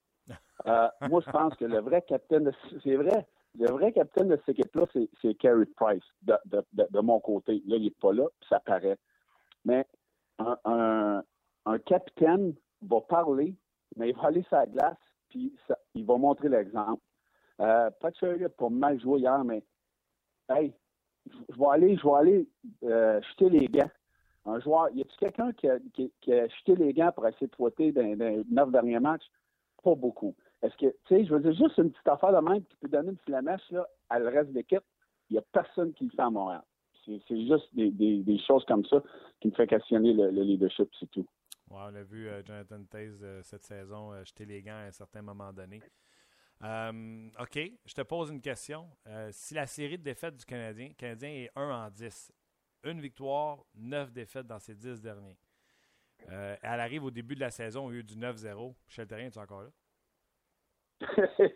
Euh, 0.66 0.88
moi, 1.10 1.22
je 1.26 1.30
pense 1.32 1.56
que 1.56 1.66
le 1.66 1.80
vrai 1.80 2.02
capitaine, 2.04 2.52
c'est 2.84 2.96
vrai, 2.96 3.28
le 3.60 3.70
vrai 3.70 3.92
capitaine 3.92 4.30
de 4.30 4.38
cette 4.38 4.58
équipe-là, 4.58 4.86
c'est 5.22 5.36
Carey 5.36 5.66
Price, 5.76 6.04
de, 6.24 7.00
mon 7.02 7.20
côté. 7.20 7.62
Là, 7.68 7.78
il 7.78 7.84
n'est 7.84 7.92
pas 7.92 8.14
là, 8.14 8.28
puis 8.40 8.50
ça 8.50 8.60
paraît. 8.60 8.98
Mais 9.66 9.86
un, 10.40 11.24
capitaine 11.86 12.54
va 12.82 13.02
parler, 13.02 13.56
mais 13.96 14.10
il 14.10 14.16
va 14.16 14.28
aller 14.28 14.44
sur 14.44 14.58
la 14.58 14.66
glace, 14.66 14.98
puis 15.30 15.54
il 15.96 16.06
va 16.06 16.18
montrer 16.18 16.50
l'exemple. 16.50 17.02
Euh, 17.60 17.90
pas 18.00 18.12
ça 18.20 18.28
pour 18.58 18.72
mal 18.72 19.00
jouer 19.00 19.20
hier, 19.20 19.44
mais 19.44 19.64
hey, 20.50 20.74
je 21.28 21.58
vais 21.58 21.68
aller, 21.72 21.98
je 21.98 22.04
vais 22.04 22.16
aller 22.16 22.48
euh, 22.84 23.22
jeter 23.22 23.50
les 23.50 23.68
gants. 23.68 23.92
Un 24.46 24.60
joueur, 24.60 24.90
y 24.90 25.02
a-t-il 25.02 25.18
quelqu'un 25.18 25.54
qui 25.54 25.70
a, 25.70 25.78
qui, 25.94 26.12
jeté 26.26 26.76
les 26.76 26.94
gants 26.94 27.12
pour 27.14 27.26
essayer 27.28 27.48
de 27.48 27.56
fouetter 27.56 27.92
dans 27.92 28.02
les 28.02 28.44
neuf 28.50 28.72
derniers 28.72 29.00
matchs? 29.00 29.24
Pas 29.84 29.96
beaucoup. 29.96 30.36
Est-ce 30.62 30.76
que, 30.78 30.86
tu 31.06 31.16
sais, 31.16 31.26
je 31.26 31.34
veux 31.34 31.42
dire, 31.42 31.54
juste 31.54 31.78
une 31.78 31.92
petite 31.92 32.08
affaire 32.08 32.32
de 32.32 32.48
même 32.48 32.64
qui 32.64 32.76
peut 32.78 32.88
donner 32.88 33.10
une 33.10 33.18
flamèche 33.18 33.70
là, 33.72 33.88
à 34.10 34.20
le 34.20 34.30
reste 34.30 34.50
de 34.50 34.56
l'équipe, 34.56 34.84
il 35.30 35.34
n'y 35.34 35.40
a 35.40 35.44
personne 35.52 35.94
qui 35.94 36.06
le 36.06 36.12
fait 36.12 36.22
à 36.22 36.30
Montréal. 36.30 36.64
C'est 37.06 37.20
juste 37.30 37.68
des, 37.74 38.40
choses 38.48 38.64
comme 38.66 38.86
ça 38.86 39.04
qui 39.42 39.50
me 39.50 39.54
fait 39.54 39.68
questionner 39.68 40.14
le, 40.14 40.30
leadership, 40.30 40.90
c'est 40.98 41.12
tout. 41.12 41.26
on 41.70 41.94
a 41.94 42.04
vu 42.04 42.30
euh, 42.30 42.42
Jonathan 42.46 42.82
Taze 42.90 43.20
euh, 43.22 43.42
cette 43.44 43.64
saison 43.64 44.14
jeter 44.24 44.46
les 44.46 44.62
gants 44.62 44.72
à 44.72 44.88
un 44.88 44.92
certain 44.92 45.22
moment 45.22 45.52
donné. 45.52 45.82
Euh, 46.64 47.30
OK, 47.40 47.60
je 47.86 47.94
te 47.94 48.02
pose 48.02 48.30
une 48.30 48.42
question. 48.42 48.88
Euh, 49.08 49.30
si 49.32 49.54
la 49.54 49.66
série 49.66 49.98
de 49.98 50.04
défaites 50.04 50.36
du 50.36 50.46
Canadien, 50.46 50.92
Canadien 50.98 51.30
est 51.30 51.52
1 51.56 51.70
en 51.70 51.90
10, 51.90 52.32
une 52.86 53.02
victoire, 53.02 53.66
9 53.76 54.14
défaites 54.14 54.48
dans 54.48 54.60
ces 54.60 54.76
10 54.76 55.02
derniers. 55.02 55.38
Euh, 56.32 56.56
elle 56.62 56.80
arrive 56.80 57.04
au 57.04 57.12
début 57.12 57.36
de 57.36 57.40
la 57.40 57.52
saison 57.52 57.86
au 57.86 57.90
lieu 57.90 58.04
du 58.04 58.16
9-0. 58.16 58.74
Michel 58.88 59.08
Terrien, 59.08 59.28
es-tu 59.28 59.40
encore 59.40 59.64
là? 59.64 59.70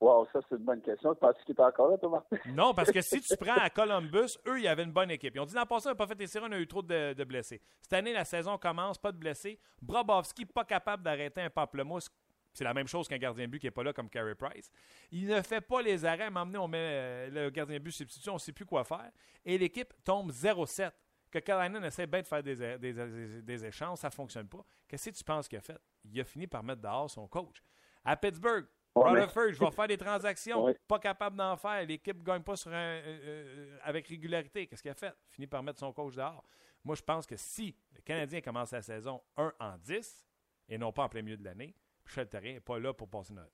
wow, 0.00 0.26
ça 0.32 0.40
c'est 0.48 0.56
une 0.56 0.64
bonne 0.64 0.82
question. 0.82 1.14
Tu 1.14 1.20
penses 1.20 1.36
qu'il 1.44 1.54
est 1.54 1.60
encore 1.60 1.90
là, 1.90 1.98
Thomas? 1.98 2.22
non, 2.54 2.74
parce 2.74 2.92
que 2.92 3.00
si 3.00 3.20
tu 3.20 3.36
prends 3.36 3.56
à 3.56 3.70
Columbus, 3.74 4.38
eux, 4.46 4.60
ils 4.60 4.68
avaient 4.68 4.84
une 4.84 4.92
bonne 4.92 5.10
équipe. 5.10 5.34
Ils 5.34 5.40
ont 5.40 5.46
dit 5.46 5.54
l'an 5.54 5.66
passé, 5.66 5.88
on 5.88 5.90
n'a 5.90 5.96
pas 5.96 6.06
fait 6.06 6.18
les 6.18 6.26
séries, 6.26 6.46
on 6.48 6.52
a 6.52 6.58
eu 6.58 6.66
trop 6.66 6.82
de, 6.82 7.24
blessés. 7.24 7.60
Cette 7.80 7.94
année, 7.94 8.12
la 8.12 8.24
saison 8.24 8.56
commence, 8.58 8.98
pas 8.98 9.12
de 9.12 9.18
blessés. 9.18 9.58
Brabowski, 9.82 10.46
pas 10.46 10.64
capable 10.64 11.02
d'arrêter 11.02 11.40
un 11.40 11.50
pamplemousse 11.50 12.10
c'est 12.54 12.64
la 12.64 12.72
même 12.72 12.86
chose 12.86 13.08
qu'un 13.08 13.18
gardien 13.18 13.46
de 13.46 13.50
but 13.50 13.58
qui 13.58 13.66
n'est 13.66 13.72
pas 13.72 13.82
là 13.82 13.92
comme 13.92 14.08
Carey 14.08 14.36
Price. 14.36 14.70
Il 15.10 15.26
ne 15.26 15.42
fait 15.42 15.60
pas 15.60 15.82
les 15.82 16.04
arrêts. 16.04 16.22
À 16.22 16.26
un 16.28 16.30
moment 16.30 16.46
donné, 16.46 16.58
on 16.58 16.68
met 16.68 16.78
euh, 16.78 17.30
le 17.30 17.50
gardien 17.50 17.78
de 17.78 17.82
but 17.82 17.90
substitut, 17.90 18.30
on 18.30 18.34
ne 18.34 18.38
sait 18.38 18.52
plus 18.52 18.64
quoi 18.64 18.84
faire. 18.84 19.10
Et 19.44 19.58
l'équipe 19.58 19.92
tombe 20.04 20.30
0-7. 20.30 20.92
Que 21.34 21.40
Carolina 21.40 21.84
essaie 21.84 22.06
bien 22.06 22.22
de 22.22 22.26
faire 22.28 22.44
des, 22.44 23.42
des, 23.42 23.64
échanges, 23.64 23.98
ça 23.98 24.06
ne 24.06 24.12
fonctionne 24.12 24.46
pas. 24.46 24.64
Qu'est-ce 24.86 25.10
que 25.10 25.16
tu 25.16 25.24
penses 25.24 25.48
qu'il 25.48 25.58
a 25.58 25.60
fait? 25.60 25.80
Il 26.04 26.20
a 26.20 26.22
fini 26.22 26.46
par 26.46 26.62
mettre 26.62 26.80
dehors 26.80 27.10
son 27.10 27.26
coach. 27.26 27.60
À 28.04 28.16
Pittsburgh, 28.16 28.64
Rutherford, 28.94 29.50
je 29.50 29.58
vais 29.58 29.70
faire 29.72 29.88
des 29.88 29.98
transactions. 29.98 30.72
Pas 30.86 31.00
capable 31.00 31.34
d'en 31.36 31.56
faire. 31.56 31.84
L'équipe 31.84 32.16
ne 32.16 32.22
gagne 32.22 32.42
pas 32.44 32.54
sur 32.54 32.70
euh, 32.72 32.74
euh, 33.04 33.78
avec 33.82 34.06
régularité. 34.06 34.68
Qu'est-ce 34.68 34.80
qu'il 34.80 34.92
a 34.92 34.94
fait? 34.94 35.12
Il 35.30 35.34
finit 35.34 35.46
par 35.48 35.60
mettre 35.64 35.80
son 35.80 35.92
coach 35.92 36.14
dehors. 36.14 36.44
Moi, 36.84 36.94
je 36.94 37.02
pense 37.02 37.26
que 37.26 37.34
si 37.34 37.74
le 37.96 38.02
Canadien 38.02 38.40
commence 38.40 38.70
la 38.70 38.82
saison 38.82 39.20
1 39.36 39.54
en 39.58 39.76
10 39.78 40.28
et 40.68 40.78
non 40.78 40.92
pas 40.92 41.02
en 41.02 41.08
plein 41.08 41.22
milieu 41.22 41.36
de 41.36 41.42
l'année, 41.42 41.74
Michel 42.06 42.28
Terrien 42.28 42.52
n'est 42.52 42.60
pas 42.60 42.78
là 42.78 42.94
pour 42.94 43.08
passer 43.08 43.34
Noël. 43.34 43.50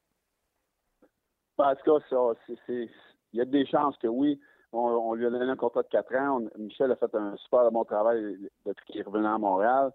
En 1.56 1.74
tout 1.76 1.98
cas, 1.98 2.34
il 2.68 2.90
y 3.32 3.40
a 3.40 3.46
des 3.46 3.64
chances 3.64 3.96
que 3.96 4.06
oui. 4.06 4.38
On, 4.72 5.14
lui 5.14 5.26
a 5.26 5.30
donné 5.30 5.50
un 5.50 5.56
contrat 5.56 5.82
de 5.82 5.88
4 5.88 6.14
ans. 6.16 6.40
Michel 6.58 6.92
a 6.92 6.96
fait 6.96 7.12
un 7.14 7.36
super 7.38 7.70
bon 7.72 7.84
travail 7.84 8.38
depuis 8.64 8.86
qu'il 8.86 9.00
est 9.00 9.04
revenu 9.04 9.26
à 9.26 9.36
Montréal. 9.36 9.92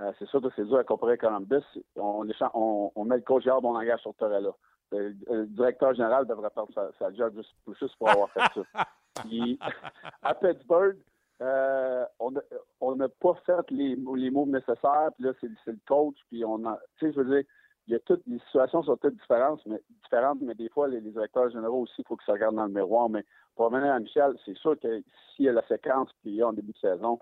Euh, 0.00 0.12
c'est 0.18 0.28
sûr 0.28 0.40
que 0.40 0.48
c'est 0.56 0.64
dur 0.64 0.78
à 0.78 0.84
comparer 0.84 1.14
à 1.14 1.16
Columbus. 1.16 1.64
On, 1.96 2.26
on, 2.94 3.04
met 3.04 3.16
le 3.16 3.22
coach 3.22 3.44
Yard, 3.44 3.64
on 3.64 3.76
engage 3.76 4.00
sur 4.00 4.14
Torella. 4.14 4.50
Le, 4.90 5.14
le, 5.28 5.46
directeur 5.46 5.94
général 5.94 6.26
devrait 6.26 6.50
perdre 6.50 6.72
sa, 6.98 7.12
job 7.12 7.34
juste, 7.78 7.96
pour 7.96 8.08
avoir 8.08 8.30
fait 8.30 8.40
ça. 8.54 8.86
à 10.22 10.34
Pittsburgh, 10.34 10.96
euh, 11.40 12.04
on 12.80 12.96
n'a 12.96 13.08
pas 13.08 13.34
fait 13.44 13.70
les, 13.70 13.96
les 13.96 14.30
moves 14.30 14.48
nécessaires, 14.48 15.10
puis 15.16 15.24
là, 15.24 15.32
c'est 15.40 15.48
le 15.66 15.78
coach, 15.86 16.16
puis 16.28 16.44
on 16.44 16.64
a, 16.66 16.78
tu 16.98 17.06
sais, 17.06 17.12
je 17.12 17.20
veux 17.20 17.36
dire, 17.36 17.44
il 17.86 17.92
y 17.92 17.96
a 17.96 18.00
toutes 18.00 18.22
les 18.26 18.38
situations 18.46 18.82
sont 18.82 18.96
toutes 18.96 19.16
différentes, 19.16 19.60
mais 19.66 19.80
différentes, 20.04 20.38
mais 20.40 20.54
des 20.54 20.68
fois, 20.68 20.88
les, 20.88 21.00
directeurs 21.00 21.50
généraux 21.50 21.82
aussi, 21.82 21.94
il 21.98 22.04
faut 22.06 22.16
qu'ils 22.16 22.26
se 22.26 22.32
regardent 22.32 22.56
dans 22.56 22.66
le 22.66 22.72
miroir. 22.72 23.08
Mais 23.08 23.24
pour 23.56 23.66
revenir 23.66 23.92
à 23.92 23.98
Michel, 23.98 24.34
c'est 24.44 24.56
sûr 24.56 24.78
que 24.78 25.02
s'il 25.34 25.46
y 25.46 25.48
a 25.48 25.52
la 25.52 25.66
séquence 25.66 26.10
qu'il 26.22 26.34
y 26.34 26.42
a 26.42 26.48
en 26.48 26.52
début 26.52 26.72
de 26.72 26.78
saison, 26.78 27.18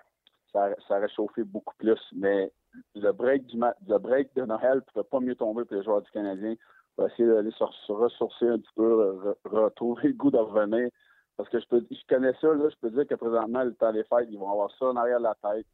ça, 0.52 0.68
ça 0.86 1.08
chauffé 1.08 1.44
beaucoup 1.44 1.74
plus. 1.78 2.00
Mais 2.14 2.52
le 2.94 3.12
break 3.12 3.46
du 3.46 3.58
break 3.58 4.34
de 4.34 4.44
Noël 4.44 4.76
ne 4.76 4.80
pouvait 4.80 5.04
pas 5.04 5.20
mieux 5.20 5.34
tomber 5.34 5.64
pour 5.64 5.76
les 5.76 5.82
joueurs 5.82 6.02
du 6.02 6.10
Canadien. 6.10 6.54
Va 6.98 7.06
essayer 7.06 7.28
d'aller 7.28 7.52
se, 7.52 7.92
ressourcer 7.92 8.48
un 8.48 8.58
petit 8.58 8.72
peu, 8.76 9.34
retrouver 9.44 10.08
le 10.08 10.14
goût 10.14 10.30
de 10.30 10.36
revenir. 10.36 10.90
Parce 11.36 11.48
que 11.48 11.58
je 11.58 11.66
peux 11.68 11.82
je 11.90 12.06
connais 12.06 12.34
ça, 12.40 12.48
là, 12.48 12.68
je 12.68 12.76
peux 12.82 12.90
dire 12.90 13.06
que 13.06 13.14
présentement, 13.14 13.64
le 13.64 13.74
temps 13.74 13.92
des 13.92 14.04
fêtes, 14.04 14.28
ils 14.30 14.38
vont 14.38 14.50
avoir 14.50 14.70
ça 14.78 14.86
en 14.86 14.96
arrière 14.96 15.18
de 15.18 15.24
la 15.24 15.36
tête. 15.42 15.66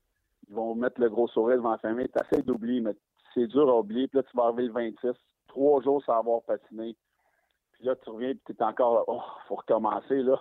Ils 0.49 0.55
vont 0.55 0.77
mettre 0.77 1.01
le 1.01 1.11
gros 1.11 1.27
sourire 1.27 1.57
devant 1.57 1.73
la 1.73 1.79
famille. 1.79 2.07
Tu 2.31 2.43
d'oublier, 2.43 2.81
mais 2.81 2.95
c'est 3.37 3.47
dur 3.47 3.69
à 3.69 3.79
oublier. 3.79 4.09
Puis 4.09 4.19
là, 4.19 4.23
tu 4.23 4.37
vas 4.37 4.45
arriver 4.45 4.65
le 4.65 4.73
26, 4.73 5.11
trois 5.49 5.83
jours 5.83 6.03
sans 6.05 6.19
avoir 6.19 6.43
patiné. 6.43 6.97
Puis 7.73 7.85
là, 7.85 7.95
tu 7.97 8.11
reviens, 8.11 8.33
puis 8.33 8.55
tu 8.55 8.63
es 8.63 8.63
encore 8.63 8.95
là. 8.95 9.05
Oh, 9.07 9.23
faut 9.49 9.57
recommencer, 9.57 10.23
là. 10.23 10.41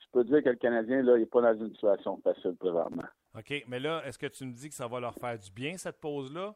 je 0.00 0.06
peux 0.12 0.24
dire 0.24 0.42
que 0.42 0.48
le 0.48 0.56
Canadien, 0.56 1.02
là, 1.02 1.16
il 1.16 1.20
n'est 1.20 1.26
pas 1.26 1.40
dans 1.40 1.54
une 1.54 1.72
situation 1.72 2.20
facile 2.22 2.56
présentement. 2.56 3.04
OK, 3.38 3.64
mais 3.68 3.78
là, 3.78 4.02
est-ce 4.04 4.18
que 4.18 4.26
tu 4.26 4.44
me 4.44 4.52
dis 4.52 4.68
que 4.68 4.74
ça 4.74 4.88
va 4.88 5.00
leur 5.00 5.14
faire 5.14 5.38
du 5.38 5.50
bien, 5.50 5.76
cette 5.76 6.00
pause-là? 6.00 6.54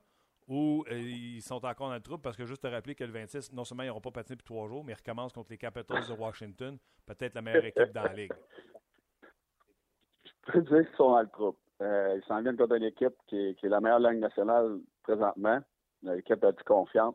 Ou 0.49 0.85
euh, 0.91 0.95
ils 0.95 1.43
sont 1.43 1.65
encore 1.65 1.89
dans 1.89 1.95
le 1.95 2.01
trouble? 2.01 2.23
Parce 2.23 2.37
que 2.37 2.45
juste 2.45 2.63
te 2.63 2.69
rappeler 2.69 2.95
que 2.95 3.03
le 3.03 3.11
26, 3.11 3.53
non 3.53 3.65
seulement 3.65 3.83
ils 3.83 3.89
n'auront 3.89 4.01
pas 4.01 4.13
patiné 4.13 4.37
pour 4.37 4.45
trois 4.45 4.69
jours, 4.69 4.85
mais 4.85 4.93
ils 4.93 4.97
recommencent 4.97 5.33
contre 5.33 5.51
les 5.51 5.59
Capitals 5.59 6.07
de 6.07 6.13
Washington, 6.13 6.79
peut-être 7.05 7.35
la 7.35 7.43
meilleure 7.43 7.65
équipe 7.65 7.93
dans 7.93 8.05
la 8.05 8.13
Ligue. 8.13 8.33
Je 10.23 10.53
peux 10.53 10.63
dire 10.63 10.87
qu'ils 10.87 10.97
sont 10.97 11.11
dans 11.11 11.23
le 11.23 11.29
trouble. 11.29 11.59
Euh, 11.83 12.19
ils 12.23 12.27
s'en 12.27 12.41
viennent 12.43 12.57
contre 12.57 12.77
une 12.77 12.85
équipe 12.85 13.15
qui 13.27 13.37
est, 13.37 13.63
la 13.65 13.81
meilleure 13.81 13.99
langue 13.99 14.19
nationale 14.19 14.79
présentement. 15.03 15.61
L'équipe 16.03 16.43
a 16.45 16.53
du 16.53 16.63
confiance. 16.65 17.15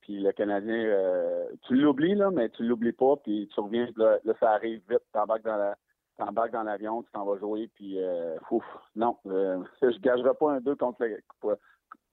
Puis 0.00 0.20
le 0.20 0.32
Canadien, 0.32 0.74
euh, 0.74 1.46
tu 1.66 1.74
l'oublies, 1.74 2.14
là, 2.14 2.30
mais 2.30 2.48
tu 2.50 2.62
l'oublies 2.62 2.92
pas, 2.92 3.16
puis 3.16 3.48
tu 3.52 3.60
reviens, 3.60 3.88
là, 3.96 4.18
ça 4.40 4.52
arrive 4.52 4.80
vite, 4.88 5.02
t'embarques 5.12 5.44
dans 5.44 5.56
la 5.56 5.76
dans 6.18 6.62
l'avion, 6.64 7.02
tu 7.02 7.10
t'en 7.12 7.24
vas 7.24 7.38
jouer, 7.38 7.68
puis 7.74 7.98
euh, 7.98 8.36
ouf, 8.50 8.64
non, 8.96 9.16
euh, 9.26 9.62
je 9.82 9.98
gagerai 10.00 10.34
pas 10.38 10.52
un 10.52 10.60
2 10.60 10.74
contre 10.76 11.04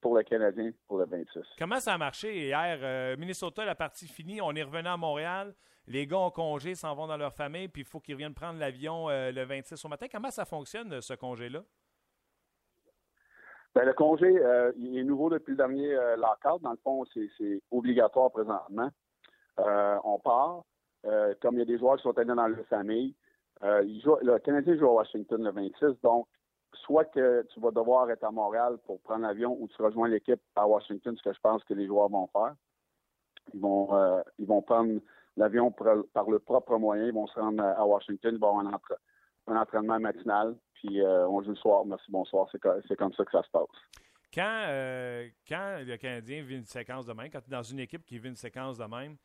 pour, 0.00 0.16
le 0.16 0.22
Canadien 0.22 0.70
pour 0.86 0.98
le 0.98 1.06
26. 1.06 1.40
Comment 1.58 1.80
ça 1.80 1.94
a 1.94 1.98
marché 1.98 2.46
hier? 2.46 2.78
Euh, 2.82 3.16
Minnesota, 3.16 3.64
la 3.64 3.74
partie 3.74 4.06
finie, 4.06 4.40
on 4.40 4.52
est 4.52 4.62
revenu 4.62 4.88
à 4.88 4.96
Montréal, 4.96 5.54
les 5.88 6.06
gars 6.06 6.18
ont 6.18 6.30
congé, 6.30 6.74
s'en 6.74 6.94
vont 6.94 7.06
dans 7.06 7.16
leur 7.16 7.32
famille, 7.32 7.68
puis 7.68 7.82
il 7.82 7.88
faut 7.88 8.00
qu'ils 8.00 8.14
reviennent 8.14 8.34
prendre 8.34 8.58
l'avion 8.58 9.08
le 9.08 9.44
26 9.44 9.84
au 9.84 9.88
matin. 9.88 10.06
Comment 10.10 10.30
ça 10.30 10.44
fonctionne, 10.44 11.00
ce 11.00 11.14
congé-là? 11.14 11.62
Ben, 13.76 13.84
le 13.84 13.92
congé, 13.92 14.24
euh, 14.24 14.72
il 14.78 14.96
est 14.96 15.04
nouveau 15.04 15.28
depuis 15.28 15.50
le 15.50 15.58
dernier 15.58 15.94
euh. 15.94 16.16
Dans 16.62 16.70
le 16.70 16.78
fond, 16.82 17.04
c'est 17.12 17.60
obligatoire 17.70 18.30
présentement. 18.30 18.88
Euh, 19.58 19.98
on 20.02 20.18
part. 20.18 20.62
Euh, 21.04 21.34
comme 21.42 21.56
il 21.56 21.58
y 21.58 21.62
a 21.62 21.66
des 21.66 21.76
joueurs 21.76 21.96
qui 21.96 22.04
sont 22.04 22.16
allés 22.16 22.26
dans 22.26 22.46
leur 22.46 22.66
famille, 22.68 23.14
le 23.60 24.38
Canadien 24.38 24.78
joue 24.78 24.86
à 24.86 24.92
Washington 24.94 25.44
le 25.44 25.50
26. 25.50 26.00
Donc, 26.02 26.26
soit 26.72 27.04
que 27.04 27.46
tu 27.52 27.60
vas 27.60 27.70
devoir 27.70 28.10
être 28.10 28.24
à 28.24 28.30
Montréal 28.30 28.78
pour 28.86 28.98
prendre 29.02 29.26
l'avion 29.26 29.54
ou 29.60 29.68
tu 29.68 29.82
rejoins 29.82 30.08
l'équipe 30.08 30.40
à 30.54 30.66
Washington, 30.66 31.14
ce 31.14 31.22
que 31.22 31.34
je 31.34 31.40
pense 31.40 31.62
que 31.64 31.74
les 31.74 31.86
joueurs 31.86 32.08
vont 32.08 32.28
faire. 32.28 32.54
Ils 33.52 33.60
vont, 33.60 33.90
ils 34.38 34.46
vont 34.46 34.62
prendre 34.62 35.00
l'avion 35.36 35.70
par 35.70 36.30
le 36.30 36.38
propre 36.38 36.78
moyen. 36.78 37.04
Ils 37.04 37.12
vont 37.12 37.26
se 37.26 37.38
rendre 37.38 37.62
à 37.62 37.86
Washington. 37.86 38.34
Ils 38.34 38.40
vont 38.40 38.58
avoir 38.58 38.74
un, 38.74 38.80
un 39.46 39.56
entraînement 39.56 40.00
matinal 40.00 40.56
puis 40.76 41.00
euh, 41.00 41.28
on 41.28 41.42
joue 41.42 41.50
le 41.50 41.56
soir. 41.56 41.84
Merci, 41.84 42.10
bonsoir. 42.10 42.48
C'est 42.52 42.96
comme 42.96 43.12
ça 43.12 43.24
que 43.24 43.32
ça 43.32 43.42
se 43.42 43.50
passe. 43.50 43.66
Quand, 44.32 44.64
euh, 44.68 45.28
quand 45.48 45.78
le 45.84 45.96
Canadien 45.96 46.42
vit 46.42 46.56
une 46.56 46.64
séquence 46.64 47.06
de 47.06 47.12
même, 47.12 47.30
quand 47.30 47.40
tu 47.40 47.48
es 47.48 47.50
dans 47.50 47.62
une 47.62 47.80
équipe 47.80 48.04
qui 48.04 48.18
vit 48.18 48.28
une 48.28 48.36
séquence 48.36 48.76
de 48.76 48.84
même, 48.84 49.16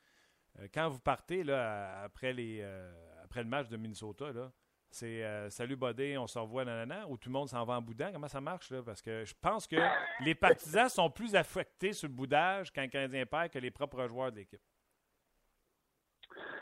euh, 0.60 0.68
quand 0.74 0.90
vous 0.90 1.00
partez 1.00 1.44
là, 1.44 2.02
après, 2.04 2.34
les, 2.34 2.64
après 3.24 3.44
le 3.44 3.50
match 3.50 3.68
de 3.68 3.78
Minnesota, 3.78 4.32
c'est 4.90 5.50
salut 5.50 5.78
Bodé, 5.78 6.18
on 6.18 6.28
se 6.28 6.38
revoit, 6.38 6.66
nanana, 6.66 7.08
ou 7.08 7.18
tout 7.18 7.30
le 7.30 7.34
monde 7.34 7.48
s'en 7.48 7.64
va 7.64 7.76
en 7.76 7.82
boudin? 7.82 8.12
Comment 8.12 8.28
ça 8.28 8.42
marche? 8.42 8.70
Là? 8.72 8.82
Parce 8.84 9.02
que 9.02 9.24
je 9.24 9.34
pense 9.40 9.66
que 9.66 9.78
les 10.24 10.36
partisans 10.36 10.90
sont 10.90 11.10
plus 11.10 11.36
affectés 11.36 11.94
sur 11.94 12.10
le 12.10 12.14
boudage 12.14 12.72
quand 12.72 12.82
le 12.82 12.90
Canadien 12.90 13.26
perd 13.26 13.50
que 13.50 13.60
les 13.60 13.72
propres 13.72 14.06
joueurs 14.08 14.32
de 14.32 14.38
l'équipe. 14.38 14.62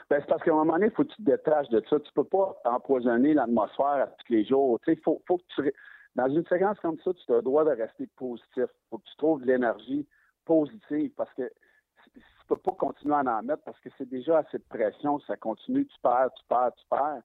Ben, 0.10 0.20
c'est 0.22 0.28
parce 0.28 0.42
qu'à 0.44 0.52
un 0.52 0.56
moment 0.56 0.74
donné, 0.74 0.88
il 0.88 0.92
faut 0.92 1.04
que 1.04 1.10
tu 1.10 1.18
te 1.18 1.30
détaches 1.30 1.70
de 1.70 1.84
ça. 1.88 2.00
Tu 2.00 2.12
peux 2.14 2.24
pas 2.24 2.60
empoisonner 2.66 3.34
l'atmosphère 3.36 3.86
à 3.86 4.08
tous 4.08 4.34
les 4.34 4.44
jours. 4.44 4.80
Faut, 5.04 5.20
que 5.28 5.44
tu, 5.56 5.74
dans 6.16 6.28
une 6.28 6.46
séquence 6.48 6.80
comme 6.80 6.98
ça, 7.00 7.12
tu 7.14 7.32
as 7.32 7.36
le 7.38 7.42
droit 7.44 7.64
de 7.64 7.70
rester 7.70 8.08
positif. 8.16 8.66
Faut 8.90 8.98
que 8.98 9.04
tu 9.04 9.18
trouves 9.18 9.42
de 9.42 9.48
l'énergie 9.48 10.08
positive 10.46 11.12
parce 11.16 11.32
que 11.36 11.52
tu 12.16 12.22
peux 12.48 12.56
pas 12.56 12.72
continuer 12.72 13.14
à 13.14 13.20
en 13.20 13.44
mettre 13.44 13.62
parce 13.64 13.80
que 13.82 13.90
c'est 14.00 14.10
déjà 14.10 14.40
assez 14.40 14.58
de 14.58 14.64
pression. 14.68 15.20
Ça 15.22 15.38
continue, 15.38 15.86
tu 15.86 16.00
perds, 16.02 16.32
tu 16.34 16.44
perds, 16.50 16.74
tu 16.76 16.86
perds. 16.90 17.22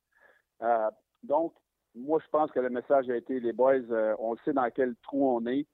Euh, 0.62 0.90
donc, 1.22 1.54
moi, 1.94 2.18
je 2.22 2.28
pense 2.30 2.50
que 2.50 2.60
le 2.60 2.68
message 2.68 3.08
a 3.08 3.16
été, 3.16 3.40
les 3.40 3.54
boys, 3.54 3.76
euh, 3.90 4.14
on 4.18 4.36
sait 4.44 4.52
dans 4.52 4.68
quel 4.70 4.94
trou 4.96 5.36
on 5.36 5.46
est. 5.46 5.66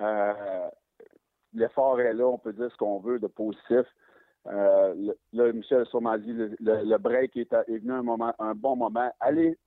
Euh, 0.00 0.68
l'effort 1.52 2.00
est 2.00 2.14
là, 2.14 2.26
on 2.26 2.38
peut 2.38 2.52
dire 2.52 2.70
ce 2.72 2.76
qu'on 2.76 2.98
veut 2.98 3.20
de 3.20 3.28
positif. 3.28 3.86
Euh, 4.48 5.12
là, 5.32 5.52
Michel 5.52 5.84
m'a 6.00 6.18
dit, 6.18 6.32
le, 6.32 6.56
le, 6.60 6.98
break 6.98 7.36
est, 7.36 7.52
venu 7.68 7.92
un, 7.92 8.02
moment, 8.02 8.34
un 8.38 8.54
bon 8.54 8.76
moment. 8.76 9.12
Allez 9.20 9.58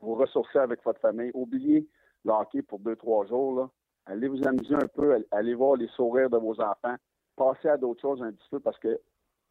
vous 0.00 0.14
ressourcer 0.14 0.58
avec 0.58 0.82
votre 0.84 1.00
famille. 1.00 1.30
Oubliez 1.34 1.88
le 2.24 2.32
hockey 2.32 2.62
pour 2.62 2.78
deux, 2.80 2.96
trois 2.96 3.26
jours. 3.26 3.70
Allez 4.04 4.28
vous 4.28 4.46
amuser 4.46 4.74
un 4.74 4.86
peu. 4.88 5.24
Allez 5.30 5.54
voir 5.54 5.76
les 5.76 5.88
sourires 5.88 6.30
de 6.30 6.36
vos 6.36 6.60
enfants. 6.60 6.96
Passez 7.34 7.68
à 7.68 7.76
d'autres 7.76 8.02
choses 8.02 8.22
un 8.22 8.32
petit 8.32 8.48
peu 8.50 8.60
parce 8.60 8.78
que 8.78 9.00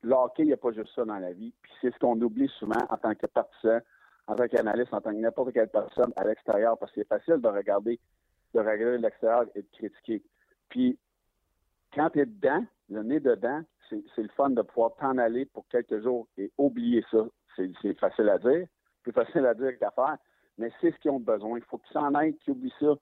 le 0.04 0.16
il 0.38 0.46
n'y 0.46 0.54
a 0.54 0.58
pas 0.58 0.72
juste 0.72 0.94
ça 0.96 1.04
dans 1.04 1.18
la 1.18 1.34
vie. 1.34 1.54
Puis 1.62 1.72
c'est 1.82 1.94
ce 1.94 2.00
qu'on 2.00 2.20
oublie 2.22 2.50
souvent 2.60 2.82
en 2.90 2.98
tant 2.98 3.16
que 3.16 3.26
partisan, 3.26 3.80
en 4.28 4.36
tant 4.36 4.48
qu'analyste, 4.48 4.94
en 4.94 5.02
tant 5.02 5.12
que 5.12 5.18
n'importe 5.18 5.52
quelle 5.52 5.70
personne 5.70 6.14
à 6.16 6.24
l'extérieur, 6.26 6.78
parce 6.78 6.92
que 6.92 7.02
c'est 7.02 7.08
facile 7.08 7.42
de 7.42 7.48
regarder, 7.48 8.00
de 8.54 8.60
regarder 8.60 9.00
l'extérieur 9.00 9.46
et 9.56 9.62
de 9.62 9.68
critiquer. 9.74 10.24
Puis 10.70 10.98
quand 11.94 12.12
tu 12.12 12.20
es 12.20 12.26
dedans, 12.26 12.64
le 12.90 13.02
nez 13.02 13.20
dedans, 13.20 13.62
c'est 13.90 14.22
le 14.22 14.30
fun 14.36 14.50
de 14.50 14.62
pouvoir 14.62 14.96
t'en 15.00 15.18
aller 15.18 15.46
pour 15.46 15.68
quelques 15.70 16.02
jours 16.02 16.28
et 16.38 16.52
oublier 16.58 17.04
ça. 17.12 17.26
C'est 17.56 18.00
facile 18.00 18.30
à 18.30 18.38
dire, 18.38 18.68
plus 19.04 19.12
facile 19.12 19.46
à 19.46 19.54
dire 19.54 19.78
qu'à 19.80 19.92
faire, 19.92 20.18
mais 20.58 20.72
c'est 20.82 20.92
ce 20.92 20.98
qu'ils 20.98 21.12
ont 21.12 21.20
besoin. 21.20 21.58
Il 21.58 21.64
faut 21.66 21.78
qu'ils 21.78 21.94
s'en 21.94 22.14
aillent, 22.14 22.36
qu'ils 22.38 22.54
oublient 22.54 22.74
ça. 22.80 22.94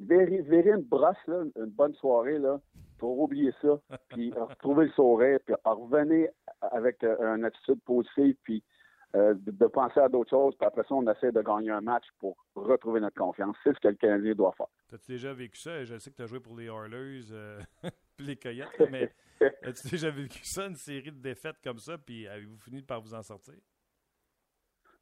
Verrez, 0.00 0.42
une 0.48 0.82
brosse, 0.82 1.16
là, 1.26 1.42
une 1.56 1.66
bonne 1.66 1.94
soirée, 1.94 2.38
là, 2.38 2.58
pour 2.98 3.18
oublier 3.20 3.52
ça, 3.60 3.78
puis 4.08 4.32
retrouver 4.32 4.86
le 4.86 4.92
sourire, 4.92 5.38
puis 5.44 5.54
revenir 5.64 6.30
avec 6.60 7.02
euh, 7.04 7.36
une 7.36 7.44
attitude 7.44 7.80
positive, 7.82 8.36
puis 8.42 8.62
euh, 9.16 9.34
de, 9.34 9.66
penser 9.66 9.98
à 9.98 10.08
d'autres 10.08 10.30
choses, 10.30 10.54
puis 10.56 10.66
après 10.66 10.82
ça, 10.82 10.94
on 10.94 11.06
essaie 11.10 11.32
de 11.32 11.42
gagner 11.42 11.70
un 11.70 11.80
match 11.80 12.04
pour 12.20 12.36
retrouver 12.54 13.00
notre 13.00 13.16
confiance. 13.16 13.56
C'est 13.64 13.74
ce 13.74 13.80
que 13.80 13.88
le 13.88 13.94
Canadien 13.94 14.34
doit 14.34 14.52
faire. 14.56 14.68
As-tu 14.92 15.12
déjà 15.12 15.34
vécu 15.34 15.58
ça? 15.58 15.84
Je 15.84 15.98
sais 15.98 16.10
que 16.10 16.16
tu 16.16 16.22
as 16.22 16.26
joué 16.26 16.38
pour 16.38 16.56
les 16.56 16.66
Oilers, 16.66 17.32
euh, 17.32 17.60
les 18.22 18.36
Coyotes, 18.36 18.68
mais 18.90 19.12
as-tu 19.62 19.88
déjà 19.88 20.10
vécu 20.10 20.44
ça, 20.44 20.66
une 20.66 20.76
série 20.76 21.12
de 21.12 21.20
défaites 21.20 21.60
comme 21.62 21.78
ça, 21.78 21.98
puis 21.98 22.26
avez-vous 22.26 22.58
fini 22.58 22.82
par 22.82 23.00
vous 23.00 23.14
en 23.14 23.22
sortir? 23.22 23.54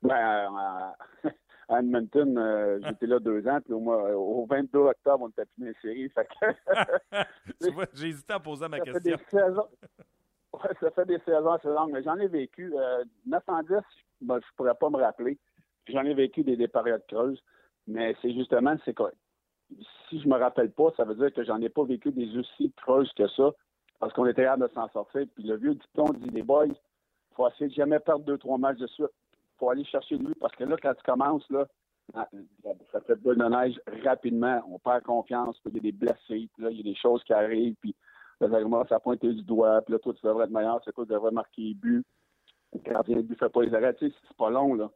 Ben, 0.02 0.94
à 1.68 1.80
Edmonton, 1.80 2.38
euh, 2.38 2.78
j'étais 2.82 3.06
là 3.06 3.18
deux 3.18 3.46
ans, 3.46 3.60
puis 3.60 3.74
au, 3.74 3.80
mois, 3.80 4.16
au 4.16 4.46
22 4.46 4.78
octobre, 4.78 5.24
on 5.24 5.28
était 5.28 5.44
fini 5.54 5.68
la 5.68 5.80
série. 5.80 6.10
tu 7.60 7.70
vois, 7.72 7.86
j'ai 7.92 8.08
hésité 8.08 8.32
à 8.32 8.40
poser 8.40 8.68
ma 8.68 8.80
question. 8.80 9.16
Ouais, 10.52 10.70
ça 10.80 10.90
fait 10.92 11.04
des 11.04 11.18
saisons 11.26 11.52
assez 11.52 11.68
longues, 11.68 11.92
mais 11.92 12.02
j'en 12.02 12.16
ai 12.16 12.26
vécu. 12.26 12.72
Euh, 12.74 13.04
910, 13.26 13.76
ben, 14.22 14.40
je 14.40 14.56
pourrais 14.56 14.74
pas 14.74 14.88
me 14.88 14.96
rappeler. 14.96 15.38
J'en 15.88 16.04
ai 16.04 16.14
vécu 16.14 16.42
des, 16.42 16.56
des 16.56 16.68
périodes 16.68 17.04
creuses, 17.06 17.42
mais 17.86 18.16
c'est 18.22 18.32
justement, 18.32 18.76
c'est? 18.84 18.96
Si 20.08 20.20
je 20.20 20.28
me 20.28 20.36
rappelle 20.36 20.70
pas, 20.70 20.90
ça 20.96 21.04
veut 21.04 21.14
dire 21.14 21.32
que 21.32 21.44
j'en 21.44 21.60
ai 21.60 21.68
pas 21.68 21.84
vécu 21.84 22.10
des 22.10 22.36
aussi 22.38 22.72
creuses 22.76 23.12
que 23.12 23.28
ça, 23.28 23.50
parce 23.98 24.12
qu'on 24.12 24.26
était 24.26 24.44
capable 24.44 24.68
de 24.68 24.74
s'en 24.74 24.88
sortir. 24.88 25.26
Puis 25.34 25.44
le 25.44 25.56
vieux 25.56 25.74
dicton 25.74 26.06
dit 26.12 26.30
des 26.30 26.42
boys, 26.42 26.66
faut 27.34 27.48
essayer 27.48 27.68
de 27.68 27.74
jamais 27.74 27.98
perdre 27.98 28.24
deux, 28.24 28.38
trois 28.38 28.58
matchs 28.58 28.78
de 28.78 28.86
suite. 28.86 29.10
faut 29.58 29.70
aller 29.70 29.84
chercher 29.84 30.16
lui, 30.16 30.34
parce 30.40 30.54
que 30.56 30.64
là, 30.64 30.76
quand 30.80 30.94
tu 30.94 31.02
commences, 31.02 31.48
là, 31.50 31.66
ça 32.92 33.00
fait 33.06 33.16
boule 33.16 33.36
de 33.36 33.44
neige 33.44 33.78
rapidement, 34.04 34.62
on 34.70 34.78
perd 34.78 35.02
confiance, 35.02 35.60
il 35.66 35.74
y 35.74 35.78
a 35.78 35.80
des 35.80 35.92
blessés, 35.92 36.48
là, 36.58 36.70
il 36.70 36.78
y 36.78 36.80
a 36.80 36.84
des 36.84 36.94
choses 36.94 37.22
qui 37.24 37.34
arrivent, 37.34 37.76
puis 37.80 37.94
Là, 38.40 38.84
ça 38.88 38.96
a 38.96 39.00
pointé 39.00 39.32
du 39.32 39.42
doigt, 39.42 39.82
puis 39.82 39.92
là, 39.92 39.98
toi, 39.98 40.14
tu 40.14 40.24
devrais 40.24 40.44
être 40.44 40.52
meilleur, 40.52 40.80
c'est 40.84 40.92
quoi, 40.92 41.04
tu 41.04 41.12
devrais 41.12 41.32
marquer 41.32 41.62
les 41.62 41.74
buts. 41.74 42.04
Gardien 42.84 43.16
de 43.16 43.22
but 43.22 43.38
fait 43.38 43.48
pas 43.48 43.62
les 43.62 43.74
arrêts. 43.74 43.94
Tu 43.94 44.08
sais, 44.08 44.14
c'est 44.28 44.36
pas 44.36 44.50
long, 44.50 44.74
là. 44.74 44.90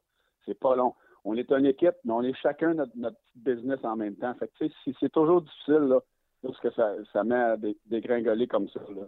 C'est 0.45 0.59
pas 0.59 0.77
long. 0.77 0.95
On 1.25 1.37
est 1.37 1.51
une 1.53 1.67
équipe, 1.67 1.95
mais 2.05 2.13
on 2.13 2.23
est 2.23 2.35
chacun 2.35 2.75
notre, 2.75 2.93
notre 2.97 3.17
petit 3.17 3.55
business 3.55 3.79
en 3.85 3.97
même 3.97 4.17
temps. 4.17 4.35
Fait 4.35 4.49
que, 4.49 4.67
c'est 4.99 5.13
toujours 5.13 5.43
difficile, 5.43 5.89
là, 5.89 6.01
lorsque 6.43 6.73
ça, 6.73 6.95
ça 7.13 7.23
met 7.25 7.37
à 7.37 7.57
dégringoler 7.87 8.47
comme 8.47 8.69
ça, 8.69 8.81
là. 8.81 9.07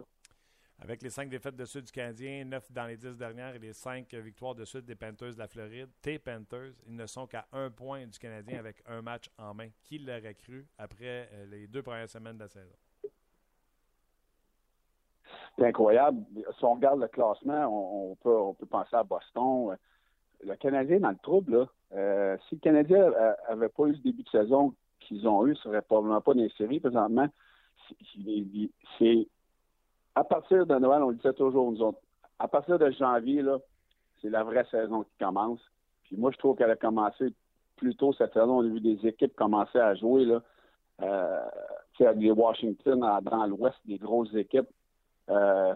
Avec 0.79 1.01
les 1.01 1.09
cinq 1.09 1.29
défaites 1.29 1.55
de 1.55 1.63
Sud 1.63 1.85
du 1.85 1.91
Canadien, 1.91 2.43
neuf 2.43 2.69
dans 2.69 2.85
les 2.85 2.97
dix 2.97 3.17
dernières 3.17 3.55
et 3.55 3.59
les 3.59 3.71
cinq 3.71 4.13
victoires 4.13 4.55
de 4.55 4.65
Sud 4.65 4.83
des 4.83 4.95
Panthers 4.95 5.33
de 5.33 5.39
la 5.39 5.47
Floride, 5.47 5.89
tes 6.01 6.19
Panthers, 6.19 6.73
ils 6.85 6.95
ne 6.95 7.05
sont 7.05 7.25
qu'à 7.27 7.45
un 7.53 7.69
point 7.69 8.05
du 8.05 8.19
Canadien 8.19 8.59
avec 8.59 8.83
un 8.85 9.01
match 9.01 9.29
en 9.37 9.53
main. 9.53 9.69
Qui 9.83 9.99
l'aurait 9.99 10.35
cru 10.35 10.67
après 10.77 11.29
euh, 11.33 11.45
les 11.49 11.67
deux 11.67 11.81
premières 11.81 12.09
semaines 12.09 12.35
de 12.35 12.43
la 12.43 12.49
saison? 12.49 12.75
c'est 15.57 15.65
incroyable. 15.65 16.23
Si 16.57 16.65
on 16.65 16.73
regarde 16.73 16.99
le 16.99 17.07
classement, 17.07 17.67
on, 18.11 18.15
peut, 18.15 18.37
on 18.37 18.53
peut 18.53 18.65
penser 18.65 18.95
à 18.95 19.03
Boston. 19.03 19.77
Le 20.43 20.55
Canadien 20.57 20.99
dans 20.99 21.09
le 21.11 21.17
trouble, 21.17 21.57
là. 21.57 21.65
Euh, 21.93 22.37
si 22.47 22.55
le 22.55 22.61
Canadien 22.61 23.11
avait 23.47 23.69
pas 23.69 23.85
eu 23.85 23.95
ce 23.95 24.01
début 24.01 24.23
de 24.23 24.29
saison 24.29 24.73
qu'ils 24.99 25.27
ont 25.27 25.45
eu, 25.45 25.51
ne 25.51 25.55
serait 25.55 25.81
probablement 25.81 26.21
pas 26.21 26.33
dans 26.33 26.41
les 26.41 26.49
séries 26.57 26.79
présentement. 26.79 27.27
C'est 28.97 29.27
à 30.15 30.23
partir 30.23 30.65
de 30.65 30.75
Noël, 30.75 31.03
on 31.03 31.09
le 31.09 31.15
disait 31.15 31.33
toujours, 31.33 31.71
nous 31.71 31.81
autres, 31.81 31.99
à 32.39 32.47
partir 32.47 32.79
de 32.79 32.89
janvier, 32.91 33.43
c'est 34.21 34.29
la 34.29 34.43
vraie 34.43 34.65
saison 34.71 35.03
qui 35.03 35.17
commence. 35.19 35.59
Puis 36.03 36.17
moi, 36.17 36.31
je 36.31 36.37
trouve 36.37 36.57
qu'elle 36.57 36.71
a 36.71 36.75
commencé 36.75 37.33
plus 37.75 37.95
tôt 37.95 38.13
cette 38.13 38.33
saison. 38.33 38.59
On 38.59 38.65
a 38.65 38.67
vu 38.67 38.79
des 38.79 39.05
équipes 39.07 39.35
commencer 39.35 39.79
à 39.79 39.93
jouer. 39.95 40.25
Là. 40.25 40.41
Euh, 41.01 41.45
les 42.15 42.31
Washington 42.31 42.99
dans 42.99 43.45
l'Ouest, 43.45 43.77
des 43.85 43.97
grosses 43.97 44.33
équipes. 44.33 44.69
Euh, 45.29 45.75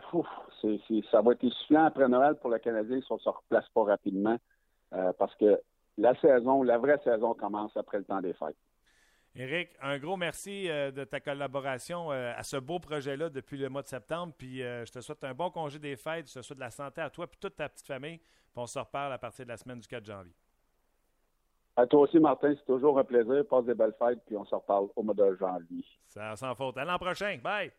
ça 1.11 1.21
va 1.21 1.31
être 1.31 1.43
essoufflant 1.43 1.85
après 1.85 2.07
Noël 2.07 2.35
pour 2.35 2.49
le 2.49 2.59
Canadien 2.59 3.01
si 3.01 3.11
on 3.11 3.15
ne 3.15 3.19
se 3.19 3.29
replace 3.29 3.67
pas 3.69 3.83
rapidement. 3.83 4.37
Parce 4.91 5.35
que 5.35 5.59
la 5.99 6.15
saison, 6.19 6.63
la 6.63 6.77
vraie 6.77 6.99
saison 7.03 7.33
commence 7.33 7.75
après 7.75 7.99
le 7.99 8.05
temps 8.05 8.21
des 8.21 8.33
fêtes. 8.33 8.55
Éric, 9.35 9.69
un 9.81 9.99
gros 9.99 10.17
merci 10.17 10.69
euh, 10.69 10.91
de 10.91 11.03
ta 11.03 11.19
collaboration 11.19 12.11
euh, 12.11 12.33
à 12.35 12.43
ce 12.43 12.57
beau 12.57 12.79
projet-là 12.79 13.29
depuis 13.29 13.57
le 13.57 13.69
mois 13.69 13.83
de 13.83 13.87
septembre. 13.87 14.33
Puis 14.37 14.63
euh, 14.63 14.85
je 14.85 14.91
te 14.91 15.01
souhaite 15.01 15.23
un 15.23 15.33
bon 15.33 15.51
congé 15.51 15.77
des 15.77 15.95
fêtes. 15.95 16.27
Je 16.29 16.39
te 16.39 16.41
souhaite 16.41 16.57
de 16.57 16.63
la 16.63 16.71
santé 16.71 17.01
à 17.01 17.09
toi 17.09 17.25
et 17.25 17.37
toute 17.39 17.55
ta 17.55 17.69
petite 17.69 17.85
famille. 17.85 18.17
Puis 18.17 18.57
on 18.57 18.65
se 18.65 18.79
reparle 18.79 19.13
à 19.13 19.17
partir 19.17 19.45
de 19.45 19.51
la 19.51 19.57
semaine 19.57 19.79
du 19.79 19.87
4 19.87 20.03
janvier. 20.03 20.33
À 21.75 21.85
toi 21.85 22.01
aussi, 22.01 22.19
Martin. 22.19 22.53
C'est 22.57 22.65
toujours 22.65 22.97
un 22.97 23.03
plaisir. 23.03 23.45
Passe 23.47 23.65
des 23.65 23.75
belles 23.75 23.95
fêtes. 23.99 24.19
Puis 24.25 24.35
on 24.35 24.45
se 24.45 24.55
reparle 24.55 24.87
au 24.95 25.03
mois 25.03 25.13
de 25.13 25.37
janvier. 25.39 25.85
Ça, 26.07 26.35
sans 26.35 26.55
faute. 26.55 26.77
À 26.77 26.85
l'an 26.85 26.97
prochain. 26.97 27.37
Bye. 27.43 27.71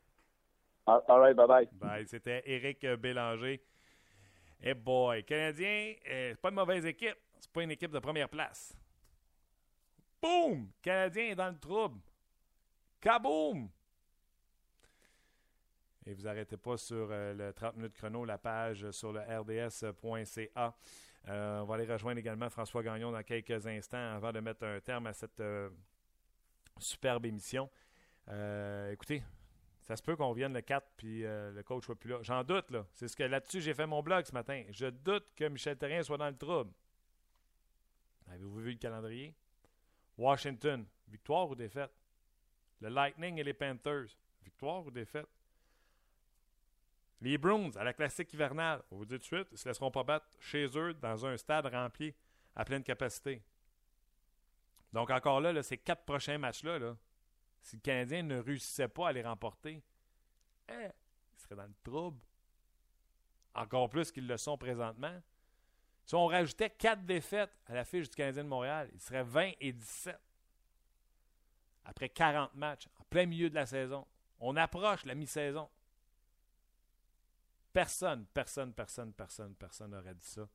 All 0.86 1.02
right. 1.08 1.36
Bye-bye. 1.36 1.68
Bye. 1.72 2.06
C'était 2.06 2.42
Éric 2.46 2.86
Bélanger. 3.00 3.60
Eh 4.62 4.74
boy, 4.74 5.24
Canadien, 5.24 5.94
c'est 6.04 6.40
pas 6.40 6.50
une 6.50 6.54
mauvaise 6.54 6.84
équipe. 6.84 7.16
C'est 7.40 7.50
pas 7.50 7.62
une 7.62 7.70
équipe 7.70 7.90
de 7.90 7.98
première 7.98 8.28
place. 8.28 8.76
Boum! 10.20 10.70
Canadien 10.82 11.30
est 11.30 11.34
dans 11.34 11.48
le 11.48 11.58
trouble. 11.58 11.98
Kaboum! 13.00 13.70
Et 16.06 16.14
vous 16.14 16.26
arrêtez 16.26 16.56
pas 16.56 16.76
sur 16.76 17.08
euh, 17.10 17.34
le 17.34 17.52
30 17.52 17.76
minutes 17.76 17.94
chrono, 17.94 18.24
la 18.24 18.36
page 18.36 18.90
sur 18.90 19.12
le 19.12 19.20
rds.ca. 19.20 20.74
Euh, 21.28 21.60
on 21.60 21.64
va 21.64 21.74
aller 21.74 21.86
rejoindre 21.86 22.18
également 22.18 22.50
François 22.50 22.82
Gagnon 22.82 23.12
dans 23.12 23.22
quelques 23.22 23.66
instants 23.66 24.14
avant 24.16 24.32
de 24.32 24.40
mettre 24.40 24.64
un 24.64 24.80
terme 24.80 25.06
à 25.06 25.12
cette 25.12 25.40
euh, 25.40 25.70
superbe 26.78 27.26
émission. 27.26 27.70
écoutez, 28.90 29.22
ça 29.82 29.96
se 29.96 30.02
peut 30.02 30.16
qu'on 30.16 30.32
vienne 30.32 30.52
le 30.52 30.62
4 30.62 30.86
puis 30.96 31.22
le 31.22 31.62
coach 31.62 31.84
soit 31.84 31.96
plus 31.96 32.10
là. 32.10 32.18
J'en 32.22 32.44
doute, 32.44 32.70
là. 32.70 32.86
C'est 32.92 33.08
ce 33.08 33.16
que 33.16 33.22
là-dessus 33.22 33.60
j'ai 33.60 33.74
fait 33.74 33.86
mon 33.86 34.02
blog 34.02 34.24
ce 34.24 34.32
matin. 34.32 34.62
Je 34.70 34.86
doute 34.86 35.26
que 35.36 35.44
Michel 35.44 35.76
Terrien 35.76 36.02
soit 36.02 36.18
dans 36.18 36.28
le 36.28 36.36
trouble. 36.36 36.72
Avez-vous 38.30 38.60
vu 38.60 38.72
le 38.72 38.78
calendrier? 38.78 39.34
Washington, 40.16 40.86
victoire 41.08 41.48
ou 41.48 41.54
défaite? 41.54 41.92
Le 42.80 42.88
Lightning 42.88 43.38
et 43.38 43.44
les 43.44 43.54
Panthers, 43.54 44.06
victoire 44.42 44.86
ou 44.86 44.90
défaite? 44.90 45.28
Les 47.20 47.36
Bruins 47.36 47.70
à 47.76 47.84
la 47.84 47.92
classique 47.92 48.32
hivernale, 48.32 48.82
on 48.90 48.96
vous 48.96 49.04
dit 49.04 49.14
tout 49.14 49.18
de 49.18 49.24
suite, 49.24 49.48
ils 49.50 49.54
ne 49.54 49.58
se 49.58 49.68
laisseront 49.68 49.90
pas 49.90 50.04
battre 50.04 50.26
chez 50.38 50.66
eux 50.78 50.94
dans 50.94 51.26
un 51.26 51.36
stade 51.36 51.66
rempli 51.66 52.14
à 52.56 52.64
pleine 52.64 52.82
capacité. 52.82 53.42
Donc 54.92 55.10
encore 55.10 55.40
là, 55.40 55.62
ces 55.62 55.76
quatre 55.76 56.04
prochains 56.04 56.38
matchs-là, 56.38 56.78
là, 56.78 56.96
si 57.62 57.76
le 57.76 57.82
Canadien 57.82 58.22
ne 58.22 58.38
réussissait 58.38 58.88
pas 58.88 59.08
à 59.08 59.12
les 59.12 59.22
remporter, 59.22 59.82
eh, 60.68 60.88
ils 61.34 61.40
seraient 61.40 61.56
dans 61.56 61.64
le 61.64 61.74
trouble. 61.82 62.18
Encore 63.54 63.90
plus 63.90 64.10
qu'ils 64.10 64.26
le 64.26 64.36
sont 64.36 64.56
présentement. 64.56 65.20
Si 66.10 66.16
on 66.16 66.26
rajoutait 66.26 66.70
4 66.70 67.04
défaites 67.04 67.52
à 67.68 67.74
la 67.74 67.84
fiche 67.84 68.10
du 68.10 68.16
Canadien 68.16 68.42
de 68.42 68.48
Montréal, 68.48 68.90
il 68.92 68.98
serait 68.98 69.22
20 69.22 69.52
et 69.60 69.72
17. 69.72 70.18
Après 71.84 72.08
40 72.08 72.52
matchs, 72.56 72.88
en 72.98 73.04
plein 73.04 73.26
milieu 73.26 73.48
de 73.48 73.54
la 73.54 73.64
saison. 73.64 74.04
On 74.40 74.56
approche 74.56 75.04
la 75.04 75.14
mi-saison. 75.14 75.68
Personne, 77.72 78.26
personne, 78.34 78.72
personne, 78.72 79.12
personne, 79.12 79.54
personne 79.54 79.92
n'aurait 79.92 80.14
dit 80.14 80.26
ça 80.26 80.48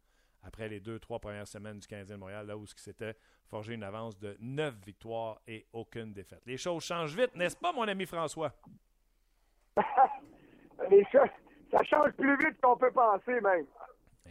après 0.43 0.67
les 0.67 0.81
deux, 0.81 0.99
trois 0.99 1.19
premières 1.19 1.47
semaines 1.47 1.79
du 1.79 1.87
Canadien 1.87 2.15
de 2.15 2.19
Montréal, 2.19 2.47
là 2.47 2.57
où 2.57 2.67
ce 2.67 2.75
qui 2.75 2.83
s'était 2.83 3.15
forgé 3.47 3.75
une 3.75 3.83
avance 3.83 4.19
de 4.19 4.35
9 4.41 4.75
victoires 4.85 5.39
et 5.47 5.65
aucune 5.71 6.11
défaite. 6.11 6.41
Les 6.45 6.57
choses 6.57 6.83
changent 6.83 7.15
vite, 7.15 7.33
n'est-ce 7.33 7.55
pas, 7.55 7.71
mon 7.71 7.87
ami 7.87 8.05
François? 8.05 8.51
Les 10.91 11.05
choses, 11.05 11.29
ça 11.71 11.81
change 11.85 12.11
plus 12.11 12.37
vite 12.39 12.59
qu'on 12.61 12.75
peut 12.75 12.91
penser, 12.91 13.39
même. 13.39 13.65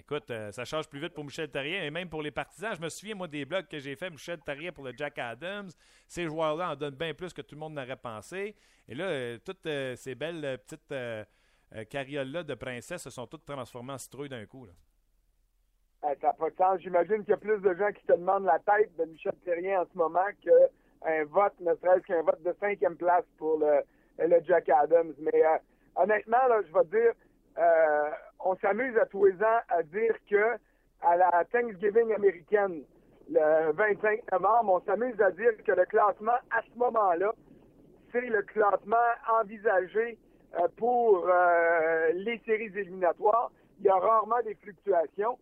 Écoute, 0.06 0.30
euh, 0.30 0.52
ça 0.52 0.66
change 0.66 0.86
plus 0.86 1.00
vite 1.00 1.14
pour 1.14 1.24
Michel 1.24 1.50
Therrien 1.50 1.82
et 1.82 1.90
même 1.90 2.10
pour 2.10 2.20
les 2.20 2.30
partisans. 2.30 2.74
Je 2.76 2.82
me 2.82 2.90
souviens, 2.90 3.14
moi, 3.14 3.26
des 3.26 3.46
blogs 3.46 3.66
que 3.66 3.78
j'ai 3.78 3.96
fait, 3.96 4.10
Michel 4.10 4.38
Therrien 4.40 4.70
pour 4.70 4.84
le 4.84 4.92
Jack 4.94 5.18
Adams. 5.18 5.70
Ces 6.06 6.24
joueurs-là 6.24 6.72
en 6.72 6.76
donnent 6.76 6.94
bien 6.94 7.14
plus 7.14 7.32
que 7.32 7.40
tout 7.40 7.54
le 7.54 7.60
monde 7.60 7.72
n'aurait 7.72 7.96
pensé. 7.96 8.54
Et 8.86 8.94
là, 8.94 9.06
euh, 9.06 9.38
toutes 9.42 9.64
euh, 9.64 9.96
ces 9.96 10.14
belles 10.14 10.58
petites 10.58 10.94
carrioles-là 11.88 12.42
de 12.42 12.54
princesse 12.54 13.02
se 13.02 13.08
sont 13.08 13.26
toutes 13.26 13.46
transformées 13.46 13.94
en 13.94 13.98
citrouilles 13.98 14.28
d'un 14.28 14.44
coup. 14.44 14.66
Là. 14.66 14.72
ça 16.02 16.26
n'a 16.26 16.32
pas 16.34 16.50
de 16.50 16.56
sens. 16.56 16.80
J'imagine 16.82 17.20
qu'il 17.20 17.30
y 17.30 17.32
a 17.32 17.38
plus 17.38 17.60
de 17.62 17.74
gens 17.74 17.90
qui 17.90 18.04
te 18.04 18.12
demandent 18.12 18.44
la 18.44 18.58
tête 18.58 18.94
de 18.98 19.04
Michel 19.06 19.32
Therrien 19.42 19.80
en 19.80 19.86
ce 19.90 19.96
moment 19.96 20.26
qu'un 20.42 21.24
vote, 21.24 21.58
ne 21.60 21.74
serait-ce 21.76 22.06
qu'un 22.06 22.20
vote 22.20 22.42
de 22.42 22.54
cinquième 22.60 22.96
place 22.96 23.24
pour 23.38 23.58
le, 23.58 23.80
le 24.18 24.44
Jack 24.44 24.68
Adams. 24.68 25.14
Mais 25.18 25.42
honnêtement, 25.96 26.46
là, 26.46 26.60
je 26.60 26.72
vais 26.74 27.00
dire, 27.00 27.14
on 28.44 28.56
s'amuse 28.56 28.96
à 28.98 29.06
tous 29.06 29.24
les 29.24 29.42
ans 29.42 29.60
à 29.68 29.82
dire 29.82 30.14
que 30.30 30.56
à 31.02 31.16
la 31.16 31.44
Thanksgiving 31.50 32.12
américaine, 32.14 32.82
le 33.30 33.72
25 33.72 34.32
novembre, 34.32 34.72
on 34.74 34.80
s'amuse 34.80 35.20
à 35.20 35.30
dire 35.30 35.52
que 35.64 35.72
le 35.72 35.84
classement 35.86 36.38
à 36.50 36.62
ce 36.62 36.78
moment-là, 36.78 37.32
c'est 38.12 38.20
le 38.20 38.42
classement 38.42 38.96
envisagé 39.40 40.18
euh, 40.54 40.68
pour 40.76 41.26
euh, 41.26 42.12
les 42.12 42.38
séries 42.46 42.72
éliminatoires. 42.78 43.50
Il 43.80 43.86
y 43.86 43.88
a 43.88 43.96
rarement 43.96 44.40
des 44.44 44.54
fluctuations. 44.56 45.38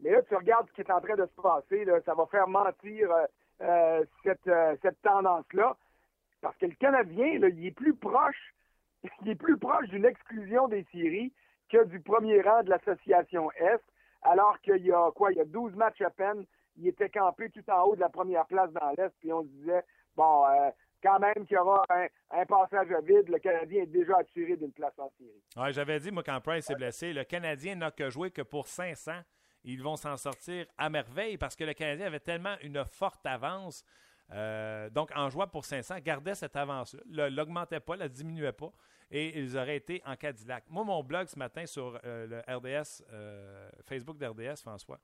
Mais 0.00 0.10
là, 0.10 0.22
tu 0.22 0.34
regardes 0.34 0.66
ce 0.68 0.72
qui 0.72 0.80
est 0.80 0.90
en 0.90 1.00
train 1.00 1.16
de 1.16 1.26
se 1.26 1.40
passer, 1.40 1.86
ça 2.04 2.14
va 2.14 2.26
faire 2.26 2.48
mentir 2.48 3.08
cette, 4.22 4.50
cette 4.80 5.02
tendance-là. 5.02 5.76
Parce 6.40 6.56
que 6.58 6.66
le 6.66 6.74
Canadien, 6.74 7.26
il 7.26 7.66
est 7.66 7.70
plus 7.72 7.94
proche, 7.94 8.54
il 9.22 9.30
est 9.30 9.34
plus 9.34 9.58
proche 9.58 9.88
d'une 9.88 10.04
exclusion 10.04 10.68
des 10.68 10.84
séries 10.92 11.32
que 11.68 11.84
du 11.84 12.00
premier 12.00 12.40
rang 12.42 12.62
de 12.62 12.70
l'association 12.70 13.50
Est, 13.52 13.82
alors 14.22 14.60
qu'il 14.60 14.84
y 14.84 14.92
a 14.92 15.10
quoi, 15.12 15.32
il 15.32 15.38
y 15.38 15.40
a 15.40 15.44
12 15.44 15.74
matchs 15.74 16.00
à 16.00 16.10
peine, 16.10 16.44
il 16.76 16.88
était 16.88 17.10
campé 17.10 17.50
tout 17.50 17.64
en 17.70 17.82
haut 17.84 17.96
de 17.96 18.00
la 18.00 18.08
première 18.08 18.46
place 18.46 18.70
dans 18.72 18.90
l'Est, 18.96 19.12
puis 19.20 19.32
on 19.32 19.42
se 19.42 19.48
disait, 19.48 19.84
bon, 20.16 20.46
euh, 20.46 20.70
quand 21.02 21.18
même 21.18 21.46
qu'il 21.46 21.56
y 21.56 21.58
aura 21.58 21.84
un, 22.30 22.46
passage 22.46 22.90
à 22.90 23.00
vide, 23.00 23.28
le 23.28 23.38
Canadien 23.38 23.82
est 23.82 23.86
déjà 23.86 24.18
attiré 24.18 24.56
d'une 24.56 24.72
place 24.72 24.98
en 24.98 25.10
série. 25.18 25.42
Oui, 25.56 25.72
j'avais 25.72 26.00
dit, 26.00 26.10
moi, 26.10 26.22
quand 26.22 26.40
Price 26.40 26.68
est 26.70 26.74
blessé, 26.74 27.12
le 27.12 27.24
Canadien 27.24 27.76
n'a 27.76 27.90
que 27.90 28.10
joué 28.10 28.30
que 28.30 28.42
pour 28.42 28.66
500. 28.66 29.12
Ils 29.64 29.82
vont 29.82 29.96
s'en 29.96 30.16
sortir 30.16 30.66
à 30.76 30.88
merveille 30.88 31.36
parce 31.36 31.56
que 31.56 31.64
le 31.64 31.74
Canadien 31.74 32.06
avait 32.06 32.20
tellement 32.20 32.54
une 32.62 32.84
forte 32.84 33.26
avance. 33.26 33.84
Euh, 34.32 34.88
donc, 34.90 35.10
en 35.14 35.28
jouant 35.30 35.46
pour 35.46 35.64
500, 35.64 35.96
gardait 36.00 36.34
cette 36.34 36.56
avance-là, 36.56 37.28
l'augmentait 37.28 37.80
pas, 37.80 37.96
la 37.96 38.08
diminuait 38.08 38.52
pas 38.52 38.72
et 39.10 39.38
ils 39.38 39.56
auraient 39.56 39.76
été 39.76 40.02
en 40.04 40.16
Cadillac. 40.16 40.64
Moi, 40.68 40.84
mon 40.84 41.02
blog 41.02 41.28
ce 41.28 41.38
matin 41.38 41.64
sur 41.66 41.98
euh, 42.04 42.26
le 42.26 42.56
RDS, 42.56 43.02
euh, 43.10 43.70
Facebook 43.82 44.18
d'RDS, 44.18 44.60
François, 44.60 45.00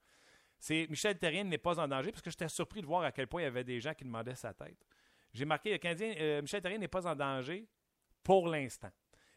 c'est 0.58 0.86
Michel 0.88 1.18
Terrien 1.18 1.44
n'est 1.44 1.58
pas 1.58 1.78
en 1.78 1.88
danger 1.88 2.10
parce 2.10 2.22
que 2.22 2.30
j'étais 2.30 2.48
surpris 2.48 2.80
de 2.80 2.86
voir 2.86 3.02
à 3.02 3.12
quel 3.12 3.26
point 3.26 3.42
il 3.42 3.44
y 3.44 3.48
avait 3.48 3.64
des 3.64 3.80
gens 3.80 3.94
qui 3.94 4.04
demandaient 4.04 4.34
sa 4.34 4.52
tête. 4.52 4.78
J'ai 5.32 5.44
marqué 5.44 5.72
le 5.72 5.78
Canadien, 5.78 6.14
euh, 6.18 6.42
Michel 6.42 6.62
Terrien 6.62 6.78
n'est 6.78 6.88
pas 6.88 7.06
en 7.06 7.14
danger 7.14 7.66
pour 8.22 8.48
l'instant. 8.48 8.90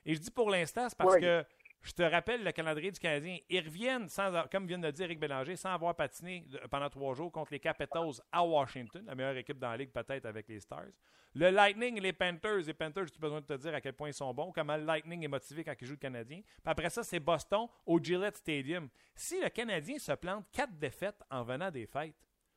Et 0.05 0.13
je 0.15 0.19
dis 0.19 0.31
pour 0.31 0.49
l'instant, 0.49 0.87
c'est 0.87 0.97
parce 0.97 1.17
que 1.17 1.43
je 1.81 1.91
te 1.91 2.01
rappelle 2.01 2.43
le 2.43 2.51
calendrier 2.51 2.91
du 2.91 2.99
Canadien. 2.99 3.37
Ils 3.49 3.63
reviennent, 3.63 4.09
sans, 4.09 4.47
comme 4.51 4.67
vient 4.67 4.77
de 4.77 4.87
le 4.87 4.91
dire 4.91 5.05
Eric 5.05 5.19
Bélanger, 5.19 5.55
sans 5.55 5.73
avoir 5.73 5.95
patiné 5.95 6.45
pendant 6.69 6.89
trois 6.89 7.13
jours 7.13 7.31
contre 7.31 7.53
les 7.53 7.59
Capitals 7.59 8.21
à 8.31 8.43
Washington, 8.43 9.03
la 9.05 9.15
meilleure 9.15 9.37
équipe 9.37 9.59
dans 9.59 9.69
la 9.69 9.77
ligue 9.77 9.91
peut-être 9.91 10.25
avec 10.25 10.47
les 10.47 10.59
Stars. 10.59 10.91
Le 11.35 11.49
Lightning 11.49 11.99
les 12.01 12.13
Panthers. 12.13 12.65
Les 12.65 12.73
Panthers, 12.73 13.03
as 13.03 13.19
besoin 13.19 13.41
de 13.41 13.45
te 13.45 13.53
dire 13.53 13.73
à 13.73 13.81
quel 13.81 13.93
point 13.93 14.09
ils 14.09 14.13
sont 14.13 14.33
bons, 14.33 14.51
comment 14.51 14.75
le 14.75 14.83
Lightning 14.83 15.23
est 15.23 15.27
motivé 15.27 15.63
quand 15.63 15.73
il 15.79 15.85
joue 15.87 15.93
le 15.93 15.99
Canadien. 15.99 16.41
Puis 16.41 16.61
après 16.65 16.89
ça, 16.89 17.03
c'est 17.03 17.19
Boston 17.19 17.67
au 17.85 17.99
Gillette 18.01 18.37
Stadium. 18.37 18.89
Si 19.13 19.39
le 19.39 19.49
Canadien 19.49 19.99
se 19.99 20.13
plante 20.13 20.45
quatre 20.51 20.73
défaites 20.77 21.21
en 21.29 21.43
venant 21.43 21.69
des 21.69 21.85
fêtes, 21.85 22.15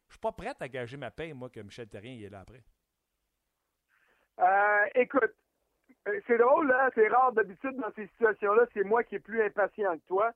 je 0.09 0.15
suis 0.15 0.21
pas 0.21 0.33
prêt 0.33 0.55
à 0.59 0.69
gager 0.69 0.97
ma 0.97 1.11
paye, 1.11 1.33
moi, 1.33 1.51
que 1.51 1.61
Michel 1.61 1.89
Terrien 1.89 2.15
y 2.15 2.25
est 2.25 2.31
là 2.31 2.41
après. 2.41 2.63
Euh, 4.41 4.87
écoute, 4.95 5.35
c'est 6.27 6.39
drôle, 6.39 6.69
là, 6.69 6.91
c'est 6.95 7.09
rare 7.09 7.33
d'habitude 7.33 7.77
dans 7.77 7.93
ces 7.95 8.07
situations-là, 8.09 8.67
c'est 8.73 8.85
moi 8.85 9.05
qui 9.05 9.17
est 9.17 9.21
plus 9.21 9.43
impatient 9.43 9.97
que 9.97 10.07
toi. 10.07 10.33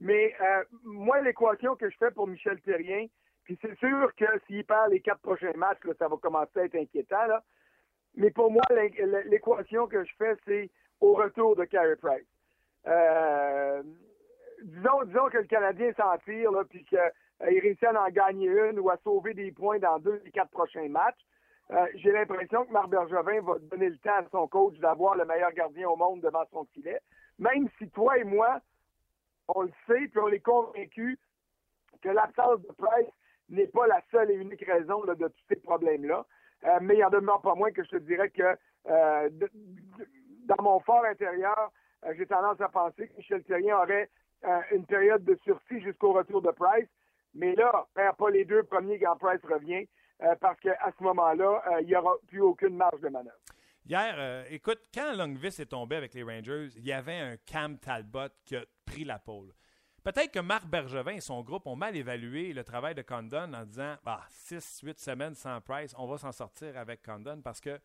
Mais 0.00 0.34
euh, 0.40 0.64
moi, 0.84 1.20
l'équation 1.22 1.74
que 1.74 1.88
je 1.88 1.96
fais 1.96 2.10
pour 2.10 2.26
Michel 2.26 2.60
Terrien, 2.60 3.06
puis 3.44 3.58
c'est 3.62 3.78
sûr 3.78 4.14
que 4.14 4.26
s'il 4.46 4.64
perd 4.64 4.90
les 4.90 5.00
quatre 5.00 5.20
prochains 5.20 5.54
matchs, 5.54 5.78
ça 5.98 6.08
va 6.08 6.16
commencer 6.16 6.58
à 6.58 6.64
être 6.64 6.74
inquiétant. 6.74 7.26
Là. 7.26 7.42
Mais 8.16 8.30
pour 8.30 8.50
moi, 8.50 8.62
l'équation 9.26 9.86
que 9.86 10.04
je 10.04 10.12
fais, 10.18 10.34
c'est 10.44 10.70
au 11.00 11.14
retour 11.14 11.56
de 11.56 11.64
Carey 11.64 11.96
Price. 11.96 12.26
Euh, 12.86 13.82
disons, 14.62 15.04
disons 15.04 15.28
que 15.28 15.38
le 15.38 15.44
Canadien 15.44 15.92
s'en 15.94 16.16
tire, 16.18 16.50
puis 16.68 16.84
qu'il 16.84 17.00
réussit 17.40 17.84
à 17.84 18.02
en 18.02 18.08
gagner 18.08 18.48
une 18.48 18.80
ou 18.80 18.90
à 18.90 18.96
sauver 18.98 19.32
des 19.32 19.52
points 19.52 19.78
dans 19.78 19.98
deux 19.98 20.18
des 20.20 20.30
quatre 20.30 20.50
prochains 20.50 20.88
matchs. 20.88 21.20
Euh, 21.72 21.86
j'ai 21.96 22.12
l'impression 22.12 22.64
que 22.64 22.72
Marc 22.72 22.88
Bergevin 22.88 23.40
va 23.40 23.58
donner 23.58 23.88
le 23.88 23.98
temps 23.98 24.16
à 24.16 24.24
son 24.30 24.46
coach 24.46 24.78
d'avoir 24.78 25.16
le 25.16 25.24
meilleur 25.24 25.52
gardien 25.52 25.88
au 25.88 25.96
monde 25.96 26.20
devant 26.20 26.44
son 26.52 26.64
filet. 26.66 27.00
Même 27.38 27.68
si 27.78 27.88
toi 27.90 28.16
et 28.18 28.24
moi, 28.24 28.60
on 29.48 29.62
le 29.62 29.72
sait, 29.86 30.08
puis 30.08 30.20
on 30.20 30.28
est 30.28 30.40
convaincus 30.40 31.18
que 32.02 32.08
l'absence 32.08 32.60
de 32.62 32.72
Price 32.72 33.10
n'est 33.48 33.66
pas 33.66 33.86
la 33.88 34.00
seule 34.12 34.30
et 34.30 34.34
unique 34.34 34.64
raison 34.64 35.04
de 35.04 35.14
tous 35.14 35.44
ces 35.48 35.56
problèmes-là. 35.56 36.24
Euh, 36.64 36.78
mais 36.80 36.96
il 36.96 37.04
en 37.04 37.10
demeure 37.10 37.40
pas 37.42 37.54
moins 37.54 37.72
que 37.72 37.82
je 37.82 37.90
te 37.90 37.96
dirais 37.96 38.30
que 38.30 38.56
euh, 38.88 39.30
dans 40.44 40.62
mon 40.62 40.78
fort 40.80 41.04
intérieur, 41.04 41.72
j'ai 42.16 42.26
tendance 42.26 42.60
à 42.60 42.68
penser 42.68 43.08
que 43.08 43.16
Michel 43.16 43.42
Thierry 43.42 43.72
aurait 43.72 44.08
une 44.70 44.86
période 44.86 45.24
de 45.24 45.34
sursis 45.42 45.80
jusqu'au 45.80 46.12
retour 46.12 46.40
de 46.40 46.52
Price. 46.52 46.88
Mais 47.34 47.56
là, 47.56 47.86
pas 47.94 48.30
les 48.30 48.44
deux 48.44 48.62
premiers 48.62 49.00
quand 49.00 49.16
Price 49.16 49.42
revient, 49.42 49.88
parce 50.18 50.58
qu'à 50.60 50.92
ce 50.98 51.02
moment-là, 51.02 51.62
euh, 51.66 51.80
il 51.82 51.88
n'y 51.88 51.96
aura 51.96 52.14
plus 52.26 52.40
aucune 52.40 52.76
marge 52.76 53.00
de 53.00 53.08
manœuvre. 53.08 53.36
Hier, 53.88 54.14
euh, 54.18 54.44
écoute, 54.50 54.80
quand 54.92 55.14
Longvis 55.14 55.60
est 55.60 55.70
tombé 55.70 55.96
avec 55.96 56.14
les 56.14 56.22
Rangers, 56.22 56.70
il 56.76 56.84
y 56.84 56.92
avait 56.92 57.18
un 57.18 57.36
Cam 57.46 57.78
Talbot 57.78 58.28
qui 58.44 58.56
a 58.56 58.64
pris 58.84 59.04
la 59.04 59.18
pole. 59.18 59.52
Peut-être 60.02 60.32
que 60.32 60.40
Marc 60.40 60.66
Bergevin 60.66 61.12
et 61.12 61.20
son 61.20 61.42
groupe 61.42 61.66
ont 61.66 61.76
mal 61.76 61.96
évalué 61.96 62.52
le 62.52 62.64
travail 62.64 62.94
de 62.94 63.02
Condon 63.02 63.52
en 63.52 63.64
disant 63.64 63.96
bah, 64.04 64.22
6-8 64.30 64.98
semaines 64.98 65.34
sans 65.34 65.60
Price, 65.60 65.94
on 65.98 66.06
va 66.06 66.18
s'en 66.18 66.32
sortir 66.32 66.76
avec 66.76 67.02
Condon 67.02 67.40
parce 67.42 67.60
que 67.60 67.80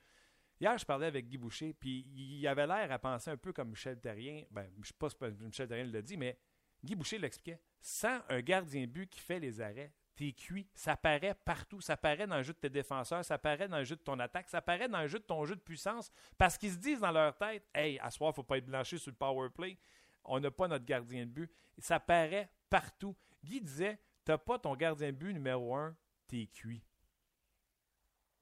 hier, 0.60 0.78
je 0.78 0.86
parlais 0.86 1.08
avec 1.08 1.28
Guy 1.28 1.38
Boucher, 1.38 1.74
puis 1.74 2.06
il 2.16 2.48
avait 2.48 2.68
l'air 2.68 2.92
à 2.92 3.00
penser 3.00 3.32
un 3.32 3.38
peu 3.38 3.54
comme 3.54 3.70
Michel 3.70 4.00
Terrien. 4.00 4.44
Ben, 4.52 4.68
je 4.76 4.80
ne 4.80 4.86
sais 4.86 4.94
pas 4.98 5.10
si 5.10 5.44
Michel 5.44 5.68
Terrien 5.68 5.86
l'a 5.86 6.02
dit, 6.02 6.18
mais 6.18 6.38
Guy 6.84 6.96
Boucher 6.96 7.18
l'expliquait. 7.18 7.60
Sans 7.80 8.20
un 8.30 8.42
gardien 8.42 8.86
but 8.86 9.10
qui 9.10 9.20
fait 9.20 9.40
les 9.40 9.60
arrêts, 9.60 9.92
t'es 10.16 10.32
cuit. 10.34 10.68
Ça 10.74 10.96
paraît 10.96 11.36
partout. 11.46 11.82
Ça 11.82 11.98
paraît 11.98 12.28
dans 12.28 12.38
le 12.38 12.44
jeu 12.44 12.54
de 12.54 12.60
tes 12.60 12.70
défenseurs, 12.70 13.24
ça 13.26 13.38
paraît 13.38 13.68
dans 13.68 13.80
le 13.80 13.84
jeu 13.84 13.96
de 13.96 14.02
ton 14.02 14.20
attaque, 14.20 14.50
ça 14.50 14.62
paraît 14.62 14.90
dans 14.90 15.02
le 15.02 15.08
jeu 15.08 15.20
de 15.20 15.24
ton 15.24 15.46
jeu 15.46 15.56
de 15.56 15.62
puissance. 15.62 16.12
Parce 16.38 16.58
qu'ils 16.58 16.72
se 16.72 16.78
disent 16.78 17.00
dans 17.00 17.12
leur 17.12 17.36
tête 17.38 17.64
Hey, 17.74 18.00
à 18.00 18.10
soir, 18.10 18.34
faut 18.34 18.44
pas 18.44 18.58
être 18.58 18.66
blanchi 18.66 19.00
sur 19.00 19.12
le 19.12 19.18
power 19.18 19.50
play. 19.50 19.78
On 20.24 20.40
n'a 20.40 20.52
pas 20.52 20.68
notre 20.68 20.86
gardien 20.86 21.26
de 21.26 21.32
but. 21.32 21.52
ça 21.78 22.00
paraît 22.00 22.50
partout. 22.70 23.16
Guy 23.44 23.62
disait 23.62 24.00
T'as 24.24 24.38
pas 24.38 24.60
ton 24.60 24.76
gardien 24.76 25.12
de 25.12 25.18
but 25.18 25.34
numéro 25.34 25.76
un, 25.76 25.96
t'es 26.28 26.48
cuit. 26.54 26.84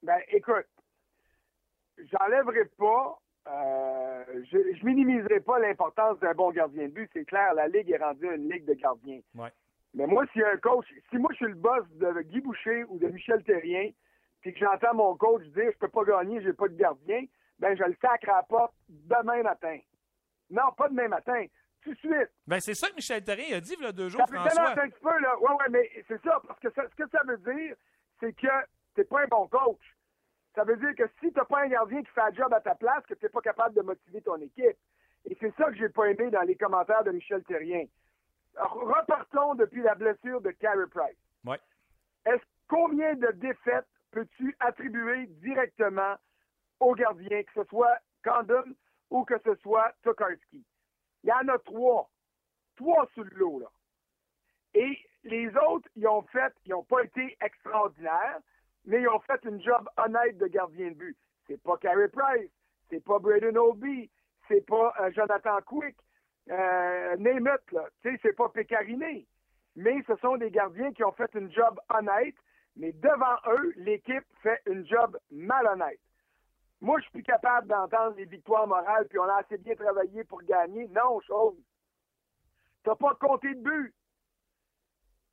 Ben, 0.02 0.20
écoute, 0.28 0.66
j'enlèverai 1.98 2.66
pas, 2.76 3.18
euh, 3.48 4.44
je, 4.50 4.76
je, 4.76 4.84
minimiserai 4.84 5.40
pas 5.40 5.58
l'importance 5.58 6.18
d'un 6.20 6.34
bon 6.34 6.50
gardien 6.50 6.84
de 6.84 6.92
but. 6.92 7.10
C'est 7.12 7.24
clair, 7.24 7.54
la 7.54 7.68
Ligue 7.68 7.90
est 7.90 7.98
rendue 7.98 8.26
une 8.26 8.50
ligue 8.50 8.66
de 8.66 8.74
gardiens. 8.74 9.20
Ouais. 9.34 9.52
Mais 9.94 10.06
moi, 10.06 10.24
si 10.32 10.42
un 10.42 10.56
coach, 10.58 10.86
si 11.10 11.18
moi 11.18 11.30
je 11.32 11.36
suis 11.36 11.46
le 11.46 11.54
boss 11.54 11.84
de 11.94 12.22
Guy 12.22 12.40
Boucher 12.40 12.84
ou 12.88 12.98
de 12.98 13.08
Michel 13.08 13.42
Terrien, 13.42 13.90
puis 14.40 14.52
que 14.52 14.60
j'entends 14.60 14.94
mon 14.94 15.16
coach 15.16 15.42
dire 15.48 15.70
je 15.72 15.78
peux 15.78 15.88
pas 15.88 16.04
gagner, 16.04 16.40
j'ai 16.42 16.52
pas 16.52 16.68
de 16.68 16.76
gardien, 16.76 17.24
ben 17.58 17.76
je 17.76 17.82
le 17.82 17.96
sacre 18.00 18.28
à 18.30 18.36
la 18.36 18.42
porte 18.44 18.74
demain 18.88 19.42
matin. 19.42 19.78
Non, 20.50 20.72
pas 20.76 20.88
demain 20.88 21.08
matin. 21.08 21.44
Tout 21.82 21.92
de 21.92 21.98
suite. 21.98 22.30
Ben 22.46 22.60
c'est 22.60 22.74
ça 22.74 22.88
que 22.90 22.94
Michel 22.94 23.24
Terrien 23.24 23.56
a 23.56 23.60
dit 23.60 23.74
il 23.78 23.84
y 23.84 23.86
a 23.86 23.92
deux 23.92 24.08
jours, 24.08 24.20
ça 24.20 24.26
François. 24.26 24.70
un 24.70 24.88
petit 24.88 25.00
peu, 25.00 25.18
là. 25.20 25.38
Ouais, 25.40 25.50
ouais, 25.50 25.68
mais 25.70 25.90
c'est 26.06 26.22
ça, 26.22 26.40
parce 26.46 26.60
que 26.60 26.68
ce 26.70 26.94
que 26.94 27.08
ça 27.10 27.22
veut 27.26 27.38
dire, 27.38 27.74
c'est 28.20 28.32
que 28.34 28.48
t'es 28.94 29.04
pas 29.04 29.22
un 29.22 29.28
bon 29.28 29.48
coach. 29.48 29.80
Ça 30.54 30.64
veut 30.64 30.76
dire 30.76 30.94
que 30.96 31.04
si 31.20 31.32
t'as 31.32 31.44
pas 31.44 31.62
un 31.62 31.68
gardien 31.68 32.02
qui 32.02 32.10
fait 32.10 32.20
un 32.20 32.32
job 32.32 32.52
à 32.52 32.60
ta 32.60 32.74
place, 32.74 33.04
que 33.06 33.14
t'es 33.14 33.28
pas 33.28 33.40
capable 33.40 33.74
de 33.74 33.82
motiver 33.82 34.20
ton 34.20 34.36
équipe. 34.36 34.76
Et 35.24 35.36
c'est 35.40 35.54
ça 35.56 35.64
que 35.70 35.76
j'ai 35.76 35.88
pas 35.88 36.06
aimé 36.06 36.30
dans 36.30 36.42
les 36.42 36.56
commentaires 36.56 37.04
de 37.04 37.12
Michel 37.12 37.42
Terrien 37.44 37.84
repartons 38.60 39.54
depuis 39.54 39.82
la 39.82 39.94
blessure 39.94 40.40
de 40.40 40.50
Carey 40.50 40.86
Price. 40.90 41.16
Ouais. 41.44 41.58
Est-ce 42.26 42.42
combien 42.68 43.14
de 43.14 43.28
défaites 43.32 43.86
peux-tu 44.10 44.56
attribuer 44.60 45.26
directement 45.26 46.16
au 46.80 46.94
gardien, 46.94 47.42
que 47.42 47.52
ce 47.54 47.64
soit 47.64 47.98
Condon 48.24 48.64
ou 49.10 49.24
que 49.24 49.38
ce 49.44 49.54
soit 49.56 49.92
Tokarski? 50.02 50.64
Il 51.24 51.28
y 51.28 51.32
en 51.32 51.48
a 51.48 51.58
trois. 51.58 52.10
Trois 52.76 53.06
sous 53.14 53.24
le 53.24 53.36
lot, 53.36 53.60
là. 53.60 53.70
Et 54.74 54.98
les 55.24 55.48
autres, 55.68 55.88
ils 55.96 56.06
ont 56.06 56.22
fait, 56.22 56.52
ils 56.64 56.70
n'ont 56.70 56.84
pas 56.84 57.02
été 57.02 57.36
extraordinaires, 57.42 58.40
mais 58.84 59.00
ils 59.02 59.08
ont 59.08 59.20
fait 59.20 59.40
une 59.44 59.60
job 59.60 59.88
honnête 59.96 60.38
de 60.38 60.46
gardien 60.46 60.88
de 60.88 60.94
but. 60.94 61.18
C'est 61.46 61.60
pas 61.62 61.76
Carey 61.78 62.08
Price, 62.08 62.50
c'est 62.88 63.04
pas 63.04 63.18
Braden 63.18 63.58
Oldby, 63.58 64.10
c'est 64.48 64.64
pas 64.66 64.94
euh, 65.00 65.10
Jonathan 65.12 65.58
Quick, 65.66 65.96
euh, 66.50 67.16
là. 67.16 67.88
Tu 68.02 68.10
sais, 68.10 68.20
c'est 68.22 68.36
pas 68.36 68.48
pécariné. 68.48 69.26
Mais 69.76 70.02
ce 70.06 70.16
sont 70.16 70.36
des 70.36 70.50
gardiens 70.50 70.92
qui 70.92 71.04
ont 71.04 71.12
fait 71.12 71.32
une 71.34 71.52
job 71.52 71.78
honnête, 71.88 72.34
mais 72.76 72.92
devant 72.92 73.36
eux, 73.46 73.72
l'équipe 73.76 74.24
fait 74.42 74.60
une 74.66 74.86
job 74.86 75.16
malhonnête. 75.30 76.00
Moi, 76.80 76.98
je 76.98 77.02
suis 77.04 77.12
plus 77.12 77.22
capable 77.22 77.68
d'entendre 77.68 78.16
les 78.16 78.24
victoires 78.24 78.66
morales, 78.66 79.06
puis 79.08 79.18
on 79.18 79.24
a 79.24 79.40
assez 79.40 79.58
bien 79.58 79.74
travaillé 79.74 80.24
pour 80.24 80.42
gagner. 80.42 80.88
Non, 80.88 81.20
chose. 81.20 81.56
T'as 82.82 82.96
pas 82.96 83.14
compté 83.14 83.54
de 83.54 83.60
but. 83.60 83.94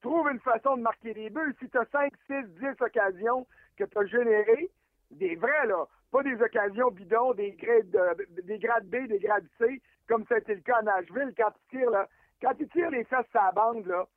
Trouve 0.02 0.30
une 0.30 0.40
façon 0.40 0.78
de 0.78 0.82
marquer 0.82 1.14
des 1.14 1.30
buts. 1.30 1.56
Si 1.60 1.70
tu 1.70 1.78
as 1.78 1.86
5, 1.86 2.14
6, 2.28 2.34
10 2.60 2.82
occasions 2.82 3.48
que 3.78 3.86
tu 3.86 3.98
as 3.98 4.06
générées, 4.06 4.70
des 5.12 5.36
vrais, 5.36 5.66
là, 5.68 5.88
pas 6.12 6.24
des 6.24 6.42
occasions 6.42 6.90
bidons, 6.92 7.34
des 7.34 7.52
grades, 7.52 8.26
des 8.44 8.60
grades 8.60 8.88
B, 8.88 9.08
des 9.08 9.20
grades 9.20 9.48
C, 9.58 9.82
comme 10.08 10.26
c'était 10.28 10.56
le 10.56 10.62
cas 10.62 10.78
à 10.78 10.82
Nashville, 10.82 11.34
quand 11.36 11.52
tu 11.52 11.78
tires, 11.78 11.90
là, 11.90 12.08
quand 12.42 12.54
tu 12.56 12.68
tires 12.70 12.92
les 12.92 13.04
fesses 13.04 13.26
à 13.34 13.46
la 13.46 13.52
bande, 13.52 13.86
là, 13.86 14.08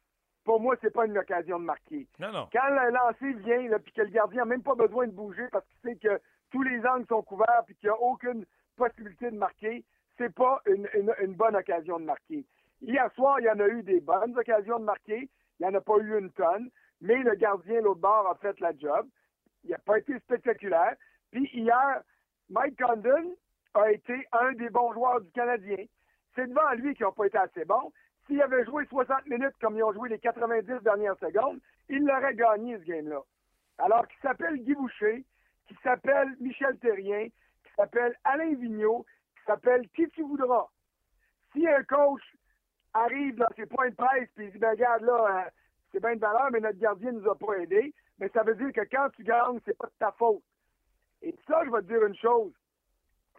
pour 0.44 0.60
moi, 0.60 0.76
c'est 0.80 0.92
pas 0.92 1.06
une 1.06 1.18
occasion 1.18 1.58
de 1.58 1.64
marquer. 1.64 2.06
Non, 2.18 2.32
non. 2.32 2.48
Quand 2.52 2.68
le 2.68 2.90
lancer 2.90 3.32
vient, 3.44 3.68
là, 3.68 3.78
puis 3.78 3.92
que 3.92 4.02
le 4.02 4.08
gardien 4.08 4.42
n'a 4.42 4.46
même 4.46 4.62
pas 4.62 4.74
besoin 4.74 5.06
de 5.06 5.12
bouger 5.12 5.46
parce 5.52 5.64
qu'il 5.66 5.78
sait 5.80 5.96
que 5.96 6.20
tous 6.50 6.62
les 6.62 6.84
angles 6.86 7.06
sont 7.08 7.22
couverts 7.22 7.62
puis 7.66 7.76
qu'il 7.76 7.88
n'y 7.88 7.94
a 7.94 8.00
aucune 8.00 8.44
possibilité 8.76 9.30
de 9.30 9.36
marquer, 9.36 9.84
c'est 10.16 10.34
pas 10.34 10.60
une, 10.66 10.88
une, 11.20 11.34
bonne 11.34 11.56
occasion 11.56 11.98
de 11.98 12.04
marquer. 12.04 12.44
Hier 12.82 13.10
soir, 13.14 13.40
il 13.40 13.44
y 13.44 13.50
en 13.50 13.60
a 13.60 13.68
eu 13.68 13.82
des 13.82 14.00
bonnes 14.00 14.36
occasions 14.36 14.78
de 14.78 14.84
marquer. 14.84 15.28
Il 15.58 15.66
n'y 15.66 15.68
en 15.68 15.74
a 15.74 15.80
pas 15.80 15.98
eu 15.98 16.18
une 16.18 16.30
tonne. 16.32 16.70
Mais 17.00 17.16
le 17.22 17.34
gardien, 17.34 17.80
l'autre 17.80 18.00
bord, 18.00 18.26
a 18.28 18.34
fait 18.36 18.58
la 18.60 18.76
job. 18.76 19.06
Il 19.64 19.70
n'a 19.70 19.78
pas 19.78 19.98
été 19.98 20.18
spectaculaire. 20.20 20.94
Puis 21.30 21.48
hier, 21.52 22.02
Mike 22.48 22.80
Condon, 22.80 23.36
a 23.74 23.90
été 23.90 24.26
un 24.32 24.52
des 24.52 24.70
bons 24.70 24.92
joueurs 24.92 25.20
du 25.20 25.30
Canadien. 25.30 25.84
C'est 26.34 26.46
devant 26.46 26.72
lui 26.72 26.94
qu'ils 26.94 27.06
n'ont 27.06 27.12
pas 27.12 27.26
été 27.26 27.38
assez 27.38 27.64
bons. 27.64 27.92
S'il 28.26 28.40
avait 28.42 28.64
joué 28.64 28.84
60 28.86 29.26
minutes 29.26 29.54
comme 29.60 29.76
ils 29.76 29.82
ont 29.82 29.92
joué 29.92 30.08
les 30.08 30.18
90 30.18 30.82
dernières 30.82 31.18
secondes, 31.18 31.60
il 31.88 32.04
l'aurait 32.04 32.34
gagné 32.34 32.78
ce 32.78 32.84
game-là. 32.84 33.20
Alors 33.78 34.06
qu'il 34.08 34.20
s'appelle 34.20 34.56
Guy 34.58 34.74
Boucher, 34.74 35.24
qui 35.66 35.76
s'appelle 35.82 36.36
Michel 36.40 36.78
Terrien, 36.78 37.28
qui 37.28 37.74
s'appelle 37.76 38.14
Alain 38.24 38.54
Vigneault, 38.54 39.06
qui 39.36 39.44
s'appelle 39.46 39.88
qui 39.90 40.08
tu 40.10 40.22
voudras. 40.22 40.66
Si 41.52 41.66
un 41.66 41.82
coach 41.84 42.22
arrive 42.92 43.36
dans 43.36 43.48
ses 43.56 43.66
points 43.66 43.90
de 43.90 43.94
presse 43.94 44.28
et 44.38 44.44
il 44.44 44.52
dit 44.52 44.58
ben 44.58 44.70
regarde 44.70 45.02
là, 45.02 45.44
euh, 45.46 45.50
c'est 45.92 46.00
bien 46.00 46.14
de 46.14 46.20
valeur, 46.20 46.50
mais 46.52 46.60
notre 46.60 46.78
gardien 46.78 47.12
ne 47.12 47.20
nous 47.20 47.30
a 47.30 47.36
pas 47.36 47.54
aidés, 47.54 47.92
mais 48.18 48.28
ça 48.28 48.42
veut 48.42 48.54
dire 48.54 48.72
que 48.72 48.88
quand 48.90 49.08
tu 49.16 49.24
gagnes, 49.24 49.58
c'est 49.64 49.76
pas 49.76 49.86
de 49.86 49.92
ta 49.98 50.12
faute. 50.12 50.42
Et 51.22 51.34
ça, 51.46 51.62
je 51.64 51.70
vais 51.70 51.82
te 51.82 51.86
dire 51.86 52.04
une 52.04 52.16
chose. 52.16 52.52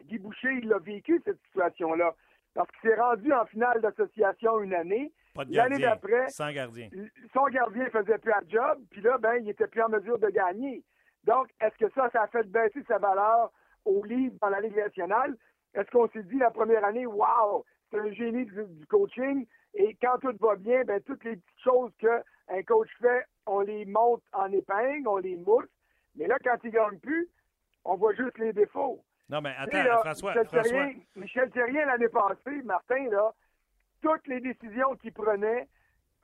Guy 0.04 0.18
Boucher, 0.18 0.60
il 0.62 0.72
a 0.72 0.78
vécu 0.78 1.20
cette 1.24 1.40
situation-là. 1.46 2.14
Parce 2.54 2.70
qu'il 2.72 2.90
s'est 2.90 3.00
rendu 3.00 3.32
en 3.32 3.46
finale 3.46 3.80
d'association 3.80 4.60
une 4.60 4.74
année. 4.74 5.12
L'année 5.48 5.78
d'après, 5.78 6.28
sans 6.28 6.52
gardien. 6.52 6.90
Son 7.32 7.46
gardien 7.46 7.88
faisait 7.88 8.18
plus 8.18 8.32
un 8.32 8.48
job, 8.48 8.78
puis 8.90 9.00
là, 9.00 9.16
ben, 9.16 9.36
il 9.36 9.48
était 9.48 9.66
plus 9.66 9.80
en 9.80 9.88
mesure 9.88 10.18
de 10.18 10.28
gagner. 10.28 10.84
Donc, 11.24 11.48
est-ce 11.60 11.76
que 11.78 11.90
ça, 11.94 12.10
ça 12.10 12.22
a 12.22 12.26
fait 12.26 12.46
baisser 12.50 12.82
sa 12.86 12.98
valeur 12.98 13.50
au 13.86 14.04
livre 14.04 14.34
dans 14.42 14.50
la 14.50 14.60
Ligue 14.60 14.76
nationale? 14.76 15.34
Est-ce 15.74 15.90
qu'on 15.90 16.08
s'est 16.08 16.24
dit 16.24 16.36
la 16.36 16.50
première 16.50 16.84
année, 16.84 17.06
wow, 17.06 17.64
c'est 17.90 17.98
un 17.98 18.12
génie 18.12 18.44
du, 18.44 18.86
coaching, 18.88 19.46
et 19.74 19.96
quand 20.02 20.18
tout 20.20 20.36
va 20.38 20.56
bien, 20.56 20.84
ben, 20.84 21.00
toutes 21.00 21.24
les 21.24 21.36
petites 21.36 21.62
choses 21.64 21.92
qu'un 21.98 22.62
coach 22.64 22.90
fait, 23.00 23.24
on 23.46 23.60
les 23.60 23.86
monte 23.86 24.22
en 24.34 24.52
épingle, 24.52 25.08
on 25.08 25.16
les 25.16 25.36
mousse. 25.36 25.64
Mais 26.14 26.26
là, 26.26 26.36
quand 26.44 26.58
il 26.62 26.70
gagne 26.70 26.98
plus, 26.98 27.28
on 27.84 27.96
voit 27.96 28.14
juste 28.14 28.38
les 28.38 28.52
défauts. 28.52 29.02
Non, 29.28 29.40
mais 29.40 29.54
attends, 29.56 30.00
François. 30.00 30.30
Michel 30.30 30.46
François... 30.46 30.70
Terrien, 30.70 30.94
Michel 31.16 31.50
Terrien, 31.50 31.86
l'année 31.86 32.08
passée, 32.08 32.62
Martin, 32.64 33.08
là, 33.10 33.32
toutes 34.02 34.26
les 34.26 34.40
décisions 34.40 34.94
qu'il 34.96 35.12
prenait, 35.12 35.68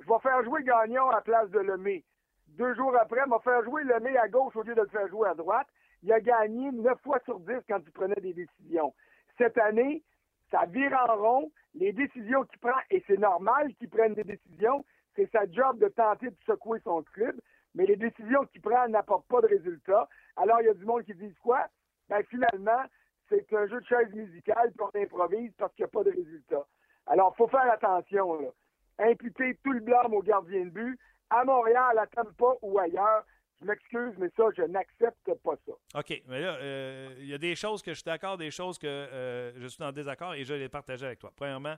je 0.00 0.06
vais 0.06 0.18
faire 0.20 0.42
jouer 0.44 0.62
Gagnon 0.62 1.08
à 1.10 1.16
la 1.16 1.20
place 1.20 1.50
de 1.50 1.60
Lemay. 1.60 2.04
Deux 2.48 2.74
jours 2.74 2.94
après, 3.00 3.20
il 3.24 3.30
va 3.30 3.38
faire 3.40 3.62
jouer 3.64 3.84
Lemay 3.84 4.16
à 4.16 4.28
gauche 4.28 4.56
au 4.56 4.62
lieu 4.62 4.74
de 4.74 4.82
le 4.82 4.88
faire 4.88 5.08
jouer 5.08 5.28
à 5.28 5.34
droite. 5.34 5.66
Il 6.02 6.12
a 6.12 6.20
gagné 6.20 6.70
9 6.70 7.00
fois 7.02 7.18
sur 7.24 7.40
10 7.40 7.52
quand 7.68 7.80
il 7.84 7.92
prenait 7.92 8.20
des 8.20 8.32
décisions. 8.32 8.94
Cette 9.36 9.58
année, 9.58 10.02
ça 10.50 10.64
vire 10.66 10.96
en 11.08 11.16
rond. 11.16 11.52
Les 11.74 11.92
décisions 11.92 12.44
qu'il 12.44 12.58
prend, 12.58 12.78
et 12.90 13.02
c'est 13.06 13.18
normal 13.18 13.74
qu'il 13.74 13.88
prenne 13.88 14.14
des 14.14 14.24
décisions, 14.24 14.84
c'est 15.14 15.30
sa 15.30 15.50
job 15.50 15.78
de 15.78 15.88
tenter 15.88 16.30
de 16.30 16.36
secouer 16.46 16.80
son 16.84 17.02
club, 17.02 17.40
mais 17.74 17.86
les 17.86 17.96
décisions 17.96 18.44
qu'il 18.46 18.60
prend 18.60 18.88
n'apportent 18.88 19.28
pas 19.28 19.40
de 19.40 19.48
résultats. 19.48 20.08
Alors, 20.36 20.60
il 20.60 20.66
y 20.66 20.70
a 20.70 20.74
du 20.74 20.84
monde 20.84 21.04
qui 21.04 21.14
dit 21.14 21.34
quoi? 21.42 21.66
ben 22.08 22.22
finalement, 22.30 22.82
c'est 23.28 23.52
un 23.52 23.66
jeu 23.66 23.80
de 23.80 23.86
chaise 23.86 24.12
musicale, 24.14 24.72
puis 24.72 24.86
on 24.94 25.02
improvise 25.02 25.52
parce 25.58 25.74
qu'il 25.74 25.84
n'y 25.84 25.90
a 25.90 25.92
pas 25.92 26.04
de 26.04 26.10
résultat. 26.10 26.66
Alors, 27.06 27.34
il 27.34 27.36
faut 27.36 27.48
faire 27.48 27.70
attention. 27.70 28.52
Imputer 28.98 29.58
tout 29.62 29.72
le 29.72 29.80
blâme 29.80 30.14
au 30.14 30.22
gardien 30.22 30.64
de 30.64 30.70
but, 30.70 30.98
à 31.30 31.44
Montréal, 31.44 31.98
à 31.98 32.06
Tampa 32.06 32.54
ou 32.62 32.78
ailleurs, 32.78 33.24
je 33.60 33.66
m'excuse, 33.66 34.14
mais 34.18 34.28
ça, 34.36 34.44
je 34.56 34.62
n'accepte 34.62 35.34
pas 35.42 35.54
ça. 35.66 35.72
OK. 35.98 36.22
Mais 36.26 36.40
là, 36.40 36.54
euh, 36.56 37.14
il 37.18 37.26
y 37.26 37.34
a 37.34 37.38
des 37.38 37.54
choses 37.54 37.82
que 37.82 37.90
je 37.90 37.96
suis 37.96 38.04
d'accord, 38.04 38.38
des 38.38 38.50
choses 38.50 38.78
que 38.78 38.86
euh, 38.86 39.52
je 39.56 39.66
suis 39.66 39.82
en 39.82 39.92
désaccord 39.92 40.34
et 40.34 40.44
je 40.44 40.54
les 40.54 40.68
partager 40.68 41.06
avec 41.06 41.18
toi. 41.18 41.32
Premièrement, 41.36 41.74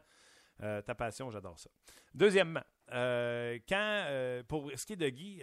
Euh, 0.62 0.82
ta 0.82 0.94
passion, 0.94 1.30
j'adore 1.30 1.58
ça. 1.58 1.70
Deuxièmement, 2.14 2.62
euh, 2.92 3.58
quand, 3.68 4.04
euh, 4.08 4.42
pour 4.42 4.70
ce 4.74 4.84
qui 4.84 4.92
est 4.92 4.96
de 4.96 5.08
Guy, 5.08 5.42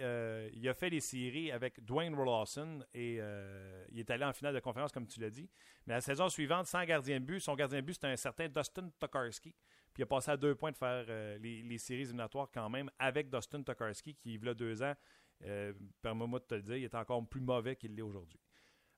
il 0.52 0.68
a 0.68 0.74
fait 0.74 0.90
les 0.90 1.00
séries 1.00 1.50
avec 1.50 1.84
Dwayne 1.84 2.14
Lawson 2.14 2.84
et 2.94 3.20
il 3.90 3.98
est 3.98 4.10
allé 4.10 4.24
en 4.24 4.32
finale 4.32 4.54
de 4.54 4.60
conférence, 4.60 4.92
comme 4.92 5.06
tu 5.06 5.20
l'as 5.20 5.30
dit. 5.30 5.48
Mais 5.86 5.94
la 5.94 6.00
saison 6.00 6.28
suivante, 6.28 6.66
sans 6.66 6.84
gardien 6.84 7.20
de 7.20 7.24
but, 7.24 7.40
son 7.40 7.54
gardien 7.54 7.80
de 7.80 7.86
but, 7.86 7.94
c'était 7.94 8.08
un 8.08 8.16
certain 8.16 8.48
Dustin 8.48 8.90
Tokarski. 8.98 9.54
Puis 9.92 10.02
il 10.02 10.04
a 10.04 10.06
passé 10.06 10.30
à 10.30 10.36
deux 10.36 10.54
points 10.54 10.70
de 10.70 10.76
faire 10.76 11.04
les, 11.40 11.78
séries 11.78 12.02
éliminatoires 12.02 12.48
quand 12.52 12.68
même 12.68 12.90
avec 12.98 13.30
Dustin 13.30 13.62
Tokarski, 13.62 14.14
qui, 14.14 14.34
il 14.34 14.44
y 14.44 14.48
a 14.48 14.54
deux 14.54 14.82
ans, 14.82 14.94
permets-moi 16.02 16.38
de 16.38 16.44
te 16.44 16.54
le 16.54 16.62
dire, 16.62 16.76
il 16.76 16.84
est 16.84 16.94
encore 16.94 17.26
plus 17.26 17.40
mauvais 17.40 17.74
qu'il 17.74 17.94
l'est 17.94 18.02
aujourd'hui. 18.02 18.38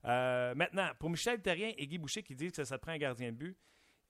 maintenant, 0.02 0.90
pour 0.98 1.08
Michel 1.08 1.40
Terrien 1.40 1.72
et 1.78 1.86
Guy 1.86 1.98
Boucher 1.98 2.22
qui 2.22 2.34
disent 2.34 2.52
que 2.52 2.64
ça 2.64 2.76
te 2.76 2.82
prend 2.82 2.92
un 2.92 2.98
gardien 2.98 3.30
de 3.30 3.36
but, 3.36 3.56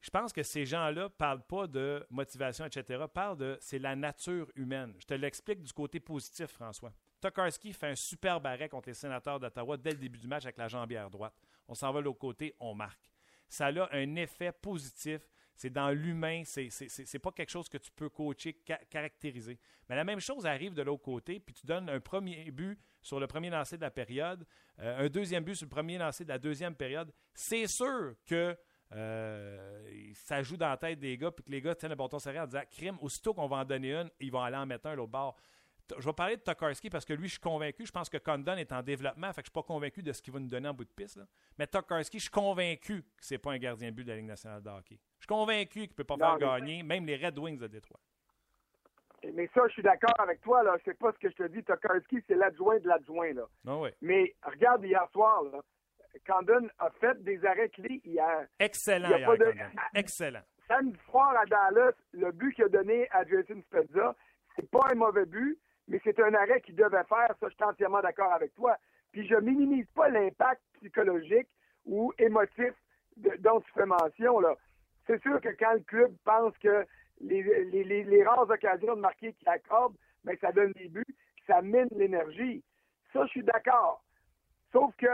je 0.01 0.11
pense 0.11 0.33
que 0.33 0.43
ces 0.43 0.65
gens-là 0.65 1.05
ne 1.05 1.09
parlent 1.09 1.47
pas 1.47 1.67
de 1.67 2.07
motivation, 2.11 2.65
etc. 2.65 3.05
Parlent 3.13 3.37
de 3.37 3.59
c'est 3.61 3.79
la 3.79 3.95
nature 3.95 4.51
humaine. 4.57 4.95
Je 4.99 5.07
te 5.07 5.15
l'explique 5.15 5.63
du 5.63 5.73
côté 5.73 6.01
positif, 6.01 6.47
François. 6.47 6.93
Tokarski 7.21 7.73
fait 7.73 7.89
un 7.89 7.95
super 7.95 8.45
arrêt 8.45 8.69
contre 8.69 8.89
les 8.89 8.95
sénateurs 8.95 9.39
d'Ottawa 9.39 9.77
dès 9.77 9.91
le 9.91 9.99
début 9.99 10.19
du 10.19 10.27
match 10.27 10.45
avec 10.45 10.57
la 10.57 10.69
jambière 10.69 11.11
droite. 11.11 11.35
On 11.69 11.75
s'en 11.75 11.93
va 11.93 12.01
de 12.01 12.07
l'autre 12.07 12.19
côté, 12.19 12.55
on 12.61 12.75
marque. 12.75 13.11
Ça 13.49 13.67
a 13.67 13.95
un 13.95 14.17
effet 14.17 14.53
positif. 14.53 15.29
C'est 15.55 15.71
dans 15.71 15.91
l'humain, 15.91 16.43
c'est 16.47 16.69
n'est 17.13 17.19
pas 17.19 17.33
quelque 17.33 17.51
chose 17.51 17.69
que 17.69 17.77
tu 17.77 17.91
peux 17.91 18.09
coacher, 18.09 18.55
caractériser. 18.89 19.59
Mais 19.89 19.97
la 19.97 20.05
même 20.05 20.21
chose 20.21 20.47
arrive 20.47 20.73
de 20.73 20.81
l'autre 20.81 21.03
côté, 21.03 21.39
puis 21.39 21.55
tu 21.55 21.67
donnes 21.67 21.91
un 21.91 22.01
premier 22.01 22.51
but 22.51 22.81
sur 23.03 23.21
le 23.21 23.27
premier 23.27 23.51
lancer 23.51 23.77
de 23.77 23.83
la 23.83 23.91
période, 23.91 24.47
euh, 24.79 25.05
un 25.05 25.09
deuxième 25.11 25.45
but 25.45 25.57
sur 25.57 25.67
le 25.67 25.71
premier 25.71 25.99
lancer 25.99 26.25
de 26.25 26.31
la 26.31 26.39
deuxième 26.39 26.75
période. 26.75 27.13
C'est 27.35 27.67
sûr 27.67 28.15
que 28.25 28.57
euh, 28.93 30.11
ça 30.15 30.43
joue 30.43 30.57
dans 30.57 30.69
la 30.69 30.77
tête 30.77 30.99
des 30.99 31.17
gars, 31.17 31.31
puis 31.31 31.45
que 31.45 31.51
les 31.51 31.61
gars 31.61 31.75
tiennent 31.75 31.91
le 31.91 31.97
bâton 31.97 32.19
serré 32.19 32.41
en 32.41 32.47
disant 32.47 32.63
crime, 32.71 32.97
aussitôt 33.01 33.35
qu'on 33.35 33.47
va 33.47 33.59
en 33.59 33.65
donner 33.65 33.93
une, 33.95 34.11
ils 34.19 34.33
vont 34.33 34.43
aller 34.43 34.57
en 34.57 34.67
mettre 34.67 34.87
un 34.89 34.95
l'autre 34.95 35.13
bord. 35.13 35.37
Je 35.99 36.05
vais 36.05 36.13
parler 36.13 36.37
de 36.37 36.43
Tokarski 36.43 36.89
parce 36.89 37.05
que 37.05 37.13
lui, 37.13 37.27
je 37.27 37.33
suis 37.33 37.41
convaincu. 37.41 37.85
Je 37.85 37.91
pense 37.91 38.09
que 38.09 38.19
Condon 38.19 38.57
est 38.57 38.71
en 38.73 38.81
développement, 38.83 39.33
fait 39.33 39.43
que 39.43 39.47
je 39.47 39.51
suis 39.51 39.53
pas 39.53 39.63
convaincu 39.65 40.03
de 40.03 40.13
ce 40.13 40.23
qu'il 40.23 40.33
va 40.33 40.39
nous 40.39 40.49
donner 40.49 40.69
en 40.69 40.75
bout 40.75 40.85
de 40.85 40.91
piste. 40.91 41.19
Mais 41.59 41.67
Tokarski, 41.67 42.19
je 42.19 42.23
suis 42.25 42.31
convaincu 42.31 43.03
que 43.03 43.09
c'est 43.21 43.39
pas 43.39 43.53
un 43.53 43.59
gardien 43.59 43.91
de 43.91 43.97
but 43.97 44.05
de 44.05 44.11
la 44.11 44.17
Ligue 44.17 44.27
nationale 44.27 44.63
de 44.63 44.71
hockey. 44.71 45.01
Je 45.19 45.23
suis 45.23 45.27
convaincu 45.27 45.81
qu'il 45.81 45.91
ne 45.91 45.95
peut 45.95 46.05
pas 46.05 46.17
faire 46.17 46.39
gagner, 46.39 46.83
même 46.85 47.07
les 47.07 47.17
Red 47.17 47.39
Wings 47.39 47.59
de 47.59 47.67
Détroit. 47.67 47.99
Mais 49.35 49.51
ça, 49.53 49.63
je 49.67 49.73
suis 49.75 49.83
d'accord 49.83 50.19
avec 50.19 50.41
toi. 50.41 50.63
là. 50.63 50.77
C'est 50.85 50.99
pas 50.99 51.13
ce 51.13 51.19
que 51.19 51.29
je 51.29 51.35
te 51.37 51.47
dis. 51.49 51.63
Tokarski, 51.63 52.19
c'est 52.27 52.37
l'adjoint 52.37 52.79
de 52.79 52.89
l'adjoint. 52.89 53.33
là. 53.33 53.47
Ah 53.67 53.81
Mais 54.01 54.35
regarde 54.45 54.85
hier 54.85 55.07
soir, 55.13 55.43
là, 55.43 55.61
Condon 56.27 56.69
a 56.79 56.91
fait 57.01 57.23
des 57.23 57.45
arrêts 57.45 57.69
clés 57.69 58.01
hier. 58.05 58.47
Excellent, 58.59 59.17
hier, 59.17 59.37
de... 59.37 59.55
Excellent. 59.95 60.43
Samedi 60.69 60.99
soir 61.09 61.35
à 61.37 61.47
Dallas, 61.47 61.93
le 62.13 62.31
but 62.33 62.55
qu'il 62.55 62.65
a 62.65 62.69
donné 62.69 63.09
à 63.11 63.25
Jason 63.25 63.61
Spezza, 63.63 64.15
c'est 64.57 64.71
pas 64.71 64.89
un 64.91 64.95
mauvais 64.95 65.27
but, 65.27 65.59
mais 65.89 66.01
c'est 66.05 66.21
un 66.21 66.35
arrêt 66.35 66.61
qu'il 66.61 66.77
devait 66.77 67.05
faire. 67.05 67.35
Ça, 67.41 67.49
je 67.49 67.55
suis 67.55 67.65
entièrement 67.65 68.01
d'accord 68.01 68.33
avec 68.33 68.55
toi. 68.55 68.77
Puis 69.13 69.27
je 69.27 69.35
minimise 69.35 69.87
pas 69.95 70.09
l'impact 70.09 70.63
psychologique 70.75 71.49
ou 71.85 72.13
émotif 72.19 72.73
dont 73.17 73.61
tu 73.61 73.73
fais 73.73 73.87
mention. 73.87 74.41
Là. 74.41 74.55
C'est 75.07 75.21
sûr 75.23 75.41
que 75.41 75.49
quand 75.59 75.73
le 75.73 75.81
club 75.81 76.15
pense 76.25 76.57
que 76.59 76.87
les, 77.21 77.43
les, 77.65 78.05
les, 78.05 78.25
rares 78.25 78.49
occasions 78.49 78.95
de 78.95 79.01
marquer 79.01 79.33
qu'il 79.35 79.49
accorde, 79.49 79.95
mais 80.25 80.35
ben, 80.35 80.39
ça 80.41 80.53
donne 80.53 80.73
des 80.73 80.89
buts, 80.89 81.17
ça 81.47 81.61
mine 81.63 81.89
l'énergie. 81.97 82.63
Ça, 83.13 83.25
je 83.25 83.31
suis 83.31 83.43
d'accord. 83.43 84.03
Sauf 84.73 84.95
que 84.97 85.09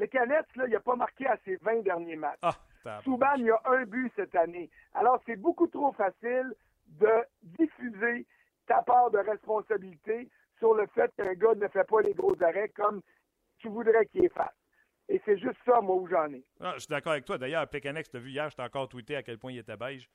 le 0.00 0.06
Canettes, 0.06 0.56
là, 0.56 0.64
il 0.66 0.72
n'a 0.72 0.80
pas 0.80 0.96
marqué 0.96 1.26
à 1.26 1.36
ses 1.44 1.56
20 1.56 1.82
derniers 1.82 2.16
matchs. 2.16 2.40
Ah, 2.42 3.00
Souban, 3.04 3.34
il 3.36 3.50
a 3.50 3.60
un 3.66 3.84
but 3.84 4.10
cette 4.16 4.34
année. 4.34 4.70
Alors, 4.94 5.20
c'est 5.26 5.36
beaucoup 5.36 5.66
trop 5.66 5.92
facile 5.92 6.54
de 6.86 7.10
diffuser 7.42 8.26
ta 8.66 8.82
part 8.82 9.10
de 9.10 9.18
responsabilité 9.18 10.28
sur 10.58 10.74
le 10.74 10.86
fait 10.94 11.12
qu'un 11.16 11.34
gars 11.34 11.54
ne 11.54 11.68
fait 11.68 11.84
pas 11.84 12.00
les 12.00 12.14
gros 12.14 12.34
arrêts 12.42 12.70
comme 12.70 13.02
tu 13.58 13.68
voudrais 13.68 14.06
qu'il 14.06 14.30
fasse. 14.30 14.48
Et 15.10 15.20
c'est 15.26 15.38
juste 15.38 15.58
ça, 15.66 15.80
moi, 15.82 15.96
où 15.96 16.08
j'en 16.08 16.32
ai. 16.32 16.42
Ah, 16.60 16.72
je 16.74 16.80
suis 16.80 16.88
d'accord 16.88 17.12
avec 17.12 17.26
toi. 17.26 17.36
D'ailleurs, 17.36 17.68
Plecanex, 17.68 18.08
tu 18.08 18.16
as 18.16 18.20
vu 18.20 18.30
hier, 18.30 18.48
je 18.48 18.56
t'ai 18.56 18.62
encore 18.62 18.88
tweeté 18.88 19.16
à 19.16 19.22
quel 19.22 19.38
point 19.38 19.52
il 19.52 19.58
était 19.58 19.76
beige 19.76 20.08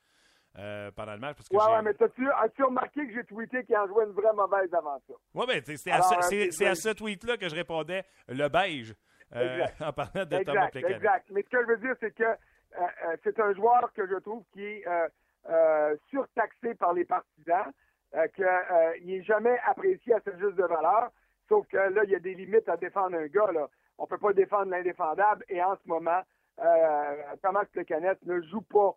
euh, 0.58 0.90
pendant 0.90 1.12
le 1.12 1.18
match. 1.20 1.36
Parce 1.36 1.48
que 1.48 1.54
ouais, 1.54 1.82
mais 1.82 2.02
as-tu, 2.02 2.28
as-tu 2.32 2.64
remarqué 2.64 3.06
que 3.06 3.12
j'ai 3.12 3.24
tweeté 3.24 3.62
qu'il 3.64 3.76
en 3.76 3.86
jouait 3.86 4.04
une 4.04 4.12
vraie 4.12 4.32
mauvaise 4.34 4.72
avant 4.74 4.98
ça? 5.06 5.14
Oui, 5.34 5.44
mais 5.46 5.62
c'est, 5.76 5.90
à, 5.92 6.02
ce, 6.02 6.64
à 6.64 6.74
ce 6.74 6.88
tweet-là 6.88 7.36
que 7.36 7.48
je 7.48 7.54
répondais 7.54 8.02
le 8.26 8.48
beige. 8.48 8.94
Euh, 9.34 9.66
en 9.80 9.92
parlant 9.92 10.24
de 10.24 10.36
exact, 10.36 10.72
Thomas 10.72 10.88
Exact. 10.88 11.26
Mais 11.30 11.42
ce 11.42 11.48
que 11.48 11.62
je 11.62 11.66
veux 11.66 11.76
dire, 11.78 11.94
c'est 12.00 12.14
que 12.14 12.24
euh, 12.24 12.34
euh, 12.78 13.16
c'est 13.24 13.38
un 13.40 13.52
joueur 13.54 13.92
que 13.94 14.06
je 14.06 14.16
trouve 14.16 14.44
qui 14.52 14.64
est 14.64 14.84
surtaxé 16.10 16.74
par 16.74 16.92
les 16.92 17.04
partisans, 17.04 17.72
qu'il 18.34 19.06
n'est 19.06 19.22
jamais 19.22 19.58
apprécié 19.66 20.14
à 20.14 20.20
sa 20.20 20.32
juste 20.38 20.56
de 20.56 20.64
valeur. 20.64 21.10
Sauf 21.48 21.66
que 21.68 21.76
là, 21.76 22.02
il 22.04 22.10
y 22.10 22.16
a 22.16 22.18
des 22.18 22.34
limites 22.34 22.68
à 22.68 22.76
défendre 22.76 23.16
un 23.16 23.26
gars. 23.26 23.52
Là. 23.52 23.68
On 23.98 24.04
ne 24.04 24.08
peut 24.08 24.18
pas 24.18 24.32
défendre 24.32 24.70
l'indéfendable. 24.70 25.44
Et 25.48 25.62
en 25.62 25.76
ce 25.76 25.88
moment, 25.88 26.20
Thomas 27.42 27.64
Plecanet 27.66 28.16
ne 28.24 28.40
joue 28.42 28.62
pas 28.62 28.96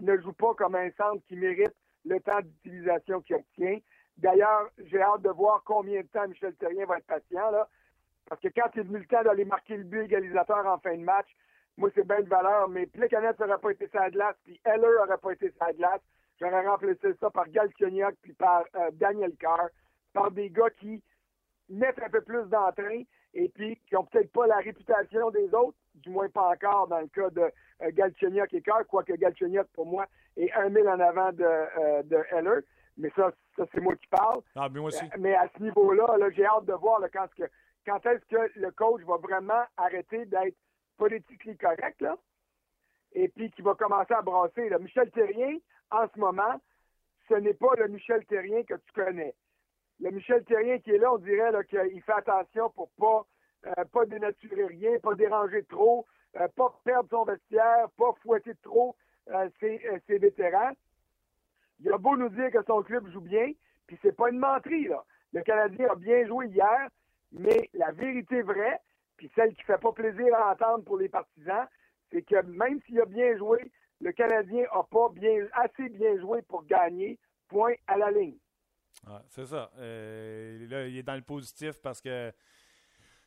ne 0.00 0.16
joue 0.18 0.32
pas 0.32 0.54
comme 0.54 0.74
un 0.74 0.90
centre 0.92 1.22
qui 1.26 1.36
mérite 1.36 1.74
le 2.04 2.20
temps 2.20 2.40
d'utilisation 2.40 3.20
qu'il 3.20 3.36
obtient. 3.36 3.78
D'ailleurs, 4.16 4.68
j'ai 4.78 5.00
hâte 5.00 5.22
de 5.22 5.30
voir 5.30 5.62
combien 5.64 6.00
de 6.00 6.06
temps 6.06 6.26
Michel 6.26 6.54
Terrien 6.54 6.86
va 6.86 6.98
être 6.98 7.06
patient. 7.06 7.50
Là. 7.50 7.68
Parce 8.28 8.40
que 8.40 8.48
quand 8.48 8.68
il 8.74 8.80
est 8.80 8.84
venu 8.84 8.98
le 8.98 9.06
temps 9.06 9.22
d'aller 9.22 9.44
marquer 9.44 9.76
le 9.76 9.84
but 9.84 10.02
égalisateur 10.02 10.66
en 10.66 10.78
fin 10.78 10.96
de 10.96 11.02
match, 11.02 11.28
moi, 11.78 11.90
c'est 11.94 12.06
bien 12.06 12.20
de 12.20 12.28
valeur, 12.28 12.68
mais 12.68 12.86
Plekanec 12.86 13.38
n'aurait 13.38 13.58
pas 13.58 13.70
été 13.70 13.88
sa 13.88 14.10
glace, 14.10 14.34
puis 14.44 14.60
Heller 14.64 14.90
n'aurait 14.98 15.18
pas 15.18 15.32
été 15.32 15.52
sa 15.58 15.72
glace. 15.72 16.00
J'aurais 16.40 16.66
remplacé 16.66 17.14
ça 17.20 17.30
par 17.30 17.48
Galchenyuk 17.48 18.14
puis 18.20 18.32
par 18.32 18.64
euh, 18.74 18.90
Daniel 18.92 19.34
Carr, 19.36 19.68
par 20.12 20.30
des 20.30 20.50
gars 20.50 20.70
qui 20.70 21.02
mettent 21.68 22.02
un 22.02 22.08
peu 22.08 22.20
plus 22.20 22.44
d'entrain 22.48 23.02
et 23.34 23.48
puis 23.48 23.76
qui 23.88 23.94
n'ont 23.94 24.04
peut-être 24.04 24.32
pas 24.32 24.46
la 24.46 24.56
réputation 24.56 25.30
des 25.30 25.52
autres, 25.54 25.76
du 25.94 26.10
moins 26.10 26.28
pas 26.28 26.50
encore 26.50 26.88
dans 26.88 27.00
le 27.00 27.08
cas 27.08 27.30
de 27.30 27.42
euh, 27.82 27.90
Galchenyuk 27.92 28.52
et 28.54 28.62
Carr, 28.62 28.86
quoique 28.86 29.12
Galchenyuk, 29.12 29.66
pour 29.74 29.86
moi, 29.86 30.06
est 30.36 30.52
un 30.52 30.68
mille 30.68 30.88
en 30.88 31.00
avant 31.00 31.32
de, 31.32 31.44
euh, 31.44 32.02
de 32.04 32.18
Heller. 32.32 32.62
Mais 32.96 33.10
ça, 33.14 33.30
ça 33.56 33.64
c'est 33.72 33.80
moi 33.80 33.94
qui 33.94 34.08
parle. 34.08 34.40
Ah, 34.56 34.68
mais, 34.68 34.80
moi 34.80 34.88
aussi. 34.88 35.04
mais 35.18 35.34
à 35.34 35.48
ce 35.56 35.62
niveau-là, 35.62 36.16
-là, 36.18 36.30
j'ai 36.34 36.44
hâte 36.44 36.64
de 36.64 36.72
voir 36.72 36.98
là, 37.00 37.08
quand 37.08 37.26
ce 37.30 37.44
que 37.44 37.50
quand 37.88 38.04
est-ce 38.04 38.24
que 38.26 38.58
le 38.60 38.70
coach 38.72 39.00
va 39.04 39.16
vraiment 39.16 39.64
arrêter 39.78 40.26
d'être 40.26 40.56
politiquement 40.98 41.54
correct, 41.58 42.00
là, 42.02 42.18
et 43.12 43.28
puis 43.28 43.50
qu'il 43.50 43.64
va 43.64 43.74
commencer 43.74 44.12
à 44.12 44.20
brasser. 44.20 44.68
Michel 44.78 45.10
Terrien, 45.10 45.56
en 45.90 46.06
ce 46.14 46.18
moment, 46.18 46.60
ce 47.28 47.34
n'est 47.34 47.54
pas 47.54 47.74
le 47.78 47.88
Michel 47.88 48.26
Terrien 48.26 48.62
que 48.64 48.74
tu 48.74 48.92
connais. 48.94 49.34
Le 50.00 50.10
Michel 50.10 50.44
Terrien 50.44 50.78
qui 50.78 50.90
est 50.90 50.98
là, 50.98 51.14
on 51.14 51.18
dirait 51.18 51.50
qu'il 51.64 52.02
fait 52.02 52.12
attention 52.12 52.68
pour 52.70 52.90
pas, 52.90 53.26
euh, 53.66 53.84
pas 53.86 54.04
dénaturer 54.04 54.66
rien, 54.66 54.98
pas 54.98 55.14
déranger 55.14 55.64
trop, 55.64 56.06
euh, 56.36 56.46
pas 56.56 56.78
perdre 56.84 57.08
son 57.08 57.24
vestiaire, 57.24 57.88
pas 57.96 58.12
fouetter 58.22 58.54
trop 58.62 58.96
euh, 59.30 59.48
ses, 59.60 59.80
ses, 60.06 60.18
vétérans. 60.18 60.72
Il 61.80 61.90
a 61.90 61.96
beau 61.96 62.16
nous 62.18 62.28
dire 62.28 62.50
que 62.50 62.62
son 62.66 62.82
club 62.82 63.08
joue 63.08 63.22
bien, 63.22 63.50
puis 63.86 63.98
c'est 64.02 64.14
pas 64.14 64.28
une 64.28 64.38
menterie. 64.38 64.88
Le 65.32 65.42
Canadien 65.42 65.88
a 65.90 65.94
bien 65.94 66.26
joué 66.26 66.48
hier, 66.48 66.88
mais 67.32 67.70
la 67.74 67.92
vérité 67.92 68.42
vraie, 68.42 68.80
puis 69.16 69.30
celle 69.34 69.54
qui 69.54 69.62
fait 69.62 69.80
pas 69.80 69.92
plaisir 69.92 70.34
à 70.34 70.52
entendre 70.52 70.84
pour 70.84 70.98
les 70.98 71.08
partisans, 71.08 71.66
c'est 72.10 72.22
que 72.22 72.42
même 72.42 72.80
s'il 72.82 73.00
a 73.00 73.04
bien 73.04 73.36
joué, 73.36 73.70
le 74.00 74.12
Canadien 74.12 74.62
n'a 74.62 74.82
pas 74.84 75.08
bien, 75.12 75.46
assez 75.52 75.88
bien 75.88 76.18
joué 76.18 76.42
pour 76.42 76.64
gagner. 76.64 77.18
Point 77.48 77.74
à 77.86 77.96
la 77.96 78.10
ligne. 78.10 78.36
c'est 79.30 79.46
ça. 79.46 79.70
Euh, 79.78 80.68
là, 80.68 80.86
il 80.86 80.98
est 80.98 81.02
dans 81.02 81.14
le 81.14 81.22
positif 81.22 81.80
parce 81.82 81.98
que 81.98 82.30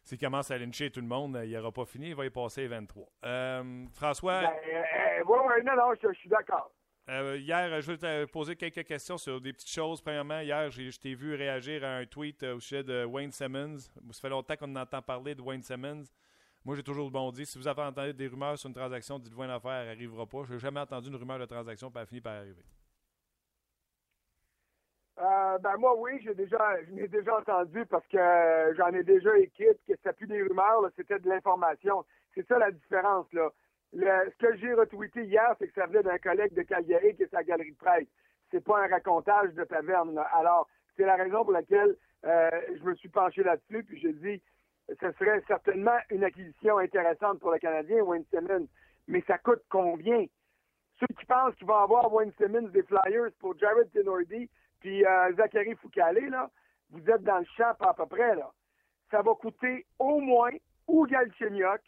s'il 0.03 0.19
commence 0.19 0.51
à 0.51 0.57
lyncher 0.59 0.91
tout 0.91 1.01
le 1.01 1.07
monde, 1.07 1.39
il 1.43 1.51
n'aura 1.51 1.71
pas 1.71 1.85
fini, 1.85 2.09
il 2.09 2.15
va 2.15 2.25
y 2.25 2.29
passer 2.29 2.67
23. 2.67 3.07
Euh, 3.25 3.85
François? 3.93 4.41
Ben, 4.41 4.53
euh, 4.73 5.21
euh 5.21 5.63
non, 5.63 5.75
non, 5.75 5.93
je 5.99 6.13
suis 6.13 6.29
d'accord. 6.29 6.71
Euh, 7.09 7.37
hier, 7.37 7.81
je 7.81 7.91
vais 7.91 7.97
te 7.97 8.25
poser 8.31 8.55
quelques 8.55 8.85
questions 8.85 9.17
sur 9.17 9.41
des 9.41 9.53
petites 9.53 9.71
choses. 9.71 10.01
Premièrement, 10.01 10.39
hier, 10.39 10.69
je 10.69 10.97
t'ai 10.99 11.15
vu 11.15 11.35
réagir 11.35 11.83
à 11.83 11.97
un 11.97 12.05
tweet 12.05 12.43
au 12.43 12.59
sujet 12.59 12.83
de 12.83 13.05
Wayne 13.05 13.31
Simmons. 13.31 13.79
Ça 14.11 14.21
fait 14.21 14.29
longtemps 14.29 14.55
qu'on 14.55 14.75
entend 14.75 15.01
parler 15.01 15.33
de 15.33 15.41
Wayne 15.41 15.63
Simmons. 15.63 16.03
Moi, 16.63 16.75
j'ai 16.75 16.83
toujours 16.83 17.09
bon 17.09 17.31
dit, 17.31 17.45
si 17.45 17.57
vous 17.57 17.67
avez 17.67 17.81
entendu 17.81 18.13
des 18.13 18.27
rumeurs 18.27 18.57
sur 18.57 18.67
une 18.67 18.75
transaction, 18.75 19.17
dites-vous 19.17 19.43
une 19.43 19.49
affaire, 19.49 19.71
elle 19.71 19.87
n'arrivera 19.87 20.27
pas. 20.27 20.43
Je 20.43 20.53
n'ai 20.53 20.59
jamais 20.59 20.79
entendu 20.79 21.09
une 21.09 21.15
rumeur 21.15 21.39
de 21.39 21.45
transaction, 21.45 21.89
puis 21.89 21.99
elle 22.01 22.07
finit 22.07 22.21
par 22.21 22.33
arriver. 22.33 22.63
Euh, 25.19 25.57
ben 25.59 25.77
moi 25.77 25.95
oui, 25.99 26.19
j'ai 26.23 26.33
déjà 26.33 26.57
je 26.87 26.95
l'ai 26.95 27.07
déjà 27.07 27.37
entendu 27.37 27.85
parce 27.87 28.07
que 28.07 28.73
j'en 28.75 28.87
ai 28.87 29.03
déjà 29.03 29.37
écrit 29.37 29.65
que 29.65 29.93
c'était 29.95 30.13
plus 30.13 30.25
des 30.25 30.41
rumeurs, 30.41 30.89
c'était 30.95 31.19
de 31.19 31.29
l'information. 31.29 32.03
C'est 32.33 32.47
ça 32.47 32.57
la 32.57 32.71
différence 32.71 33.31
là 33.33 33.51
ce 33.93 34.37
que 34.37 34.55
j'ai 34.57 34.73
retweeté 34.73 35.23
hier, 35.23 35.55
c'est 35.59 35.67
que 35.67 35.73
ça 35.73 35.87
venait 35.87 36.03
d'un 36.03 36.17
collègue 36.17 36.53
de 36.53 36.61
Calgary 36.61 37.15
qui 37.15 37.23
est 37.23 37.31
sa 37.31 37.43
galerie 37.43 37.71
de 37.71 37.77
presse. 37.77 38.07
C'est 38.49 38.63
pas 38.63 38.83
un 38.83 38.87
racontage 38.87 39.53
de 39.53 39.63
taverne. 39.63 40.19
Alors, 40.33 40.67
c'est 40.95 41.05
la 41.05 41.15
raison 41.15 41.43
pour 41.43 41.53
laquelle 41.53 41.95
euh, 42.25 42.49
je 42.77 42.83
me 42.83 42.95
suis 42.95 43.09
penché 43.09 43.43
là-dessus, 43.43 43.83
puis 43.83 43.99
j'ai 43.99 44.13
dit 44.13 44.41
ce 44.87 45.11
serait 45.13 45.41
certainement 45.47 45.97
une 46.09 46.23
acquisition 46.23 46.77
intéressante 46.77 47.39
pour 47.39 47.51
le 47.51 47.59
Canadien, 47.59 48.03
Wayne 48.03 48.25
Simmons. 48.29 48.67
Mais 49.07 49.23
ça 49.27 49.37
coûte 49.37 49.61
combien? 49.69 50.25
ceux 51.01 51.07
qui 51.19 51.25
pensent 51.25 51.55
qu'ils 51.55 51.67
vont 51.67 51.83
avoir 51.83 52.13
Wayne 52.13 52.31
Simmons 52.37 52.69
des 52.69 52.83
Flyers 52.83 53.31
pour 53.39 53.57
Jared 53.57 53.91
Tenordi 53.91 54.49
puis 54.79 55.05
euh, 55.05 55.33
Zachary 55.35 55.75
Foucalé, 55.75 56.29
là, 56.29 56.49
vous 56.89 57.07
êtes 57.09 57.23
dans 57.23 57.39
le 57.39 57.45
champ 57.55 57.73
à 57.79 57.93
peu 57.93 58.05
près, 58.05 58.35
là. 58.35 58.51
Ça 59.11 59.21
va 59.21 59.33
coûter 59.35 59.85
au 59.99 60.19
moins 60.19 60.51
ou 60.87 61.05
Galchenyuk 61.05 61.81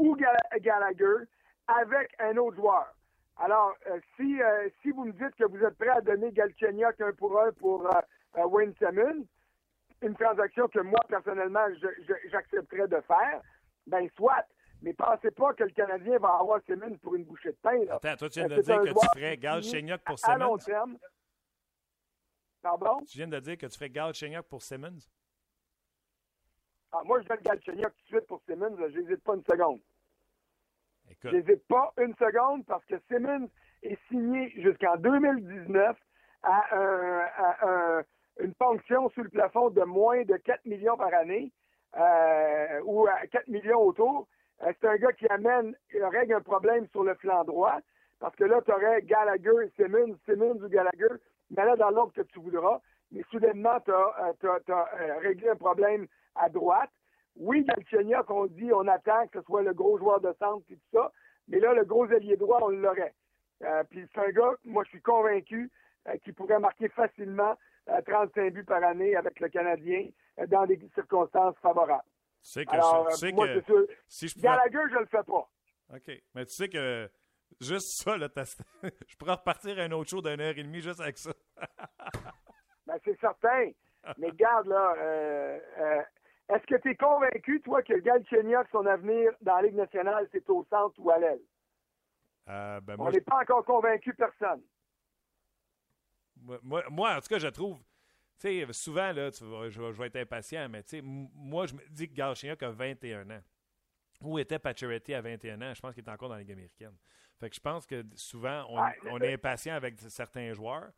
ou 0.00 0.16
Gallagher 0.16 1.26
avec 1.66 2.14
un 2.18 2.36
autre 2.38 2.56
joueur. 2.56 2.86
Alors, 3.36 3.74
euh, 3.86 4.00
si, 4.16 4.42
euh, 4.42 4.68
si 4.82 4.90
vous 4.90 5.04
me 5.04 5.12
dites 5.12 5.34
que 5.36 5.44
vous 5.44 5.62
êtes 5.64 5.76
prêt 5.76 5.88
à 5.88 6.00
donner 6.00 6.32
Galchenyuk 6.32 7.00
un 7.00 7.12
pour 7.12 7.40
un 7.40 7.52
pour 7.52 7.88
Wayne 8.34 8.74
Simmons, 8.78 9.26
une 10.02 10.14
transaction 10.14 10.68
que 10.68 10.80
moi, 10.80 11.00
personnellement, 11.08 11.66
j'accepterais 12.30 12.88
de 12.88 13.00
faire, 13.02 13.40
ben 13.86 14.08
soit. 14.16 14.44
Mais 14.82 14.94
pensez 14.94 15.30
pas 15.30 15.52
que 15.52 15.64
le 15.64 15.70
Canadien 15.70 16.18
va 16.18 16.38
avoir 16.40 16.60
Simmons 16.64 16.96
pour 17.02 17.14
une 17.14 17.24
bouchée 17.24 17.52
de 17.52 17.58
pain. 17.62 17.84
Là. 17.84 17.96
Attends, 17.96 18.16
toi, 18.16 18.30
tu 18.30 18.40
viens 18.40 18.48
de 18.48 18.62
dire 18.62 18.80
que 18.80 18.88
tu 18.88 19.06
ferais 19.14 19.36
Gal 19.36 19.60
pour 20.06 20.18
Simmons. 20.18 20.34
À 20.34 20.38
long 20.38 20.56
terme. 20.56 20.98
Pardon? 22.62 22.98
Tu 23.06 23.18
viens 23.18 23.28
de 23.28 23.40
dire 23.40 23.58
que 23.58 23.66
tu 23.66 23.76
ferais 23.76 23.90
Gal 23.90 24.12
pour 24.48 24.62
Simmons? 24.62 25.06
Ah, 26.92 27.02
moi, 27.04 27.20
je 27.20 27.28
donne 27.28 27.40
Gal 27.42 27.60
tout 27.60 27.72
de 27.72 27.90
suite 28.06 28.26
pour 28.26 28.40
Simmons. 28.48 28.76
Je 28.78 29.00
n'hésite 29.00 29.22
pas 29.22 29.34
une 29.34 29.44
seconde. 29.44 29.80
Je 31.24 31.28
n'hésite 31.28 31.66
pas 31.68 31.92
une 31.98 32.14
seconde 32.14 32.64
parce 32.66 32.84
que 32.86 32.96
Simmons 33.08 33.48
est 33.82 33.98
signé 34.08 34.50
jusqu'en 34.60 34.96
2019 34.96 35.96
à, 36.42 38.02
une 38.40 38.54
fonction 38.54 39.10
sous 39.10 39.22
le 39.22 39.28
plafond 39.28 39.70
de 39.70 39.82
moins 39.82 40.22
de 40.22 40.36
4 40.36 40.64
millions 40.64 40.96
par 40.96 41.12
année 41.12 41.52
euh, 41.96 42.80
ou 42.84 43.06
à 43.06 43.26
4 43.26 43.48
millions 43.48 43.80
autour. 43.80 44.28
Euh, 44.62 44.72
c'est 44.80 44.88
un 44.88 44.96
gars 44.96 45.12
qui 45.12 45.26
amène, 45.28 45.74
règle 45.92 46.34
un 46.34 46.40
problème 46.40 46.86
sur 46.88 47.02
le 47.04 47.14
flanc 47.14 47.44
droit, 47.44 47.78
parce 48.18 48.36
que 48.36 48.44
là, 48.44 48.60
tu 48.62 48.72
aurais 48.72 49.02
Gallagher 49.02 49.50
et 49.64 49.70
Simmons, 49.76 50.16
Simmons 50.26 50.62
ou 50.62 50.68
Gallagher, 50.68 51.14
mais 51.50 51.64
là, 51.64 51.76
dans 51.76 51.90
l'ordre 51.90 52.12
que 52.12 52.22
tu 52.22 52.38
voudras. 52.38 52.80
Mais 53.12 53.22
soudainement, 53.30 53.80
tu 53.80 53.90
as, 53.90 54.34
euh, 54.44 54.58
euh, 54.68 55.18
réglé 55.18 55.48
un 55.48 55.56
problème 55.56 56.06
à 56.36 56.48
droite. 56.48 56.90
Oui, 57.36 57.64
Galchenyuk, 57.64 58.26
qu'on 58.26 58.46
dit, 58.46 58.72
on 58.72 58.86
attend 58.88 59.26
que 59.28 59.40
ce 59.40 59.44
soit 59.46 59.62
le 59.62 59.72
gros 59.72 59.98
joueur 59.98 60.20
de 60.20 60.32
centre 60.38 60.64
et 60.70 60.74
tout 60.74 60.90
ça, 60.92 61.12
mais 61.48 61.58
là, 61.58 61.72
le 61.72 61.84
gros 61.84 62.04
allié 62.04 62.36
droit, 62.36 62.58
on 62.62 62.68
l'aurait. 62.68 63.14
puis 63.90 64.06
c'est 64.12 64.20
un 64.20 64.30
gars, 64.30 64.52
moi, 64.64 64.84
je 64.84 64.90
suis 64.90 65.02
convaincu 65.02 65.70
qu'il 66.22 66.34
pourrait 66.34 66.58
marquer 66.58 66.88
facilement 66.88 67.56
35 68.06 68.52
buts 68.52 68.64
par 68.64 68.82
année 68.82 69.16
avec 69.16 69.40
le 69.40 69.48
Canadien 69.48 70.08
dans 70.48 70.66
des 70.66 70.78
circonstances 70.94 71.56
favorables. 71.62 72.04
Tu 72.42 72.50
sais 72.50 72.64
que, 72.64 72.72
Alors, 72.72 73.10
je, 73.10 73.16
sais 73.16 73.32
que 73.32 73.60
sûr, 73.62 73.86
si 74.08 74.28
je 74.28 74.40
Gallagher, 74.40 74.78
je 74.90 74.98
le 74.98 75.06
fais 75.06 75.22
pas. 75.22 75.48
OK. 75.94 76.22
Mais 76.34 76.46
tu 76.46 76.54
sais 76.54 76.68
que 76.68 77.10
juste 77.60 78.02
ça, 78.02 78.16
là, 78.16 78.28
je 79.06 79.16
pourrais 79.16 79.34
repartir 79.34 79.78
à 79.78 79.82
un 79.82 79.92
autre 79.92 80.10
show 80.10 80.22
d'une 80.22 80.40
heure 80.40 80.56
et 80.56 80.62
demie 80.62 80.80
juste 80.80 81.00
avec 81.00 81.18
ça. 81.18 81.32
ben, 82.86 82.98
c'est 83.04 83.18
certain. 83.20 83.70
Mais 84.16 84.30
garde, 84.32 84.68
là, 84.68 84.94
euh, 84.96 85.58
euh, 85.78 86.02
est-ce 86.54 86.66
que 86.66 86.80
tu 86.80 86.90
es 86.90 86.96
convaincu, 86.96 87.60
toi, 87.62 87.82
que 87.82 87.98
Galchenyuk, 87.98 88.68
son 88.70 88.86
avenir 88.86 89.32
dans 89.40 89.56
la 89.56 89.62
Ligue 89.62 89.76
nationale, 89.76 90.28
c'est 90.32 90.48
au 90.50 90.64
centre 90.70 90.94
ou 90.98 91.10
à 91.10 91.18
l'aile? 91.18 91.40
Euh, 92.48 92.80
ben, 92.80 92.96
On 92.98 93.10
n'est 93.10 93.20
pas 93.20 93.40
encore 93.40 93.64
convaincu 93.64 94.14
personne. 94.14 94.62
Moi, 96.62 96.82
moi, 96.90 97.16
en 97.16 97.20
tout 97.20 97.28
cas, 97.28 97.38
je 97.38 97.48
trouve 97.48 97.78
sais, 98.40 98.66
souvent, 98.72 99.12
là, 99.12 99.30
je, 99.30 99.92
vais 99.92 100.06
être 100.06 100.16
impatient, 100.16 100.68
mais 100.68 100.82
moi, 101.02 101.66
je 101.66 101.74
me 101.74 101.80
dis 101.90 102.08
que 102.08 102.14
Galchenyuk 102.14 102.62
a 102.62 102.70
21 102.70 103.30
ans. 103.30 103.42
Où 104.22 104.38
était 104.38 104.58
Pacioretty 104.58 105.14
à 105.14 105.20
21 105.20 105.62
ans? 105.62 105.74
Je 105.74 105.80
pense 105.80 105.94
qu'il 105.94 106.04
est 106.04 106.10
encore 106.10 106.28
dans 106.28 106.34
la 106.34 106.40
Ligue 106.40 106.52
américaine. 106.52 106.94
Fait 107.38 107.48
que 107.48 107.56
je 107.56 107.60
pense 107.60 107.86
que 107.86 108.04
souvent, 108.16 108.66
on, 109.10 109.18
est 109.18 109.32
impatient 109.32 109.74
avec 109.74 109.98
certains 109.98 110.52
joueurs. 110.52 110.90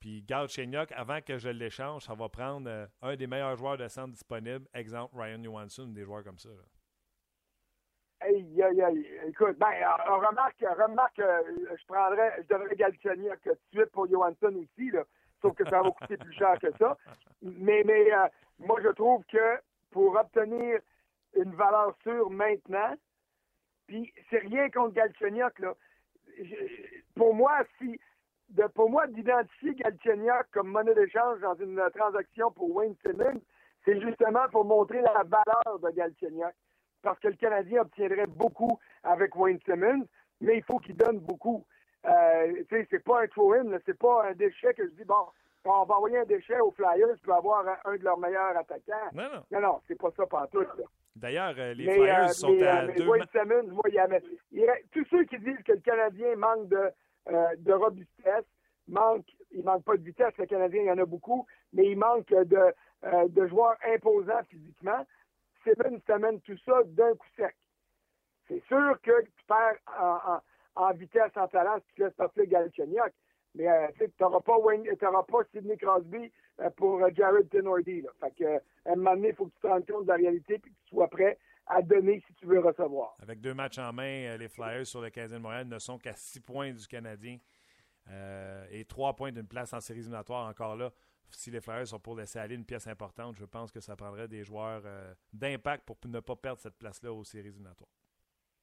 Puis 0.00 0.22
Galchenyuk, 0.22 0.92
avant 0.92 1.20
que 1.20 1.38
je 1.38 1.48
l'échange, 1.48 2.04
ça 2.04 2.14
va 2.14 2.28
prendre 2.28 2.68
euh, 2.68 2.86
un 3.02 3.16
des 3.16 3.26
meilleurs 3.26 3.56
joueurs 3.56 3.78
de 3.78 3.88
centre 3.88 4.12
disponibles, 4.12 4.66
exemple 4.74 5.14
Ryan 5.16 5.42
Johansson, 5.42 5.86
des 5.86 6.04
joueurs 6.04 6.24
comme 6.24 6.38
ça. 6.38 6.50
Hey, 8.20 8.62
aïe, 8.62 8.82
aïe. 8.82 9.06
Écoute, 9.26 9.58
ben, 9.58 9.72
euh, 9.72 10.14
remarque, 10.16 10.60
remarque, 10.60 11.18
euh, 11.18 11.42
je 11.78 11.86
prendrais, 11.86 12.42
je 12.42 12.48
donnerais 12.48 12.76
Galchenyuk 12.76 13.40
tout 13.42 13.50
de 13.50 13.58
suite 13.72 13.90
pour 13.92 14.08
Johansson 14.08 14.54
aussi, 14.56 14.90
là 14.90 15.04
sauf 15.42 15.54
que 15.54 15.68
ça 15.68 15.82
va 15.82 15.90
coûter 15.90 16.16
plus 16.16 16.32
cher 16.32 16.58
que 16.60 16.70
ça. 16.78 16.96
Mais, 17.42 17.82
mais 17.84 18.12
euh, 18.12 18.26
moi, 18.58 18.80
je 18.82 18.88
trouve 18.88 19.24
que 19.26 19.60
pour 19.90 20.16
obtenir 20.16 20.80
une 21.34 21.54
valeur 21.54 21.94
sûre 22.02 22.30
maintenant, 22.30 22.94
puis 23.86 24.12
c'est 24.30 24.38
rien 24.38 24.70
contre 24.70 24.94
Galchenyuk, 24.94 25.58
là. 25.58 25.74
pour 27.14 27.34
moi, 27.34 27.62
si 27.78 27.98
de, 28.50 28.64
pour 28.74 28.90
moi, 28.90 29.06
d'identifier 29.06 29.74
Galchenyuk 29.74 30.46
comme 30.52 30.68
monnaie 30.68 30.94
d'échange 30.94 31.40
dans 31.40 31.54
une 31.54 31.82
transaction 31.94 32.50
pour 32.52 32.74
Wayne 32.74 32.94
Simmons, 33.04 33.40
c'est 33.84 34.00
justement 34.00 34.48
pour 34.50 34.64
montrer 34.64 35.00
la 35.00 35.22
valeur 35.24 35.78
de 35.82 35.90
Galchenyuk. 35.90 36.54
Parce 37.02 37.18
que 37.20 37.28
le 37.28 37.34
Canadien 37.36 37.82
obtiendrait 37.82 38.26
beaucoup 38.26 38.78
avec 39.02 39.36
Wayne 39.36 39.60
Simmons, 39.64 40.06
mais 40.40 40.56
il 40.56 40.62
faut 40.62 40.78
qu'il 40.78 40.96
donne 40.96 41.18
beaucoup. 41.18 41.64
Euh, 42.06 42.62
c'est 42.70 43.04
pas 43.04 43.22
un 43.22 43.26
throw-in, 43.26 43.78
c'est 43.84 43.98
pas 43.98 44.28
un 44.28 44.32
déchet 44.32 44.74
que 44.74 44.84
je 44.84 44.92
dis, 44.92 45.04
bon, 45.04 45.26
on 45.64 45.84
va 45.84 45.96
envoyer 45.96 46.18
un 46.18 46.24
déchet 46.24 46.58
aux 46.60 46.70
Flyers 46.70 47.16
pour 47.22 47.34
avoir 47.34 47.64
un, 47.84 47.96
de 47.96 48.04
leurs 48.04 48.18
meilleurs 48.18 48.56
attaquants. 48.56 49.10
Non, 49.12 49.24
non. 49.24 49.42
Non, 49.50 49.60
non, 49.60 49.80
c'est 49.88 49.98
pas 49.98 50.10
ça 50.16 50.24
tout. 50.52 50.64
D'ailleurs, 51.16 51.54
euh, 51.58 51.74
les 51.74 51.90
Flyers 51.90 52.24
euh, 52.24 52.28
sont 52.28 52.62
à 52.62 52.82
mais 52.82 52.94
deux... 52.94 53.08
Simmons, 53.32 53.72
moi, 53.72 53.82
il 53.88 53.94
y 53.94 53.98
a, 54.68 54.74
tous 54.92 55.04
ceux 55.10 55.24
qui 55.24 55.38
disent 55.38 55.62
que 55.64 55.72
le 55.72 55.80
Canadien 55.80 56.36
manque 56.36 56.68
de, 56.68 56.90
de 57.26 57.72
robustesse, 57.72 58.44
manque, 58.88 59.26
il 59.50 59.64
manque 59.64 59.84
pas 59.84 59.96
de 59.96 60.02
vitesse, 60.02 60.36
le 60.38 60.46
Canadien, 60.46 60.82
il 60.82 60.86
y 60.86 60.90
en 60.90 60.98
a 60.98 61.04
beaucoup, 61.04 61.46
mais 61.72 61.86
il 61.86 61.98
manque 61.98 62.28
de, 62.28 62.72
de 63.28 63.46
joueurs 63.48 63.76
imposants 63.84 64.44
physiquement. 64.48 65.04
Simmons 65.64 66.00
t'amène 66.06 66.40
tout 66.42 66.58
ça 66.64 66.82
d'un 66.84 67.14
coup 67.14 67.26
sec. 67.36 67.56
C'est 68.46 68.62
sûr 68.66 69.00
que 69.02 69.22
tu 69.22 69.44
perds 69.48 69.78
en 69.98 70.40
en 70.76 70.92
vitesse, 70.92 71.32
en 71.36 71.48
talent, 71.48 71.78
si 71.88 71.94
tu 71.94 72.02
laisses 72.02 72.14
passer 72.14 72.46
Galchenyuk. 72.46 73.12
Mais 73.54 73.68
euh, 73.68 73.88
tu 73.98 74.10
n'auras 74.20 74.40
pas, 74.40 75.22
pas 75.22 75.44
Sidney 75.50 75.78
Crosby 75.78 76.30
euh, 76.60 76.70
pour 76.76 77.02
euh, 77.02 77.08
Jared 77.14 77.48
Tenordi. 77.48 78.04
Fait 78.20 78.60
à 78.84 78.92
un 78.92 78.96
moment 78.96 79.14
donné, 79.14 79.28
il 79.28 79.34
faut 79.34 79.46
que 79.46 79.54
tu 79.54 79.60
te 79.62 79.66
rendes 79.66 79.86
compte 79.86 80.04
de 80.04 80.08
la 80.08 80.16
réalité 80.16 80.54
et 80.54 80.60
que 80.60 80.68
tu 80.68 80.88
sois 80.90 81.08
prêt 81.08 81.38
à 81.66 81.82
donner 81.82 82.22
si 82.26 82.34
tu 82.34 82.46
veux 82.46 82.60
recevoir. 82.60 83.16
Avec 83.20 83.40
deux 83.40 83.54
matchs 83.54 83.78
en 83.78 83.92
main, 83.92 84.36
les 84.36 84.48
Flyers 84.48 84.86
sur 84.86 85.00
le 85.00 85.08
15e 85.08 85.38
Montréal 85.38 85.66
ne 85.66 85.78
sont 85.78 85.98
qu'à 85.98 86.14
six 86.14 86.40
points 86.40 86.72
du 86.72 86.86
Canadien 86.86 87.38
et 88.70 88.84
trois 88.84 89.16
points 89.16 89.32
d'une 89.32 89.48
place 89.48 89.72
en 89.72 89.80
séries 89.80 89.98
éliminatoires 89.98 90.48
encore 90.48 90.76
là. 90.76 90.92
Si 91.30 91.50
les 91.50 91.60
Flyers 91.60 91.88
sont 91.88 91.98
pour 91.98 92.14
laisser 92.14 92.38
aller 92.38 92.54
une 92.54 92.64
pièce 92.64 92.86
importante, 92.86 93.34
je 93.34 93.44
pense 93.44 93.72
que 93.72 93.80
ça 93.80 93.96
prendrait 93.96 94.28
des 94.28 94.44
joueurs 94.44 94.82
d'impact 95.32 95.84
pour 95.84 95.96
ne 96.06 96.20
pas 96.20 96.36
perdre 96.36 96.60
cette 96.60 96.78
place-là 96.78 97.12
aux 97.12 97.24
séries 97.24 97.48
éliminatoires. 97.48 97.90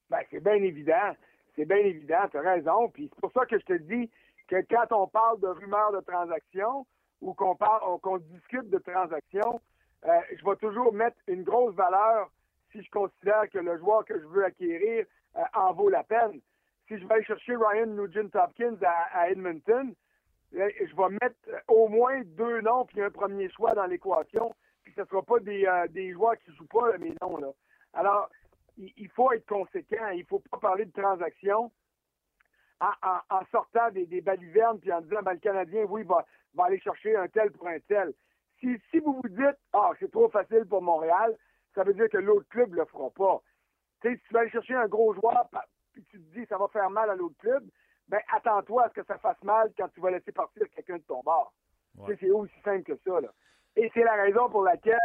Ben, 0.09 0.21
c'est 0.31 0.43
bien 0.43 0.61
évident. 0.61 1.15
C'est 1.55 1.65
bien 1.65 1.77
évident, 1.77 2.27
tu 2.31 2.37
as 2.37 2.41
raison. 2.41 2.89
Puis 2.89 3.09
c'est 3.13 3.19
pour 3.19 3.31
ça 3.31 3.45
que 3.45 3.59
je 3.59 3.65
te 3.65 3.73
dis 3.73 4.09
que 4.47 4.57
quand 4.69 4.91
on 4.91 5.07
parle 5.07 5.39
de 5.39 5.47
rumeurs 5.47 5.91
de 5.91 6.01
transactions 6.01 6.85
ou 7.21 7.33
qu'on 7.33 7.55
parle 7.55 7.99
qu'on 8.01 8.17
discute 8.17 8.69
de 8.69 8.77
transactions, 8.79 9.61
euh, 10.05 10.19
je 10.37 10.43
vais 10.43 10.55
toujours 10.57 10.93
mettre 10.93 11.17
une 11.27 11.43
grosse 11.43 11.75
valeur 11.75 12.29
si 12.73 12.83
je 12.83 12.89
considère 12.91 13.49
que 13.49 13.59
le 13.59 13.77
joueur 13.77 14.03
que 14.03 14.19
je 14.19 14.25
veux 14.25 14.43
acquérir 14.43 15.05
euh, 15.37 15.41
en 15.53 15.71
vaut 15.73 15.89
la 15.89 16.03
peine. 16.03 16.41
Si 16.87 16.97
je 16.97 17.07
vais 17.07 17.15
aller 17.15 17.23
chercher 17.23 17.55
Ryan 17.55 17.85
Nugent-Hopkins 17.85 18.77
à, 18.83 19.29
Edmonton, 19.29 19.95
euh, 20.55 20.69
je 20.79 20.95
vais 20.95 21.17
mettre 21.21 21.63
au 21.69 21.87
moins 21.87 22.21
deux 22.25 22.61
noms 22.61 22.85
puis 22.85 23.01
un 23.01 23.09
premier 23.09 23.49
choix 23.49 23.73
dans 23.73 23.85
l'équation. 23.85 24.53
Puis 24.83 24.91
ce 24.95 25.01
ne 25.01 25.05
sera 25.05 25.21
pas 25.21 25.39
des, 25.39 25.65
des 25.91 26.11
joueurs 26.11 26.37
qui 26.39 26.49
ne 26.49 26.55
jouent 26.55 26.67
pas 26.67 26.97
mes 26.97 27.15
noms. 27.21 27.37
Là. 27.37 27.47
Alors, 27.93 28.29
il, 28.77 29.09
faut 29.09 29.31
être 29.31 29.45
conséquent. 29.45 30.09
Il 30.09 30.21
ne 30.21 30.25
faut 30.25 30.39
pas 30.51 30.57
parler 30.57 30.85
de 30.85 30.91
transactions 30.91 31.71
en, 32.81 33.45
sortant 33.51 33.91
des, 33.91 34.05
des, 34.05 34.21
balivernes 34.21 34.79
puis 34.79 34.91
en 34.91 35.01
disant 35.01 35.21
ben, 35.23 35.33
le 35.33 35.39
Canadien, 35.39 35.85
oui, 35.87 36.03
va, 36.03 36.25
va 36.53 36.65
aller 36.65 36.79
chercher 36.79 37.15
un 37.15 37.27
tel 37.27 37.51
pour 37.51 37.67
un 37.67 37.79
tel. 37.87 38.13
Si, 38.59 38.77
si 38.91 38.99
vous 38.99 39.21
vous 39.21 39.29
dites 39.29 39.57
Ah, 39.71 39.91
c'est 39.99 40.11
trop 40.11 40.29
facile 40.29 40.65
pour 40.65 40.81
Montréal, 40.81 41.37
ça 41.73 41.83
veut 41.83 41.93
dire 41.93 42.09
que 42.09 42.17
l'autre 42.17 42.47
club 42.49 42.71
ne 42.71 42.77
le 42.77 42.85
fera 42.85 43.09
pas. 43.11 43.41
si 44.01 44.17
tu 44.19 44.33
vas 44.33 44.41
aller 44.41 44.49
chercher 44.49 44.75
un 44.75 44.87
gros 44.87 45.13
joueur 45.13 45.49
puis 45.93 46.03
tu 46.05 46.19
te 46.19 46.39
dis 46.39 46.45
ça 46.47 46.57
va 46.57 46.67
faire 46.69 46.89
mal 46.89 47.09
à 47.09 47.15
l'autre 47.15 47.37
club, 47.37 47.63
ben 48.07 48.19
attends-toi 48.31 48.85
à 48.85 48.89
ce 48.89 48.95
que 48.95 49.05
ça 49.05 49.17
fasse 49.17 49.41
mal 49.43 49.71
quand 49.77 49.87
tu 49.89 50.01
vas 50.01 50.11
laisser 50.11 50.31
partir 50.31 50.69
quelqu'un 50.69 50.97
de 50.97 51.03
ton 51.03 51.21
bord. 51.21 51.53
C'est 52.19 52.31
aussi 52.31 52.59
simple 52.63 52.83
que 52.83 52.97
ça. 53.05 53.21
Là. 53.21 53.29
Et 53.75 53.89
c'est 53.93 54.03
la 54.03 54.15
raison 54.15 54.49
pour 54.49 54.63
laquelle 54.63 54.97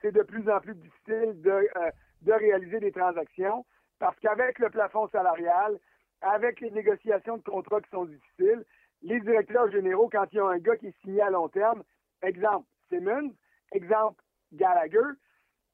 c'est 0.00 0.12
de 0.12 0.22
plus 0.22 0.48
en 0.50 0.60
plus 0.60 0.74
difficile 0.74 1.40
de, 1.40 1.50
euh, 1.50 1.90
de 2.22 2.32
réaliser 2.32 2.80
des 2.80 2.92
transactions 2.92 3.64
parce 3.98 4.18
qu'avec 4.18 4.58
le 4.58 4.68
plafond 4.70 5.08
salarial, 5.08 5.78
avec 6.20 6.60
les 6.60 6.70
négociations 6.70 7.36
de 7.36 7.42
contrats 7.42 7.80
qui 7.80 7.90
sont 7.90 8.04
difficiles, 8.04 8.64
les 9.02 9.20
directeurs 9.20 9.70
généraux, 9.70 10.08
quand 10.10 10.26
ils 10.32 10.40
ont 10.40 10.48
un 10.48 10.58
gars 10.58 10.76
qui 10.76 10.88
est 10.88 11.00
signé 11.02 11.22
à 11.22 11.30
long 11.30 11.48
terme, 11.48 11.82
exemple 12.22 12.66
Simmons, 12.88 13.32
exemple 13.72 14.22
Gallagher, 14.52 14.98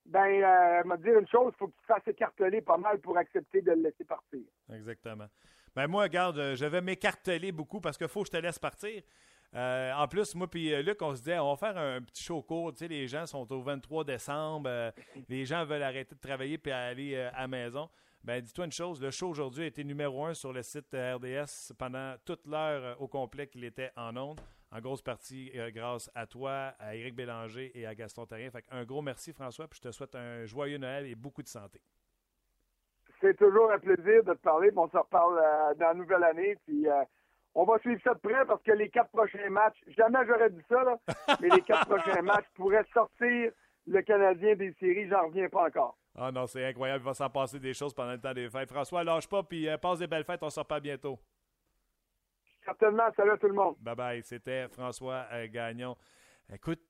ben, 0.07 0.43
euh, 0.43 0.85
me 0.85 0.97
dire 0.97 1.19
une 1.19 1.29
chose, 1.29 1.53
il 1.55 1.59
faut 1.59 1.69
que 1.69 1.73
tu 1.73 1.83
te 1.83 1.87
fasses 1.87 2.09
écarteler 2.09 2.61
pas 2.61 2.79
mal 2.79 2.99
pour 3.01 3.17
accepter 3.17 3.61
de 3.61 3.73
le 3.73 3.83
laisser 3.83 4.05
partir. 4.05 4.41
Exactement. 4.73 5.27
Ben 5.75 5.87
moi, 5.87 6.05
regarde, 6.05 6.55
je 6.55 6.65
vais 6.65 6.81
m'écarteler 6.81 7.53
beaucoup 7.53 7.81
parce 7.81 7.97
qu'il 7.99 8.09
faut 8.09 8.23
que 8.23 8.29
je 8.29 8.33
te 8.33 8.43
laisse 8.43 8.59
partir. 8.59 9.03
Euh, 9.55 9.93
en 9.95 10.07
plus, 10.09 10.35
moi 10.35 10.49
puis 10.49 10.83
Luc, 10.83 11.01
on 11.01 11.15
se 11.15 11.21
disait, 11.21 11.39
on 11.39 11.55
va 11.55 11.57
faire 11.57 11.79
un 11.79 12.03
petit 12.03 12.23
show 12.23 12.43
court. 12.43 12.73
Tu 12.73 12.79
sais, 12.79 12.89
les 12.89 13.07
gens 13.07 13.27
sont 13.27 13.51
au 13.53 13.63
23 13.63 14.05
décembre. 14.05 14.93
les 15.29 15.45
gens 15.45 15.65
veulent 15.65 15.83
arrêter 15.83 16.15
de 16.15 16.21
travailler 16.21 16.59
puis 16.59 16.73
aller 16.73 17.17
à 17.17 17.43
la 17.43 17.49
maison. 17.49 17.89
Ben, 18.25 18.41
dis-toi 18.43 18.65
une 18.65 18.73
chose, 18.73 19.01
le 19.01 19.11
show 19.11 19.29
aujourd'hui 19.29 19.65
a 19.65 19.67
été 19.67 19.85
numéro 19.85 20.27
un 20.27 20.35
sur 20.35 20.53
le 20.53 20.63
site 20.63 20.93
RDS 20.93 21.73
pendant 21.79 22.17
toute 22.25 22.47
l'heure 22.47 23.01
au 23.01 23.07
complet 23.09 23.47
qu'il 23.47 23.65
était 23.65 23.93
en 23.97 24.17
ondes 24.17 24.41
en 24.71 24.81
grosse 24.81 25.03
partie 25.03 25.51
euh, 25.57 25.71
grâce 25.71 26.11
à 26.15 26.27
toi, 26.27 26.75
à 26.79 26.95
Éric 26.95 27.15
Bélanger 27.15 27.71
et 27.75 27.87
à 27.87 27.95
Gaston 27.95 28.27
Terrien. 28.27 28.51
Fait 28.51 28.65
un 28.71 28.85
gros 28.85 29.03
merci, 29.03 29.33
François, 29.33 29.67
puis 29.67 29.81
je 29.83 29.89
te 29.89 29.93
souhaite 29.93 30.15
un 30.15 30.45
joyeux 30.45 30.79
Noël 30.79 31.07
et 31.07 31.15
beaucoup 31.15 31.43
de 31.43 31.49
santé. 31.49 31.81
C'est 33.21 33.37
toujours 33.37 33.73
un 33.73 33.79
plaisir 33.79 34.23
de 34.25 34.35
te 34.35 34.43
parler. 34.43 34.71
On 34.77 34.89
se 34.89 34.97
reparle 34.97 35.39
euh, 35.39 35.75
dans 35.75 35.89
la 35.89 35.95
nouvelle 35.95 36.23
année. 36.23 36.57
Puis 36.67 36.87
euh, 36.87 37.03
on 37.55 37.65
va 37.65 37.79
suivre 37.79 38.01
ça 38.05 38.15
de 38.15 38.21
près 38.21 38.45
parce 38.47 38.63
que 38.63 38.73
les 38.73 38.91
quatre 38.91 39.11
prochains 39.11 39.51
matchs, 39.51 39.79
jamais 39.97 40.21
j'aurais 40.27 40.51
dit 40.51 40.63
ça, 40.69 40.85
là, 40.85 40.99
mais 41.41 41.49
les 41.49 41.63
quatre 41.63 41.89
prochains 41.89 42.23
matchs 42.23 42.47
pourraient 42.55 42.87
sortir 42.93 43.51
le 43.87 44.03
Canadien 44.03 44.55
des 44.55 44.73
séries. 44.75 45.09
J'en 45.09 45.27
reviens 45.27 45.49
pas 45.49 45.67
encore. 45.67 45.97
Ah 46.15 46.31
non, 46.31 46.47
c'est 46.47 46.65
incroyable. 46.65 47.03
Il 47.03 47.07
va 47.07 47.15
s'en 47.15 47.31
passer 47.31 47.59
des 47.59 47.73
choses 47.73 47.95
pendant 47.95 48.13
le 48.13 48.21
temps 48.21 48.35
des 48.35 48.51
fêtes. 48.51 48.71
François, 48.71 49.03
lâche 49.03 49.29
pas, 49.29 49.43
puis 49.43 49.69
passe 49.81 50.01
des 50.01 50.07
belles 50.07 50.25
fêtes. 50.25 50.43
On 50.43 50.51
se 50.51 50.61
reparle 50.61 50.83
bientôt. 50.83 51.19
Certainement. 52.69 53.11
Salut 53.17 53.31
à 53.31 53.39
tout 53.39 53.47
le 53.47 53.55
monde. 53.55 53.77
Bye 53.81 53.95
bye. 53.97 54.23
C'était 54.23 54.69
François 54.69 55.27
euh, 55.33 55.49
Gagnon. 55.49 55.97
Écoute, 56.53 56.81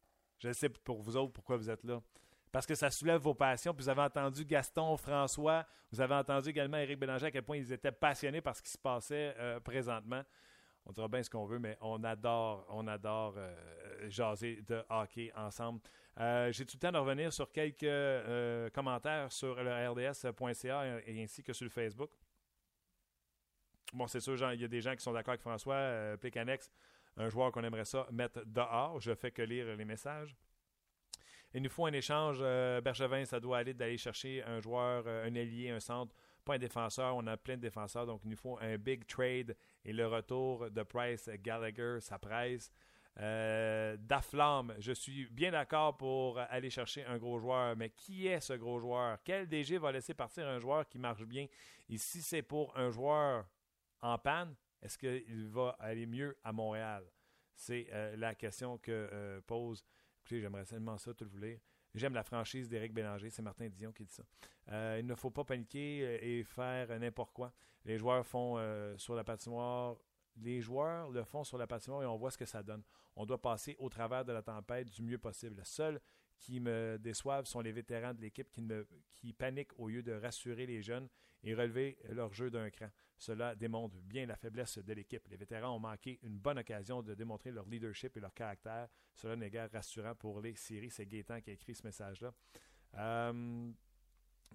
je 0.40 0.52
sais 0.52 0.68
pour 0.68 1.00
vous 1.00 1.16
autres 1.16 1.32
pourquoi 1.32 1.56
vous 1.56 1.70
êtes 1.70 1.84
là. 1.84 2.00
Parce 2.50 2.66
que 2.66 2.74
ça 2.74 2.90
soulève 2.90 3.20
vos 3.20 3.34
passions. 3.34 3.72
Puis 3.72 3.84
vous 3.84 3.88
avez 3.88 4.00
entendu 4.00 4.44
Gaston, 4.44 4.96
François, 4.96 5.64
vous 5.92 6.00
avez 6.00 6.14
entendu 6.14 6.48
également 6.48 6.78
Éric 6.78 6.98
Bélanger 6.98 7.26
à 7.26 7.30
quel 7.30 7.44
point 7.44 7.58
ils 7.58 7.72
étaient 7.72 7.92
passionnés 7.92 8.40
par 8.40 8.56
ce 8.56 8.62
qui 8.62 8.70
se 8.70 8.78
passait 8.78 9.36
euh, 9.38 9.60
présentement. 9.60 10.22
On 10.84 10.90
dira 10.90 11.06
bien 11.06 11.22
ce 11.22 11.30
qu'on 11.30 11.44
veut, 11.44 11.60
mais 11.60 11.78
on 11.80 12.02
adore, 12.02 12.66
on 12.70 12.88
adore 12.88 13.34
euh, 13.36 13.54
jaser 14.08 14.62
de 14.66 14.82
hockey 14.90 15.30
ensemble. 15.36 15.80
J'ai 16.50 16.66
tout 16.66 16.74
le 16.74 16.80
temps 16.80 16.90
de 16.90 16.98
revenir 16.98 17.32
sur 17.32 17.52
quelques 17.52 18.72
commentaires 18.72 19.30
sur 19.30 19.54
le 19.62 19.70
rds.ca 19.90 21.00
et 21.06 21.22
ainsi 21.22 21.44
que 21.44 21.52
sur 21.52 21.66
le 21.66 21.70
Facebook. 21.70 22.10
Bon, 23.94 24.06
c'est 24.06 24.20
sûr, 24.20 24.34
il 24.52 24.60
y 24.60 24.64
a 24.64 24.68
des 24.68 24.80
gens 24.80 24.94
qui 24.94 25.02
sont 25.02 25.12
d'accord 25.12 25.32
avec 25.32 25.40
François. 25.40 25.74
Euh, 25.74 26.16
un 27.16 27.28
joueur 27.30 27.50
qu'on 27.50 27.64
aimerait 27.64 27.84
ça 27.84 28.06
mettre 28.12 28.44
dehors. 28.46 29.00
Je 29.00 29.14
fais 29.14 29.30
que 29.30 29.42
lire 29.42 29.76
les 29.76 29.84
messages. 29.84 30.36
Il 31.54 31.62
nous 31.62 31.70
faut 31.70 31.86
un 31.86 31.92
échange. 31.92 32.38
Euh, 32.40 32.80
Bergevin, 32.80 33.24
ça 33.24 33.40
doit 33.40 33.58
aller 33.58 33.74
d'aller 33.74 33.96
chercher 33.96 34.42
un 34.44 34.60
joueur, 34.60 35.04
euh, 35.06 35.26
un 35.26 35.34
allié, 35.34 35.70
un 35.70 35.80
centre, 35.80 36.14
pas 36.44 36.54
un 36.54 36.58
défenseur. 36.58 37.16
On 37.16 37.26
a 37.26 37.36
plein 37.36 37.56
de 37.56 37.62
défenseurs, 37.62 38.06
donc 38.06 38.20
il 38.24 38.30
nous 38.30 38.36
faut 38.36 38.58
un 38.60 38.76
big 38.76 39.06
trade. 39.06 39.56
Et 39.84 39.92
le 39.92 40.06
retour 40.06 40.70
de 40.70 40.82
Price 40.82 41.30
Gallagher, 41.42 41.98
ça 42.00 42.18
presse. 42.18 42.70
Euh, 43.20 43.96
Daflam, 43.98 44.74
je 44.78 44.92
suis 44.92 45.26
bien 45.30 45.50
d'accord 45.50 45.96
pour 45.96 46.38
aller 46.38 46.70
chercher 46.70 47.04
un 47.06 47.16
gros 47.16 47.40
joueur, 47.40 47.74
mais 47.76 47.90
qui 47.90 48.28
est 48.28 48.40
ce 48.40 48.52
gros 48.52 48.78
joueur? 48.78 49.18
Quel 49.24 49.48
DG 49.48 49.78
va 49.78 49.90
laisser 49.90 50.14
partir 50.14 50.46
un 50.46 50.60
joueur 50.60 50.86
qui 50.86 50.98
marche 50.98 51.24
bien? 51.24 51.46
Et 51.88 51.96
si 51.96 52.22
c'est 52.22 52.42
pour 52.42 52.76
un 52.76 52.90
joueur 52.90 53.44
en 54.00 54.18
panne, 54.18 54.54
est-ce 54.82 54.98
qu'il 54.98 55.48
va 55.48 55.76
aller 55.78 56.06
mieux 56.06 56.36
à 56.44 56.52
Montréal? 56.52 57.04
C'est 57.54 57.88
euh, 57.92 58.16
la 58.16 58.34
question 58.34 58.78
que 58.78 59.08
euh, 59.12 59.40
pose. 59.46 59.84
Écoutez, 60.20 60.40
j'aimerais 60.40 60.64
tellement 60.64 60.96
ça, 60.98 61.12
tout 61.14 61.26
le 61.32 61.40
lire. 61.40 61.58
J'aime 61.94 62.14
la 62.14 62.22
franchise 62.22 62.68
d'Éric 62.68 62.92
Bélanger, 62.92 63.30
c'est 63.30 63.42
Martin 63.42 63.68
Dion 63.68 63.92
qui 63.92 64.04
dit 64.04 64.12
ça. 64.12 64.22
Euh, 64.70 64.98
il 65.00 65.06
ne 65.06 65.14
faut 65.14 65.30
pas 65.30 65.42
paniquer 65.42 66.18
et 66.22 66.44
faire 66.44 66.96
n'importe 67.00 67.32
quoi. 67.32 67.52
Les 67.84 67.98
joueurs 67.98 68.24
font 68.26 68.58
sur 68.98 69.14
la 69.14 69.24
patinoire, 69.24 69.96
les 70.36 70.60
joueurs 70.60 71.10
le 71.10 71.24
font 71.24 71.44
sur 71.44 71.58
la 71.58 71.66
patinoire 71.66 72.02
et 72.02 72.06
on 72.06 72.16
voit 72.16 72.30
ce 72.30 72.38
que 72.38 72.44
ça 72.44 72.62
donne. 72.62 72.82
On 73.16 73.26
doit 73.26 73.40
passer 73.40 73.74
au 73.78 73.88
travers 73.88 74.24
de 74.24 74.32
la 74.32 74.42
tempête 74.42 74.90
du 74.90 75.02
mieux 75.02 75.18
possible. 75.18 75.56
Le 75.56 75.64
seul 75.64 76.00
qui 76.38 76.60
me 76.60 76.98
déçoivent 76.98 77.46
sont 77.46 77.60
les 77.60 77.72
vétérans 77.72 78.14
de 78.14 78.20
l'équipe 78.20 78.48
qui, 79.10 79.32
paniquent 79.32 79.78
au 79.78 79.88
lieu 79.88 80.02
de 80.02 80.12
rassurer 80.12 80.66
les 80.66 80.82
jeunes 80.82 81.08
et 81.42 81.54
relever 81.54 81.98
leur 82.10 82.32
jeu 82.32 82.50
d'un 82.50 82.70
cran. 82.70 82.88
Cela 83.16 83.54
démontre 83.54 83.96
bien 84.00 84.26
la 84.26 84.36
faiblesse 84.36 84.78
de 84.78 84.92
l'équipe. 84.92 85.26
Les 85.28 85.36
vétérans 85.36 85.74
ont 85.74 85.80
manqué 85.80 86.18
une 86.22 86.38
bonne 86.38 86.58
occasion 86.58 87.02
de 87.02 87.14
démontrer 87.14 87.50
leur 87.50 87.66
leadership 87.66 88.16
et 88.16 88.20
leur 88.20 88.32
caractère. 88.32 88.88
Cela 89.14 89.36
n'est 89.36 89.50
guère 89.50 89.70
rassurant 89.72 90.14
pour 90.14 90.40
les 90.40 90.54
séries. 90.54 90.90
C'est 90.90 91.06
Gaétan 91.06 91.40
qui 91.40 91.50
a 91.50 91.52
écrit 91.52 91.74
ce 91.74 91.84
message-là. 91.84 92.32
Euh, 92.94 93.72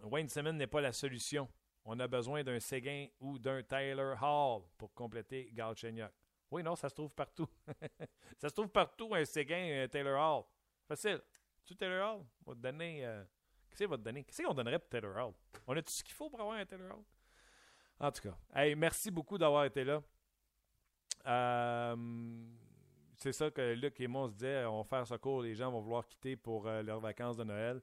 Wayne 0.03 0.29
Simmons 0.29 0.53
n'est 0.53 0.67
pas 0.67 0.81
la 0.81 0.93
solution. 0.93 1.49
On 1.85 1.99
a 1.99 2.07
besoin 2.07 2.43
d'un 2.43 2.59
Séguin 2.59 3.07
ou 3.19 3.37
d'un 3.37 3.61
Tyler 3.63 4.13
Hall 4.21 4.63
pour 4.77 4.93
compléter 4.93 5.49
Galchenyuk. 5.53 6.11
Oui, 6.49 6.63
non, 6.63 6.75
ça 6.75 6.87
se 6.87 6.95
trouve 6.95 7.11
partout. 7.11 7.49
ça 8.37 8.47
se 8.47 8.53
trouve 8.53 8.69
partout, 8.69 9.13
un 9.13 9.25
Séguin 9.25 9.65
et 9.65 9.81
un 9.81 9.87
Taylor 9.89 10.17
Hall. 10.17 10.43
Facile. 10.87 11.21
Tu 11.65 11.75
Taylor 11.75 12.17
Hall? 12.17 12.25
Va 12.45 12.53
te 12.53 12.59
donner. 12.59 13.05
Euh, 13.05 13.23
qu'est-ce 13.69 13.83
qu'on 13.83 13.91
va 13.91 13.97
te 13.97 14.03
donner? 14.03 14.23
Qu'est-ce 14.23 14.41
qu'on 14.41 14.53
donnerait 14.53 14.79
pour 14.79 14.89
Taylor 14.89 15.15
Hall? 15.15 15.33
On 15.67 15.75
a 15.75 15.81
tout 15.81 15.91
ce 15.91 16.03
qu'il 16.03 16.13
faut 16.13 16.29
pour 16.29 16.41
avoir 16.41 16.57
un 16.57 16.65
Taylor 16.65 16.97
Hall? 16.97 17.03
En 17.99 18.11
tout 18.11 18.21
cas, 18.21 18.35
hey, 18.55 18.75
merci 18.75 19.11
beaucoup 19.11 19.37
d'avoir 19.37 19.65
été 19.65 19.83
là. 19.83 20.01
Euh, 21.25 21.95
c'est 23.15 23.31
ça 23.31 23.49
que 23.49 23.73
Luc 23.73 23.99
et 24.01 24.07
moi 24.07 24.23
on 24.23 24.27
se 24.27 24.33
disait, 24.33 24.65
on 24.65 24.81
va 24.81 24.83
faire 24.83 25.07
ce 25.07 25.15
cours, 25.15 25.41
les 25.41 25.55
gens 25.55 25.71
vont 25.71 25.79
vouloir 25.79 26.05
quitter 26.05 26.35
pour 26.35 26.67
euh, 26.67 26.81
leurs 26.81 26.99
vacances 26.99 27.37
de 27.37 27.43
Noël. 27.43 27.81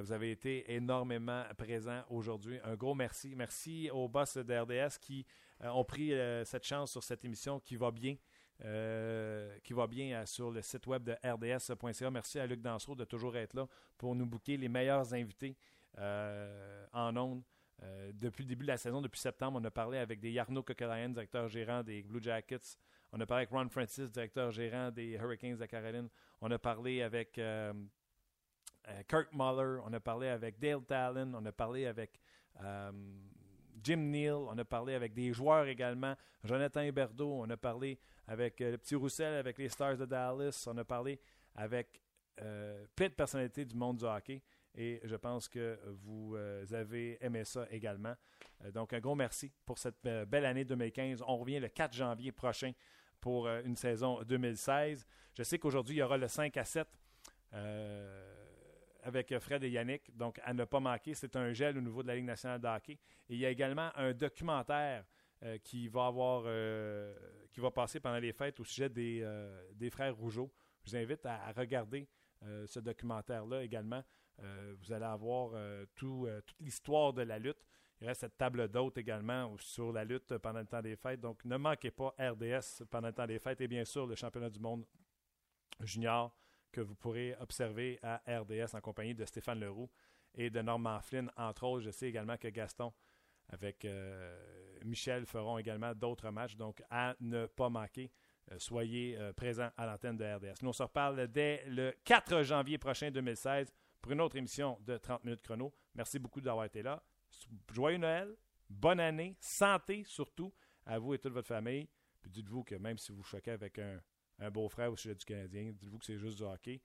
Vous 0.00 0.10
avez 0.10 0.30
été 0.30 0.72
énormément 0.72 1.44
présents 1.58 2.02
aujourd'hui. 2.08 2.58
Un 2.64 2.76
gros 2.76 2.94
merci. 2.94 3.34
Merci 3.36 3.90
aux 3.92 4.08
boss 4.08 4.38
de 4.38 4.58
RDS 4.58 4.98
qui 4.98 5.26
ont 5.60 5.84
pris 5.84 6.14
cette 6.46 6.64
chance 6.64 6.92
sur 6.92 7.02
cette 7.02 7.22
émission 7.26 7.60
qui 7.60 7.76
va 7.76 7.90
bien. 7.90 8.16
Qui 8.58 9.72
va 9.72 9.86
bien 9.86 10.24
sur 10.26 10.50
le 10.50 10.62
site 10.62 10.86
web 10.86 11.04
de 11.04 11.12
rds.ca. 11.22 12.10
Merci 12.10 12.38
à 12.38 12.46
Luc 12.46 12.60
Dansereau 12.60 12.94
de 12.94 13.04
toujours 13.04 13.36
être 13.36 13.54
là 13.54 13.66
pour 13.98 14.14
nous 14.14 14.26
booker 14.26 14.56
les 14.56 14.68
meilleurs 14.68 15.12
invités 15.12 15.56
en 15.98 17.16
ondes. 17.16 17.42
Euh, 17.82 18.10
depuis 18.14 18.42
le 18.42 18.48
début 18.48 18.64
de 18.64 18.68
la 18.68 18.76
saison, 18.76 19.02
depuis 19.02 19.20
septembre, 19.20 19.58
on 19.60 19.64
a 19.64 19.70
parlé 19.70 19.98
avec 19.98 20.20
des 20.20 20.30
Yarno 20.30 20.62
Kokolainen, 20.62 21.12
directeur 21.12 21.48
gérant 21.48 21.82
des 21.82 22.02
Blue 22.02 22.22
Jackets. 22.22 22.78
On 23.12 23.20
a 23.20 23.26
parlé 23.26 23.42
avec 23.42 23.50
Ron 23.50 23.68
Francis, 23.68 24.10
directeur 24.10 24.50
gérant 24.50 24.90
des 24.90 25.12
Hurricanes 25.12 25.56
de 25.56 25.66
Caroline. 25.66 26.08
On 26.40 26.50
a 26.50 26.58
parlé 26.58 27.02
avec 27.02 27.38
euh, 27.38 27.72
euh, 28.88 29.02
Kirk 29.08 29.28
Muller. 29.32 29.80
On 29.84 29.92
a 29.92 30.00
parlé 30.00 30.28
avec 30.28 30.58
Dale 30.58 30.84
Talon. 30.84 31.32
On 31.34 31.44
a 31.44 31.52
parlé 31.52 31.86
avec 31.86 32.18
Jim 33.86 33.96
Neal. 33.98 34.34
On 34.34 34.58
a 34.58 34.64
parlé 34.64 34.94
avec 34.94 35.14
des 35.14 35.32
joueurs 35.32 35.66
également. 35.68 36.16
Jonathan 36.42 36.82
Huberdeau. 36.82 37.42
On 37.42 37.48
a 37.50 37.56
parlé 37.56 37.98
avec 38.26 38.58
le 38.58 38.76
petit 38.76 38.96
Roussel, 38.96 39.34
avec 39.34 39.58
les 39.58 39.68
Stars 39.68 39.96
de 39.96 40.06
Dallas. 40.06 40.64
On 40.66 40.76
a 40.76 40.84
parlé 40.84 41.20
avec 41.54 42.02
plein 42.36 43.08
de 43.08 43.14
personnalités 43.14 43.64
du 43.64 43.76
monde 43.76 43.98
du 43.98 44.04
hockey 44.04 44.42
et 44.76 45.00
je 45.04 45.16
pense 45.16 45.48
que 45.48 45.78
vous 46.04 46.34
euh, 46.36 46.64
avez 46.72 47.18
aimé 47.24 47.44
ça 47.44 47.66
également. 47.70 48.14
Euh, 48.64 48.70
donc, 48.70 48.92
un 48.92 49.00
gros 49.00 49.14
merci 49.14 49.50
pour 49.64 49.78
cette 49.78 50.04
euh, 50.06 50.26
belle 50.26 50.44
année 50.44 50.64
2015. 50.64 51.22
On 51.26 51.38
revient 51.38 51.60
le 51.60 51.68
4 51.68 51.94
janvier 51.94 52.32
prochain 52.32 52.72
pour 53.20 53.48
une 53.48 53.76
saison 53.76 54.22
2016. 54.22 55.06
Je 55.34 55.42
sais 55.42 55.58
qu'aujourd'hui, 55.58 55.96
il 55.96 55.98
y 55.98 56.02
aura 56.02 56.18
le 56.18 56.28
5 56.28 56.56
à 56.56 56.64
7 56.64 56.86
avec 59.06 59.38
Fred 59.38 59.62
et 59.64 59.70
Yannick, 59.70 60.16
donc 60.16 60.40
à 60.42 60.52
ne 60.52 60.64
pas 60.64 60.80
manquer. 60.80 61.14
C'est 61.14 61.36
un 61.36 61.52
gel 61.52 61.78
au 61.78 61.80
niveau 61.80 62.02
de 62.02 62.08
la 62.08 62.16
Ligue 62.16 62.24
nationale 62.24 62.60
de 62.60 62.66
hockey. 62.66 62.92
Et 63.28 63.34
il 63.34 63.38
y 63.38 63.46
a 63.46 63.50
également 63.50 63.90
un 63.94 64.12
documentaire 64.12 65.04
qui 65.62 65.86
va 65.88 66.06
avoir 66.06 66.42
qui 67.52 67.60
va 67.60 67.70
passer 67.70 68.00
pendant 68.00 68.18
les 68.18 68.32
fêtes 68.32 68.58
au 68.58 68.64
sujet 68.64 68.88
des, 68.88 69.24
des 69.74 69.90
frères 69.90 70.16
Rougeau. 70.16 70.50
Je 70.84 70.90
vous 70.90 70.96
invite 70.96 71.24
à 71.26 71.52
regarder 71.52 72.08
ce 72.66 72.80
documentaire-là 72.80 73.62
également. 73.62 74.02
Euh, 74.42 74.74
vous 74.78 74.92
allez 74.92 75.04
avoir 75.04 75.52
euh, 75.54 75.86
tout, 75.94 76.26
euh, 76.26 76.40
toute 76.42 76.60
l'histoire 76.60 77.12
de 77.12 77.22
la 77.22 77.38
lutte. 77.38 77.64
Il 78.00 78.06
reste 78.06 78.20
cette 78.20 78.36
table 78.36 78.68
d'hôte 78.68 78.98
également 78.98 79.56
sur 79.58 79.92
la 79.92 80.04
lutte 80.04 80.36
pendant 80.38 80.60
le 80.60 80.66
temps 80.66 80.82
des 80.82 80.96
fêtes. 80.96 81.20
Donc, 81.20 81.44
ne 81.44 81.56
manquez 81.56 81.90
pas 81.90 82.14
RDS 82.18 82.84
pendant 82.90 83.08
le 83.08 83.14
temps 83.14 83.26
des 83.26 83.38
fêtes 83.38 83.60
et 83.62 83.68
bien 83.68 83.84
sûr 83.84 84.06
le 84.06 84.14
championnat 84.14 84.50
du 84.50 84.60
monde 84.60 84.84
junior 85.80 86.34
que 86.76 86.82
vous 86.82 86.94
pourrez 86.94 87.34
observer 87.40 87.98
à 88.02 88.20
RDS 88.28 88.74
en 88.74 88.82
compagnie 88.82 89.14
de 89.14 89.24
Stéphane 89.24 89.60
Leroux 89.60 89.88
et 90.34 90.50
de 90.50 90.60
Norman 90.60 91.00
Flynn, 91.00 91.30
entre 91.34 91.64
autres. 91.64 91.84
Je 91.84 91.90
sais 91.90 92.06
également 92.06 92.36
que 92.36 92.48
Gaston 92.48 92.92
avec 93.48 93.86
Michel 94.84 95.24
feront 95.24 95.56
également 95.56 95.94
d'autres 95.94 96.30
matchs. 96.30 96.54
Donc, 96.56 96.82
à 96.90 97.16
ne 97.20 97.46
pas 97.46 97.70
manquer. 97.70 98.10
soyez 98.58 99.18
présents 99.36 99.70
à 99.76 99.86
l'antenne 99.86 100.16
de 100.16 100.24
RDS. 100.24 100.62
Nous, 100.62 100.68
on 100.68 100.72
se 100.74 100.82
reparle 100.82 101.28
dès 101.28 101.64
le 101.66 101.94
4 102.04 102.42
janvier 102.42 102.78
prochain 102.78 103.10
2016 103.10 103.72
pour 104.00 104.12
une 104.12 104.20
autre 104.20 104.36
émission 104.36 104.78
de 104.82 104.98
30 104.98 105.24
minutes 105.24 105.42
chrono. 105.42 105.72
Merci 105.94 106.18
beaucoup 106.18 106.40
d'avoir 106.40 106.66
été 106.66 106.82
là. 106.82 107.02
Joyeux 107.72 107.98
Noël, 107.98 108.36
bonne 108.68 109.00
année, 109.00 109.36
santé 109.40 110.04
surtout 110.04 110.52
à 110.84 110.98
vous 110.98 111.14
et 111.14 111.18
toute 111.18 111.32
votre 111.32 111.48
famille. 111.48 111.88
Puis 112.20 112.30
dites-vous 112.30 112.64
que 112.64 112.74
même 112.74 112.98
si 112.98 113.12
vous 113.12 113.22
choquez 113.22 113.52
avec 113.52 113.80
un, 114.38 114.50
beau-frère 114.50 114.92
au 114.92 114.96
sujet 114.96 115.14
du 115.14 115.24
Canadien, 115.24 115.72
dites-vous 115.72 115.98
que 115.98 116.04
c'est 116.04 116.18
juste 116.18 116.36
du 116.38 116.44
hockey. 116.44 116.80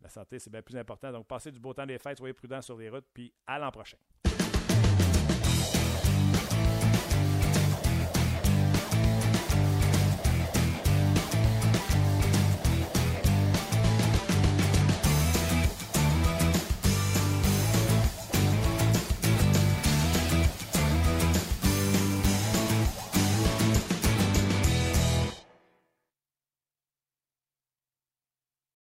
La 0.00 0.08
santé, 0.08 0.38
c'est 0.38 0.50
bien 0.50 0.62
plus 0.62 0.76
important. 0.76 1.12
Donc, 1.12 1.26
passez 1.26 1.52
du 1.52 1.60
beau 1.60 1.74
temps 1.74 1.86
des 1.86 1.98
fêtes, 1.98 2.18
soyez 2.18 2.32
prudents 2.32 2.62
sur 2.62 2.78
les 2.78 2.88
routes, 2.88 3.06
puis 3.12 3.32
à 3.46 3.58
l'an 3.58 3.70
prochain. 3.70 3.98